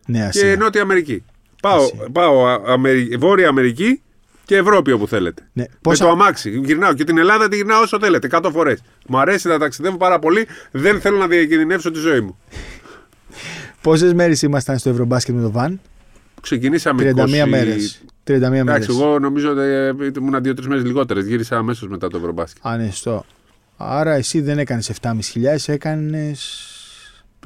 [0.07, 0.57] Ναι, και Ασία.
[0.57, 1.25] Νότια Αμερική.
[1.63, 2.09] Πάω, Ασία.
[2.13, 4.03] πάω Α- Αμερι- Βόρεια Αμερική
[4.45, 5.43] και Ευρώπη όπου θέλετε.
[5.53, 6.61] Ναι, Με πόσα- το αμάξι.
[6.65, 8.83] Γυρνάω και την Ελλάδα τη γυρνάω όσο θέλετε, 100 φορές.
[9.09, 10.47] Μου αρέσει να ταξιδεύω πάρα πολύ.
[10.71, 12.39] Δεν θέλω να διακινδυνεύσω τη ζωή μου.
[13.81, 15.81] Πόσες μέρες ήμασταν στο Ευρωμπάσκετ με το βαν,
[16.43, 17.49] Ξεκινήσαμε 31 20...
[17.51, 18.03] μέρες.
[18.27, 18.61] 31 μέρες.
[18.61, 21.27] Εντάξει, εγώ νομίζω ότι ε, ήμουν δύο-τρεις μέρες λιγότερες.
[21.27, 22.63] Γύρισα αμέσως μετά το Ευρωμπάσκετ.
[22.67, 23.25] Ανεστό.
[23.77, 25.13] Άρα εσύ δεν έκανες 7.500,
[25.67, 26.67] έκανες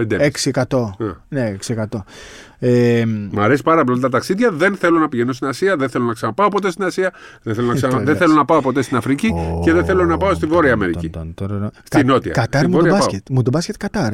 [0.01, 0.31] 5,5.
[0.69, 0.91] 6%.
[0.99, 1.05] Ε.
[1.29, 1.85] Ναι, 6%.
[2.59, 4.51] Ε, Μ' αρέσει πάρα πολύ τα ταξίδια.
[4.51, 5.77] Δεν θέλω να πηγαίνω στην Ασία.
[5.77, 7.13] Δεν θέλω να ξαναπάω ποτέ στην Ασία.
[7.43, 7.93] Δεν θέλω να, ξανα...
[7.93, 8.19] Το δεν λες.
[8.19, 9.33] θέλω να πάω ποτέ στην Αφρική.
[9.63, 11.11] και δεν θέλω να πάω στη Βόρεια Αμερική.
[11.11, 11.71] Τον, τον, τον, τον.
[11.85, 12.33] Στη Κα- Νότια.
[12.33, 13.27] Κατάρ Στη μου το Βόρεια μπάσκετ.
[13.31, 14.13] Μου το μπάσκετ Κατάρ.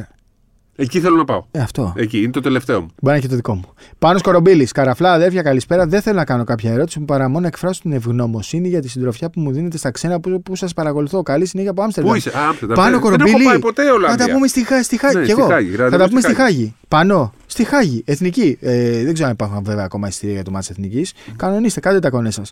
[0.77, 1.45] Εκεί θέλω να πάω.
[1.51, 1.93] Ε, αυτό.
[1.97, 2.87] Εκεί είναι το τελευταίο μου.
[2.87, 3.63] Μπορεί να έχει το δικό μου.
[3.99, 4.73] Πάνω Κορομπίλης.
[4.73, 5.87] Καραφλά, αδέρφια, καλησπέρα.
[5.87, 8.89] Δεν θέλω να κάνω κάποια ερώτηση μου παρά μόνο να εκφράσω την ευγνωμοσύνη για τη
[8.89, 11.23] συντροφιά που μου δίνετε στα ξένα που, που σας παρακολουθώ.
[11.23, 12.13] Καλή συνέχεια από Άμστερνταμ.
[12.13, 12.77] Πού είσαι, Α, Άμστερνταμ.
[12.77, 13.37] Πάνω Δεν- Δεν Κορομπίλη.
[13.41, 14.27] έχω πάει ποτέ Θα Ολλανδία.
[14.27, 15.17] τα πούμε στη, Χά- στη Χάγη.
[15.17, 15.51] Ναι, κι στη εγώ.
[15.51, 16.75] Χάγη, Θα ραντεβού τα πούμε στη στη Χάγη.
[16.89, 17.33] Πανώ.
[17.47, 18.03] Στη Χάγη.
[18.07, 18.59] Εθνική.
[18.61, 21.13] Ε, δεν ξέρω αν υπάρχουν βέβαια ακόμα εισιτήρια για το μάτι Εθνικής.
[21.37, 22.51] Κανονίστε, κάντε τα κονέ σας.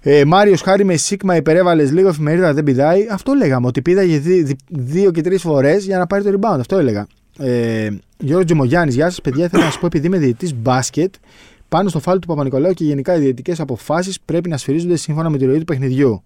[0.00, 3.06] Ε, Μάριος Χάρη με Σίγμα υπερέβαλες λίγο εφημερίδα, δεν πηδάει.
[3.10, 3.66] Αυτό λέγαμε.
[3.66, 6.58] Ότι πήδαγε δι, δι, δύο και τρεις φορές για να πάρει το rebound.
[6.60, 7.06] Αυτό έλεγα.
[7.38, 9.48] Ε, Γιώργος Τζιμογιάννης, γεια σας παιδιά.
[9.48, 11.14] Θέλω να σας πω, επειδή είμαι διαιτητής μπάσκετ,
[11.68, 15.38] πάνω στο φάουλ του Παπανικολάου και γενικά οι διαιτητικές αποφάσεις πρέπει να σφυρίζονται σύμφωνα με
[15.38, 16.22] τη ροή του παιχνιδιού.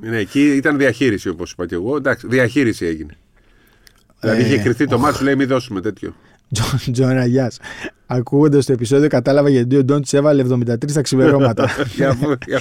[0.00, 1.96] Ναι, εκεί ήταν διαχείριση όπως είπα και εγώ.
[1.96, 3.16] Εντάξει, διαχείριση έγινε.
[4.20, 6.14] Δηλαδή Ε, είχε κρυφτεί το μάτι, σου λέει μην δώσουμε τέτοιο.
[6.52, 7.58] Τζον- Τζον Αγιάς.
[8.06, 11.68] Ακούγοντας το επεισόδιο, κατάλαβα γιατί ο Ντόντσιτς έβαλε 73 στα ξημερώματα.
[11.96, 12.60] Για πού- για-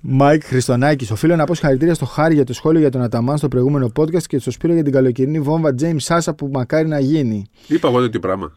[0.00, 1.10] Μάικ Χριστονάκης.
[1.10, 4.22] Οφείλω να πω συγχαρητήρια στο Χάρη για το σχόλιο για τον Αταμάν στο προηγούμενο podcast
[4.22, 7.46] και στο Σπύρο για την καλοκαιρινή βόμβα James Σάσα που μακάρι να γίνει.
[7.66, 8.52] Είπα εγώ τέτοιο πράγμα.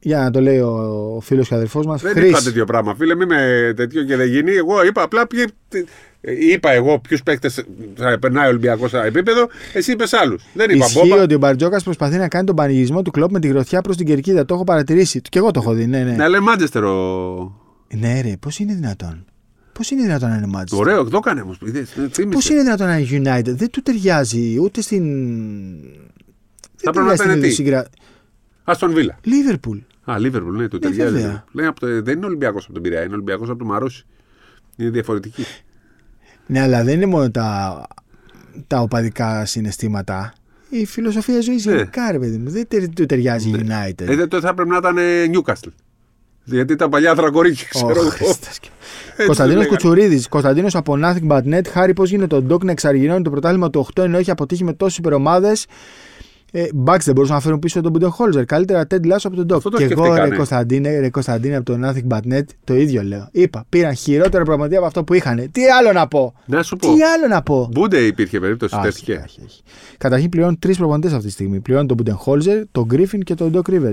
[0.00, 0.70] Για να το λέει ο,
[1.16, 2.02] ο φίλος και αδερφός μας.
[2.02, 2.94] Δεν είπα τέτοιο πράγμα.
[2.94, 4.52] Φίλε, μην με τέτοιο και δεν γίνει.
[4.52, 5.48] Εγώ είπα απλά ποιοι-
[6.20, 7.64] Είπα εγώ ποιους παίκτες
[7.94, 10.44] θα περνάει ο Ολυμπιακός σε επίπεδο, εσύ είπες άλλους.
[10.54, 11.22] Δεν είπα Ισχύει μπόμπα.
[11.22, 14.06] ότι ο Μπαρτζόκας προσπαθεί να κάνει τον πανηγυρισμό του κλοπ με τη γροθιά προς την
[14.06, 14.44] κερκίδα.
[14.44, 15.20] Το έχω παρατηρήσει.
[15.20, 15.86] Και εγώ το έχω δει.
[15.86, 16.16] Ναι, ναι.
[16.16, 17.62] Να λέει Μάντζεστερ ο.
[17.94, 19.24] Ναι, ρε, πώς είναι δυνατόν;
[19.72, 20.76] Πώς είναι δυνατόν να είναι μάτι.
[20.76, 21.58] Ωραίο, το έκανε όμως.
[22.30, 25.04] Πώς είναι δυνατόν να είναι United; Δεν του ταιριάζει ούτε στην.
[26.76, 27.86] Θα πρέπει να ήταν τι; Συγκρα...
[28.64, 29.18] Αστον Βίλα.
[29.22, 29.78] Λίβερπουλ.
[30.04, 31.12] Α, Λίβερπουλ, ναι, του Ναι, ταιριάζει.
[31.14, 31.44] βέβαια.
[31.52, 34.04] Λέει, από το- δεν είναι Ολυμπιακός από τον Πειραιά, είναι Ολυμπιακός από τον Μαρούσι.
[34.76, 35.44] Είναι διαφορετική.
[36.50, 37.82] Ναι, αλλά δεν είναι μόνο τα,
[38.66, 40.32] τα οπαδικά συναισθήματα.
[40.68, 41.72] Η φιλοσοφία ζωής Ναι.
[41.74, 42.50] γενικά, ρε παιδί μου.
[42.50, 44.00] Δεν τε- του ταιριάζει η United.
[44.08, 45.72] Ε, δεν- τότε θα πρέπει να ήταν ε, Newcastle.
[46.44, 48.08] Γιατί τα παλιά δρακορίκια, ξέρω Ω, εγώ.
[48.08, 48.68] Χριστός και-
[49.10, 49.66] Έτσι Κωνσταντίνος λέγανε.
[49.78, 50.28] Κουτσουρίδης.
[50.28, 51.66] Κωνσταντίνος από Nothing But Net.
[51.68, 54.72] Χάρη, πώς γίνεται ο Ντόκ να εξαργυρώνει το πρωτάθλημα του 8 ενώ έχει αποτύχει με
[54.72, 55.66] τόσες υπερομάδες.
[56.52, 58.44] Ε, Μπακς δεν μπορούσαν να φέρουν πίσω τον Μπουντεχόλζερ.
[58.44, 59.56] Καλύτερα Ted Lasso από τον Ντοκ.
[59.56, 60.28] Αυτό το Και εγώ, σκεφτήκανε.
[60.28, 63.28] ρε Κωνσταντίνε, ρε Κωνσταντίνε από το Nothing But Net, το ίδιο λέω.
[63.32, 65.48] Είπα, πήραν χειρότερο πραγματικά από αυτό που είχαν.
[65.52, 66.94] Τι άλλο να πω; Να σου πω.
[66.94, 69.12] Τι άλλο να πω; Μπούντε υπήρχε περίπτωση, Α, τέστηκε.
[69.12, 69.62] έχει, έχει, έχει.
[69.98, 71.60] Καταρχήν πληρώνουν τρεις προπονητές αυτή τη στιγμή.
[71.60, 73.92] Πληρώνουν τον Μπουντεχόλζερ, τον Γκρίφιν και τον Ντοκ Ρίβερς.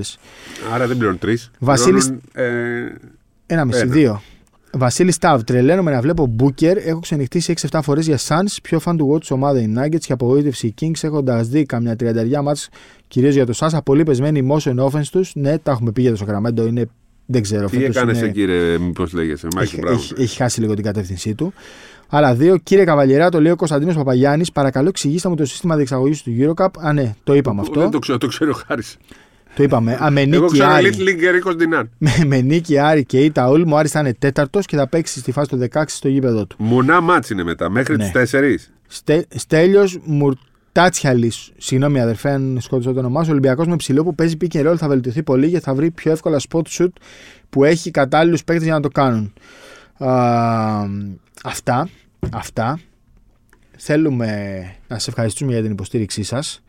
[0.74, 1.51] Άρα δεν πληρώνουν τρεις.
[1.60, 2.43] Βασίλης- Ε,
[3.45, 3.91] Ένα μισή, Ένα.
[3.91, 4.22] δύο.
[4.78, 6.78] Βασίλη Σταβ, τρελαίνομαι να βλέπω Μπούκερ.
[6.78, 8.57] Έχω ξενυχτήσει 6-7 φορές για Suns.
[8.63, 12.41] Πιο fun to watch ομάδα οι Nuggets και απογοήτευση οι Kings έχοντας δει καμιά τριανταριά
[12.41, 12.70] ματς
[13.07, 13.82] κυρίως για το Σάσα.
[13.82, 15.32] Πολύ πεσμένη motion offense τους.
[15.36, 16.65] Ναι, τα έχουμε πει για το Σακραμέντο.
[16.65, 16.86] Είναι,
[17.26, 17.69] δεν ξέρω.
[17.69, 20.73] τι φέτος έκανες είναι- εκεί, ρε, μήπως λέγεσαι, Μάικλ έχει, Μπράουν; έχει, έχει χάσει λίγο
[20.73, 21.53] την κατεύθυνσή του.
[22.09, 22.57] Άλλα δύο.
[22.57, 24.51] Κύριε Καβαλιερά, το λέει ο Κωνσταντίνος Παπαγιάννης.
[24.51, 26.67] Παρακαλώ, εξηγήστε μου το σύστημα διεξαγωγής του Eurocup.
[26.80, 27.80] Α, ναι, το είπαμε αυτό.
[27.80, 28.97] Δεν το ξέρω, το ξέρω ο Χάρης.
[29.56, 29.97] Το είπαμε.
[30.03, 30.89] Α, με Εγώ νίκη ξέρω Άρη.
[30.93, 31.89] Little League Ρίκο Ντινάν.
[31.97, 35.20] με, με νίκη Άρη και η Ταούλ μου Άρης θα είναι τέταρτος και θα παίξει
[35.20, 36.56] στη φάση του 16 στο γήπεδο του.
[36.60, 38.03] Μουνά μάτς είναι μετά, μέχρι Ναι.
[38.03, 38.70] τις 4.
[38.88, 43.30] Στε, Στέλιος Μουρτάτσιαλης, συγγνώμη αδερφέ, αν σκότωσα το όνομά σου.
[43.32, 46.12] Ολυμπιακός με ψηλό που παίζει pick and roll θα βελτιωθεί πολύ και θα βρει πιο
[46.12, 46.88] εύκολα spot shoot
[47.49, 49.34] που έχει κατάλληλους παίκτες για να το κάνουν.
[49.97, 50.10] Α,
[51.43, 51.89] αυτά.
[52.32, 52.80] Αυτά.
[53.78, 54.28] Θέλουμε
[54.88, 56.64] να σα ευχαριστούμε για την υποστήριξή σας.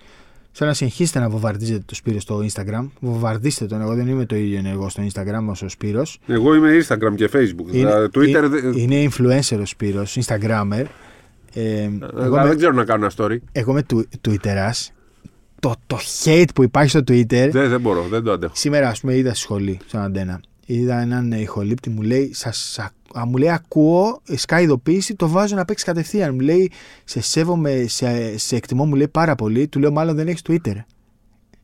[0.59, 2.89] Θέλω να συνεχίσετε να βομβαρδίζετε το Σπύρο στο Instagram.
[3.01, 3.81] Βομβαρδίστε τον.
[3.81, 6.19] Εγώ δεν είμαι το ίδιο ενεργό στο Instagram όσο ο Σπύρος.
[6.27, 7.73] Εγώ είμαι Instagram και Facebook.
[7.75, 8.27] Είναι, Τα Twitter.
[8.27, 10.85] είναι, δε- είναι influencer ο Σπύρος, Instagrammer.
[11.55, 13.37] Ε, εγώ, Αλλά με, δεν ξέρω να κάνω ένα story.
[13.53, 14.89] εγώ είμαι του, Twitterάς.
[15.61, 17.49] Το, το hate που υπάρχει στο Twitter.
[17.53, 18.53] Δεν, δεν μπορώ, δεν το αντέχω.
[18.57, 20.41] Σήμερα, ας πούμε, είδα στη σχολή, στον Αντένα.
[20.69, 22.91] Είδα έναν ηχολήπτη, μου λέει, σας, α,
[23.21, 26.35] α, μου λέει, ακούω, σκάει ειδοποίηση, το βάζω να παίξει κατευθείαν.
[26.35, 26.71] Μου λέει,
[27.05, 29.69] σε σέβομαι, σε, σε εκτιμώ, μου λέει πάρα πολύ.
[29.69, 30.75] Του λέω, μάλλον δεν έχεις Twitter.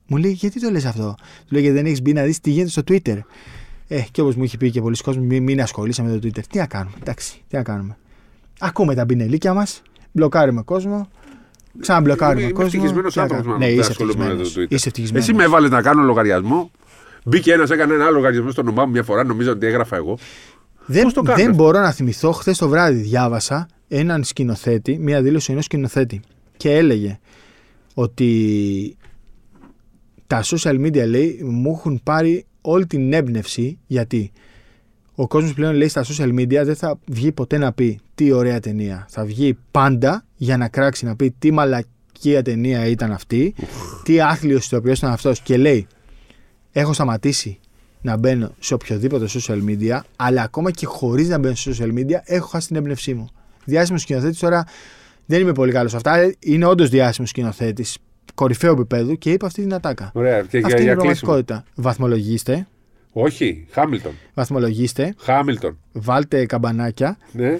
[0.06, 2.50] Μου λέει, γιατί το λες αυτό; Του λέω, γιατί δεν έχεις μπει να δεις τι
[2.50, 3.18] γίνεται στο Twitter.
[3.88, 6.42] Ε, και όπως μου είχε πει και πολλοί κόσμοι, μην, μην ασχολείσαι με το Twitter.
[6.50, 7.96] Τι να κάνουμε, εντάξει, τι να κάνουμε.
[8.60, 9.82] Ακούμε τα μπινελίκια μας,
[10.12, 11.08] μπλοκάρουμε κόσμο,
[11.80, 12.70] ξαναμπλοκάρουμε Είμαι- είμαι κόσμο.
[12.74, 13.64] ευτυχισμένος Τι να άνθρωπος, κάνουμε.
[13.64, 14.68] μάλλον, Ναι, δεν είσαι ασχολούμαι με το ευτυχισμένος.
[14.70, 14.74] Twitter.
[14.74, 15.28] Είσαι ευτυχισμένος.
[15.28, 16.70] Εσύ με έβαλε να κάνω λογαριασμό
[17.24, 20.18] Μπήκε ένας, έκανε ένα άλλο λογαριασμό στο όνομά μου μια φορά, νομίζω ότι έγραφα εγώ.
[20.86, 22.32] Δεν, Πώς το κάνουν δεν αυτό; μπορώ να θυμηθώ.
[22.32, 26.20] Χθες το βράδυ διάβασα έναν σκηνοθέτη, μία δήλωση ενός σκηνοθέτη.
[26.56, 27.18] Και έλεγε
[27.94, 28.96] ότι
[30.26, 34.32] τα social media λέει μου έχουν πάρει όλη την έμπνευση γιατί
[35.14, 38.60] ο κόσμος πλέον λέει στα social media δεν θα βγει ποτέ να πει τι ωραία
[38.60, 39.06] ταινία.
[39.08, 43.54] Θα βγει πάντα για να κράξει να πει τι μαλακία ταινία ήταν αυτή,
[44.02, 45.86] τι άθλιος ηθοποιός ήταν αυτός και λέει
[46.72, 47.58] έχω σταματήσει
[48.00, 52.16] να μπαίνω σε οποιοδήποτε social media, αλλά ακόμα και χωρίς να μπαίνω σε social media,
[52.24, 53.28] έχω χάσει την έμπνευσή μου.
[53.64, 54.64] Διάσημος σκηνοθέτης τώρα
[55.26, 56.34] δεν είμαι πολύ καλός σε αυτά.
[56.40, 57.96] Είναι όντως διάσημος σκηνοθέτης,
[58.34, 60.10] κορυφαίο επίπεδου και είπε αυτή την ατάκα.
[60.14, 60.40] Ωραία.
[60.42, 61.30] Και για, αυτή είναι για η κλείσιμο.
[61.32, 61.64] πραγματικότητα.
[61.74, 62.66] Βαθμολογήστε,
[63.12, 64.12] Όχι, Χάμιλτον.
[64.34, 65.78] βαθμολογήστε, Χάμιλτον.
[65.92, 67.58] βάλτε καμπανάκια Ναι.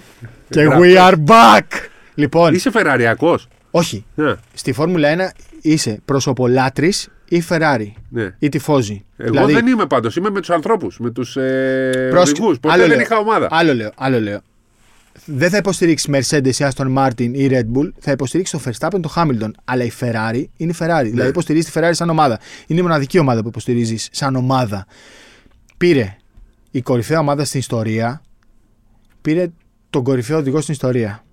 [0.50, 0.92] και Γράφτε.
[0.94, 1.66] we are back!
[2.14, 3.48] Λοιπόν, Είσαι φεραριακός.
[3.70, 4.04] όχι.
[4.14, 4.34] Ναι.
[4.54, 5.30] Στη Φόρμουλα 1
[5.62, 8.34] είσαι προσωπολάτρης ή Ferrari ναι.
[8.38, 9.04] ή τυφόζη.
[9.16, 10.16] Εγώ δεν είμαι πάντως.
[10.16, 12.30] Είμαι με τους ανθρώπους, με τους ε, Πρόσεχε.
[12.40, 12.58] οδηγούς.
[12.60, 13.00] Ποτέ Άλλο δεν λέω.
[13.00, 13.46] είχα ομάδα.
[13.50, 14.40] Άλλο λέω, άλλο λέω.
[15.24, 19.12] Δεν θα υποστηρίξει Mercedes ή Aston Martin ή Red Bull, θα υποστηρίξει το Verstappen το
[19.16, 19.50] Hamilton.
[19.64, 20.86] Αλλά η Ferrari είναι η Ναι.
[21.00, 21.04] Ferrari.
[21.10, 22.38] Δηλαδή υποστηρίζει τη Ferrari σαν ομάδα.
[22.66, 24.86] Είναι η μοναδική ομάδα που υποστηρίζεις σαν ομάδα.
[25.76, 26.16] Πήρε
[26.70, 28.22] η κορυφαία ομάδα στην ιστορία,
[29.22, 29.46] πήρε
[29.90, 31.24] τον κορυφαίο οδηγό στην ιστορία.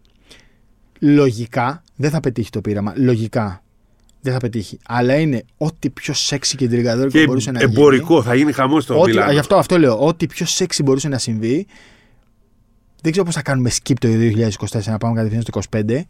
[1.00, 2.94] Λογικά δεν θα πετύχει το πείραμα.
[2.96, 3.64] Λογικά
[4.22, 4.80] δεν θα πετύχει.
[4.88, 7.72] Αλλά είναι ό,τι πιο σεξι και τριγκαδόρικο Και μπορούσε να γίνει.
[7.72, 9.32] εμπορικό, θα γίνει χαμός στο Ό,τι, Μιλάνο.
[9.32, 10.06] γι' αυτό, αυτό λέω.
[10.08, 11.66] Ό,τι πιο σεξι μπορούσε να συμβεί.
[13.02, 16.02] Δεν ξέρω πώς θα κάνουμε skip το 2024 να πάμε κατευθείαν στο 25.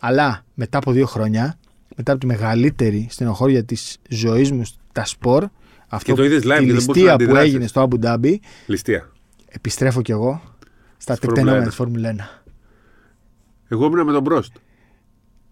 [0.00, 1.58] Αλλά μετά από δύο χρόνια,
[1.96, 5.46] μετά από τη μεγαλύτερη στενοχώρια της ζωής μου στα σπορ,
[5.88, 7.48] αυτό το είδες live και τη δεν μπορούσες να ληστεία που αντιδράσεις.
[7.48, 8.34] έγινε στο Abu Dhabi,
[8.66, 9.10] Ληστεία.
[9.48, 10.42] επιστρέφω κι εγώ
[10.96, 11.66] στα Στη Φόρμουλα τεκτενόμενα 1.
[11.66, 12.42] της Φόρμουλα 1.
[13.68, 14.52] Εγώ ήμουν με τον Πρόστ.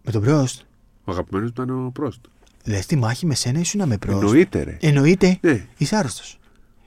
[0.03, 0.61] Με τον Πρόστ.
[1.05, 2.21] Ο αγαπημένος ήταν ο Πρόστ.
[2.65, 4.77] Λες τη μάχη με σένα ήσουν με Πρόστ; Εννοείται, ρε.
[4.81, 5.39] Εννοείται.
[5.41, 5.67] Ναι.
[5.77, 6.39] Είσαι άρρωστος.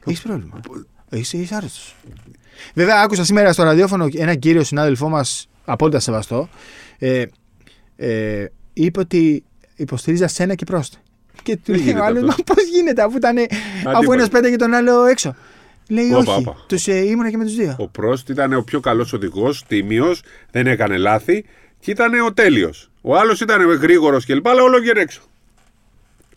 [0.05, 0.59] Έχεις πρόβλημα;
[1.09, 1.95] Είσαι, είσαι άρρωστος.
[2.73, 6.49] Βέβαια, άκουσα σήμερα στο ραδιόφωνο ένα κύριο συνάδελφό μας, απόλυτα σεβαστό,
[6.97, 7.25] ε,
[7.95, 9.43] ε, είπε ότι
[9.75, 10.97] υποστηρίζει σένα και πρόστα.
[11.43, 13.37] Και του Δεν λέει γίνεται ο άλλο, αυτό; μα πώς γίνεται, αφού, ήταν,
[13.85, 14.21] αφού Αντίπαλοι.
[14.21, 15.35] ένα πέταγε τον άλλο έξω.
[15.89, 16.47] Λέει, Όπα, όχι.
[16.47, 16.55] όπα.
[16.67, 17.75] Τους, ε, ήμουνα και με τους δύο.
[17.79, 21.45] Ο Πρόστ ήταν ο πιο καλός οδηγός, τίμιος, δεν έκανε λάθη
[21.79, 22.89] και ήταν ο τέλειος.
[23.07, 24.47] Ο άλλος ήταν γρήγορος κλπ.
[24.47, 25.21] Αλλά όλο βγαίνει έξω.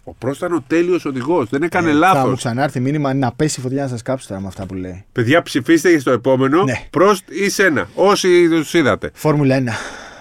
[0.05, 2.29] Ο Πρόστ ήταν ο τέλειος οδηγός, δεν έκανε Ε, Θα λάθος.
[2.31, 5.05] μου ξανάρθει μήνυμα να πέσει η φωτιά να σας κάψω τώρα με αυτά που λέει.
[5.13, 6.87] Παιδιά, ψηφίστε στο επόμενο Ναι.
[6.91, 7.89] Πρόστ ή σένα.
[7.95, 9.11] Όσοι τους είδατε.
[9.15, 9.73] Φόρμουλα 1.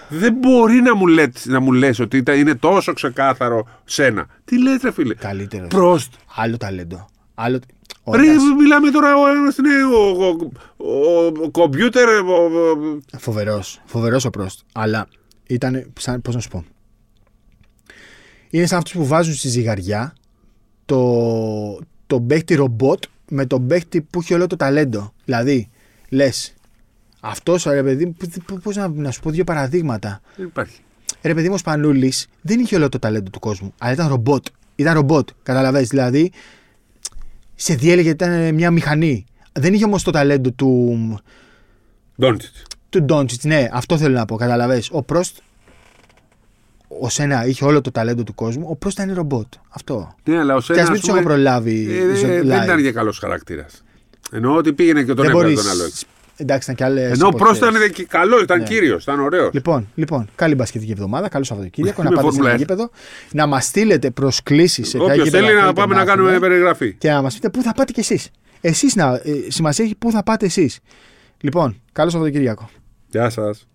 [0.10, 4.28] Δεν μπορεί να μου, λες, να μου λες ότι ήταν- είναι τόσο ξεκάθαρο σένα.
[4.46, 5.68] Τι λες ρε φίλε; Καλύτερος.
[5.68, 6.14] Πρόστ.
[6.36, 7.06] Άλλο ταλέντο.
[7.36, 7.60] Άλλο...
[8.04, 12.08] Ο Ρε, ένας μιλάμε τώρα ο ένας είναι ο, ο, ο, ο κομπιούτερ.
[12.10, 14.60] ο- ο- Φοβερός, φοβερός ο Πρόστ.
[14.74, 15.08] Αλλά
[15.50, 16.66] ήταν, σαν, πώς να σου πω.
[18.50, 20.14] Είναι σαν αυτούς που βάζουν στη ζυγαριά
[20.86, 25.14] το, το παίχτη ρομπότ με τον παίχτη που έχει όλο το ταλέντο.
[25.26, 25.70] Δηλαδή,
[26.10, 26.54] λες,
[27.20, 30.22] αυτός ρε παιδί, μου, π- πώς να, να σου πω δύο παραδείγματα.
[30.36, 30.80] Δεν υπάρχει.
[31.22, 34.46] Ρε παιδί μου, ο Σπανούλης δεν είχε όλο το ταλέντο του κόσμου, αλλά ήταν ρομπότ.
[34.76, 36.32] Ήταν ρομπότ, καταλαβαίνεις, δηλαδή
[37.56, 39.26] σε διέλεγε ήταν μια μηχανή.
[39.52, 40.98] Δεν είχε όμως το ταλέντο του,
[42.22, 42.64] Ντόντσιτς.
[42.90, 44.36] Του Ντόντσιτς, ναι, αυτό θέλω να πω.
[44.36, 44.90] Καταλαβες.
[44.92, 45.38] Ο Πρόστ,
[47.02, 48.68] ο Σένα είχε όλο το ταλέντο του κόσμου.
[48.70, 49.46] Ο Πρόστ ήταν ρομπότ.
[49.70, 50.16] Αυτό.
[50.24, 50.82] Ναι, αλλά ο Και Σένα.
[50.82, 51.98] ας μην ας τους έχω πούμε, προλάβει.
[52.12, 52.46] ε, ζω- ε, live.
[52.46, 53.84] δεν ήταν και καλός χαρακτήρας.
[54.32, 56.06] Εννοώ ότι πήγαινε και τον Δεν έβγαλε μπορείς- τον άλλο έξω.
[56.42, 57.12] Εντάξει, ήταν και άλλες.
[57.18, 58.64] Ενώ ο Πρόστ ήταν και καλός, ήταν Ναι.
[58.66, 59.50] κύριος, ήταν ωραίος.
[59.54, 62.02] Λοιπόν, λοιπόν, καλή μπασκετική εβδομάδα, καλό Σαββατοκύριακο.
[62.04, 62.62] να Με πάτε σε Φόρμουλα ένα 1.
[62.62, 62.90] γήπεδο,
[63.32, 66.48] να μας στείλετε προσκλήσεις σε ποια Όποιος γήπεδα θέλει να θέλετε πάμε να κάνουμε έχουμε
[66.48, 66.94] περιγραφή.
[66.94, 68.30] Και να μας πείτε πού θα πάτε κι εσείς.
[68.62, 69.14] Εσείς να.
[69.14, 70.80] ε, σημασία έχει πού θα πάτε εσείς.
[71.42, 72.70] Λοιπόν, καλό Σαββατοκύριακο.
[73.12, 73.68] Γεια σας.